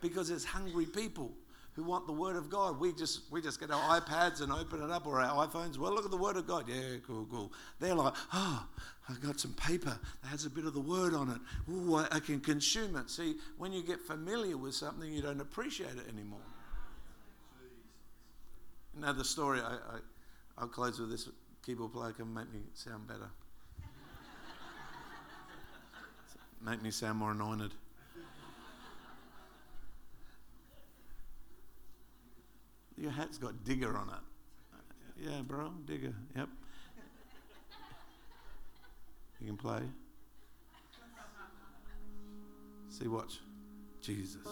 Because 0.00 0.30
there's 0.30 0.46
hungry 0.46 0.86
people 0.86 1.32
who 1.74 1.84
want 1.84 2.06
the 2.06 2.12
word 2.12 2.36
of 2.36 2.50
God. 2.50 2.80
We 2.80 2.92
just 2.92 3.30
we 3.30 3.40
just 3.40 3.60
get 3.60 3.70
our 3.70 4.00
iPads 4.00 4.40
and 4.40 4.52
open 4.52 4.82
it 4.82 4.90
up 4.90 5.06
or 5.06 5.20
our 5.20 5.46
iPhones. 5.46 5.78
Well, 5.78 5.92
look 5.92 6.04
at 6.04 6.10
the 6.10 6.16
word 6.16 6.36
of 6.36 6.46
God. 6.46 6.68
Yeah, 6.68 6.96
cool, 7.06 7.26
cool. 7.30 7.52
They're 7.78 7.94
like, 7.94 8.14
oh, 8.32 8.66
I 9.08 9.14
got 9.24 9.40
some 9.40 9.54
paper 9.54 9.98
that 10.22 10.28
has 10.28 10.46
a 10.46 10.50
bit 10.50 10.64
of 10.64 10.74
the 10.74 10.80
word 10.80 11.14
on 11.14 11.30
it. 11.30 11.70
Ooh, 11.70 11.96
I, 11.96 12.08
I 12.12 12.20
can 12.20 12.40
consume 12.40 12.96
it. 12.96 13.10
See, 13.10 13.36
when 13.58 13.72
you 13.72 13.82
get 13.82 14.00
familiar 14.00 14.56
with 14.56 14.74
something, 14.74 15.12
you 15.12 15.22
don't 15.22 15.40
appreciate 15.40 15.96
it 15.96 16.08
anymore. 16.12 16.40
The 19.00 19.24
story. 19.24 19.60
I, 19.60 19.74
I 19.74 19.98
I'll 20.58 20.68
close 20.68 21.00
with 21.00 21.10
this. 21.10 21.28
Keyboard 21.64 21.92
player 21.92 22.12
can 22.12 22.32
make 22.32 22.52
me 22.52 22.60
sound 22.74 23.06
better. 23.06 23.30
make 26.64 26.82
me 26.82 26.90
sound 26.90 27.18
more 27.18 27.32
anointed. 27.32 27.72
Your 33.00 33.10
hat's 33.12 33.38
got 33.38 33.64
digger 33.64 33.96
on 33.96 34.10
it. 34.10 35.26
Yeah, 35.26 35.40
bro, 35.40 35.72
digger. 35.86 36.12
Yep. 36.36 36.48
You 39.40 39.46
can 39.46 39.56
play. 39.56 39.80
See, 42.90 43.08
watch. 43.08 43.40
Jesus. 44.02 44.46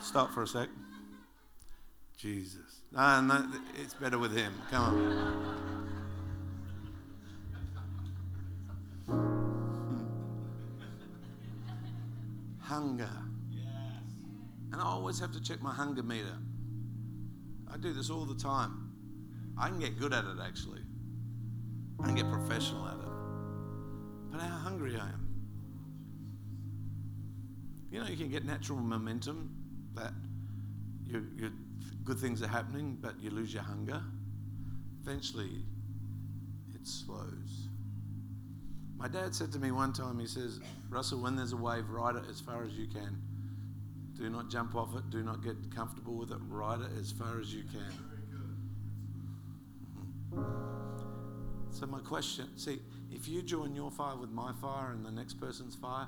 Stop 0.00 0.32
for 0.32 0.44
a 0.44 0.46
sec. 0.46 0.70
Jesus. 2.16 2.80
No, 2.90 3.20
no, 3.20 3.46
it's 3.78 3.92
better 3.92 4.18
with 4.18 4.34
him. 4.34 4.54
Come 4.70 4.82
on. 4.82 5.66
Hunger. 12.60 13.25
I 14.86 14.90
always 14.90 15.18
have 15.18 15.32
to 15.32 15.40
check 15.40 15.60
my 15.60 15.74
hunger 15.74 16.04
meter. 16.04 16.38
I 17.68 17.76
do 17.76 17.92
this 17.92 18.08
all 18.08 18.24
the 18.24 18.36
time. 18.36 18.92
I 19.58 19.68
can 19.68 19.80
get 19.80 19.98
good 19.98 20.12
at 20.12 20.24
it 20.24 20.38
actually. 20.40 20.80
I 22.00 22.06
can 22.06 22.14
get 22.14 22.30
professional 22.30 22.86
at 22.86 22.94
it. 22.94 24.30
But 24.30 24.40
how 24.40 24.58
hungry 24.58 24.96
I 24.96 25.08
am. 25.08 25.28
You 27.90 27.98
know, 27.98 28.06
you 28.06 28.16
can 28.16 28.30
get 28.30 28.44
natural 28.44 28.78
momentum 28.78 29.50
that 29.96 30.12
good 32.04 32.18
things 32.18 32.40
are 32.42 32.48
happening, 32.48 32.96
but 33.00 33.20
you 33.20 33.30
lose 33.30 33.52
your 33.52 33.64
hunger. 33.64 34.00
Eventually, 35.02 35.64
it 36.74 36.86
slows. 36.86 37.70
My 38.96 39.08
dad 39.08 39.34
said 39.34 39.50
to 39.52 39.58
me 39.58 39.72
one 39.72 39.92
time, 39.92 40.20
he 40.20 40.26
says, 40.28 40.60
Russell, 40.88 41.20
when 41.22 41.34
there's 41.34 41.52
a 41.52 41.56
wave, 41.56 41.90
ride 41.90 42.14
it 42.14 42.24
as 42.30 42.40
far 42.40 42.62
as 42.62 42.74
you 42.74 42.86
can. 42.86 43.20
Do 44.18 44.30
not 44.30 44.50
jump 44.50 44.74
off 44.74 44.96
it. 44.96 45.10
Do 45.10 45.22
not 45.22 45.42
get 45.42 45.56
comfortable 45.74 46.14
with 46.14 46.30
it. 46.30 46.38
Ride 46.48 46.80
it 46.80 46.90
as 46.98 47.12
far 47.12 47.40
as 47.40 47.52
you 47.52 47.62
can. 47.64 47.92
Mm-hmm. 50.34 50.66
So, 51.70 51.86
my 51.86 52.00
question 52.00 52.46
see, 52.56 52.80
if 53.12 53.28
you 53.28 53.42
join 53.42 53.74
your 53.74 53.90
fire 53.90 54.16
with 54.16 54.30
my 54.30 54.52
fire 54.60 54.92
and 54.92 55.04
the 55.04 55.10
next 55.10 55.34
person's 55.34 55.74
fire, 55.74 56.06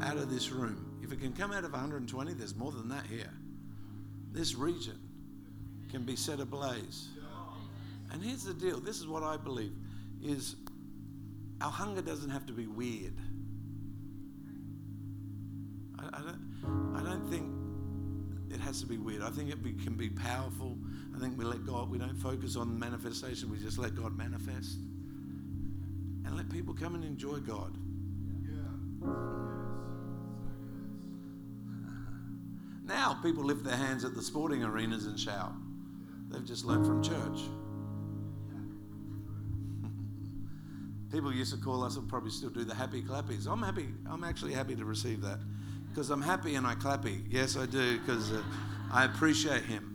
out 0.00 0.16
of 0.16 0.30
this 0.30 0.50
room, 0.50 0.98
if 1.02 1.12
it 1.12 1.20
can 1.20 1.32
come 1.32 1.52
out 1.52 1.64
of 1.64 1.72
120, 1.72 2.32
there's 2.34 2.56
more 2.56 2.72
than 2.72 2.88
that 2.88 3.06
here. 3.06 3.30
This 4.32 4.56
region 4.56 4.98
can 5.90 6.02
be 6.02 6.16
set 6.16 6.40
ablaze. 6.40 7.08
And 8.12 8.22
here's 8.22 8.44
the 8.44 8.54
deal 8.54 8.80
this 8.80 8.98
is 8.98 9.06
what 9.06 9.22
I 9.22 9.36
believe 9.36 9.72
is 10.22 10.56
our 11.60 11.70
hunger 11.70 12.02
doesn't 12.02 12.30
have 12.30 12.46
to 12.46 12.52
be 12.52 12.66
weird. 12.66 13.14
I, 15.98 16.18
I 16.18 16.20
don't, 16.22 16.33
I 16.94 17.02
don't 17.02 17.28
think 17.28 17.50
it 18.52 18.60
has 18.60 18.80
to 18.80 18.86
be 18.86 18.98
weird. 18.98 19.22
I 19.22 19.30
think 19.30 19.50
it 19.50 19.62
be, 19.62 19.72
can 19.72 19.94
be 19.94 20.08
powerful. 20.08 20.78
I 21.14 21.18
think 21.18 21.36
we 21.36 21.44
let 21.44 21.66
God, 21.66 21.90
we 21.90 21.98
don't 21.98 22.16
focus 22.16 22.56
on 22.56 22.78
manifestation, 22.78 23.50
we 23.50 23.58
just 23.58 23.78
let 23.78 23.94
God 23.94 24.16
manifest. 24.16 24.78
And 26.24 26.36
let 26.36 26.48
people 26.48 26.74
come 26.74 26.94
and 26.94 27.04
enjoy 27.04 27.38
God. 27.38 27.76
Now 32.86 33.18
people 33.22 33.42
lift 33.44 33.64
their 33.64 33.76
hands 33.76 34.04
at 34.04 34.14
the 34.14 34.22
sporting 34.22 34.62
arenas 34.62 35.06
and 35.06 35.18
shout. 35.18 35.52
They've 36.28 36.44
just 36.44 36.66
learned 36.66 36.86
from 36.86 37.02
church. 37.02 37.40
People 41.10 41.32
used 41.32 41.54
to 41.54 41.58
call 41.58 41.82
us, 41.82 41.96
and 41.96 42.06
probably 42.08 42.30
still 42.30 42.50
do, 42.50 42.62
the 42.64 42.74
happy 42.74 43.02
clappies. 43.02 43.46
I'm 43.46 43.62
happy. 43.62 43.88
I'm 44.06 44.22
actually 44.22 44.52
happy 44.52 44.76
to 44.76 44.84
receive 44.84 45.22
that 45.22 45.38
because 45.94 46.10
I'm 46.10 46.22
happy 46.22 46.56
and 46.56 46.66
I 46.66 46.74
clappy. 46.74 47.22
Yes, 47.30 47.56
I 47.56 47.66
do 47.66 48.00
because 48.00 48.32
uh, 48.32 48.42
I 48.92 49.04
appreciate 49.04 49.62
Him. 49.62 49.92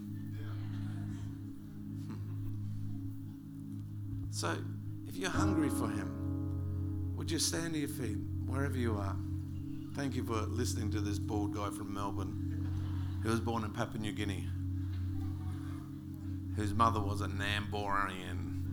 So, 4.32 4.56
if 5.08 5.18
you're 5.18 5.30
hungry 5.30 5.68
for 5.68 5.90
Him, 5.90 7.14
would 7.18 7.30
you 7.30 7.38
stand 7.38 7.74
to 7.74 7.80
your 7.80 7.90
feet 7.90 8.18
wherever 8.46 8.78
you 8.78 8.96
are? 8.96 9.18
Thank 9.94 10.16
you 10.16 10.24
for 10.24 10.36
listening 10.36 10.90
to 10.92 11.02
this 11.02 11.20
bald 11.20 11.54
guy 11.54 11.70
from 11.70 11.94
Melbourne 11.94 12.46
who 13.22 13.30
was 13.30 13.42
born 13.42 13.66
in 13.66 13.72
Papua 13.72 14.02
New 14.02 14.14
Guinea, 14.14 14.48
whose 16.56 16.74
mother 16.74 17.02
was 17.02 17.20
a 17.20 17.28
Namborian 17.28 18.64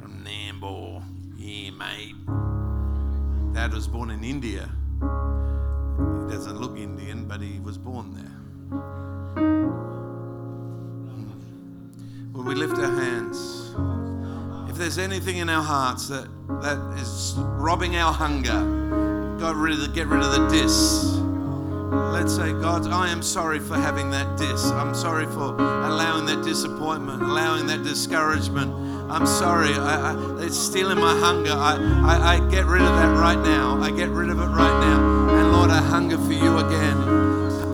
from 0.00 0.26
Nambour. 0.26 1.04
Yeah, 1.36 1.70
mate. 1.70 2.16
Dad 3.54 3.72
was 3.72 3.86
born 3.86 4.10
in 4.10 4.24
India. 4.24 4.68
He 5.98 6.34
doesn't 6.34 6.60
look 6.60 6.78
Indian, 6.78 7.26
but 7.26 7.40
he 7.40 7.58
was 7.60 7.76
born 7.76 8.14
there. 8.14 8.24
When 12.32 12.46
we 12.46 12.54
lift 12.54 12.78
our 12.78 12.94
hands, 12.94 13.74
if 14.70 14.76
there's 14.76 14.98
anything 14.98 15.38
in 15.38 15.48
our 15.48 15.62
hearts 15.62 16.06
that, 16.08 16.28
that 16.62 16.78
is 16.98 17.34
robbing 17.36 17.96
our 17.96 18.12
hunger, 18.12 19.36
God, 19.40 19.56
rid 19.56 19.80
of, 19.80 19.92
get 19.92 20.06
rid 20.06 20.22
of 20.22 20.30
the 20.32 20.48
dis. 20.48 21.16
Let's 22.12 22.34
say, 22.34 22.52
God, 22.52 22.86
I 22.86 23.08
am 23.08 23.22
sorry 23.22 23.58
for 23.58 23.76
having 23.76 24.10
that 24.10 24.38
dis. 24.38 24.66
I'm 24.66 24.94
sorry 24.94 25.26
for 25.26 25.56
allowing 25.56 26.26
that 26.26 26.44
disappointment, 26.44 27.22
allowing 27.22 27.66
that 27.66 27.82
discouragement. 27.82 28.72
I'm 29.10 29.26
sorry. 29.26 29.72
I, 29.72 30.12
I, 30.12 30.42
it's 30.44 30.58
stealing 30.58 30.98
my 30.98 31.18
hunger. 31.18 31.52
I, 31.52 31.76
I, 32.04 32.34
I 32.34 32.50
get 32.50 32.66
rid 32.66 32.82
of 32.82 32.94
that 32.94 33.16
right 33.18 33.38
now. 33.38 33.80
I 33.80 33.90
get 33.90 34.10
rid 34.10 34.28
of 34.28 34.38
it 34.38 34.46
right 34.46 34.80
now. 34.80 35.17
Lord, 35.58 35.70
I 35.70 35.82
hunger 35.82 36.18
for 36.18 36.32
you 36.32 36.58
again. 36.58 36.96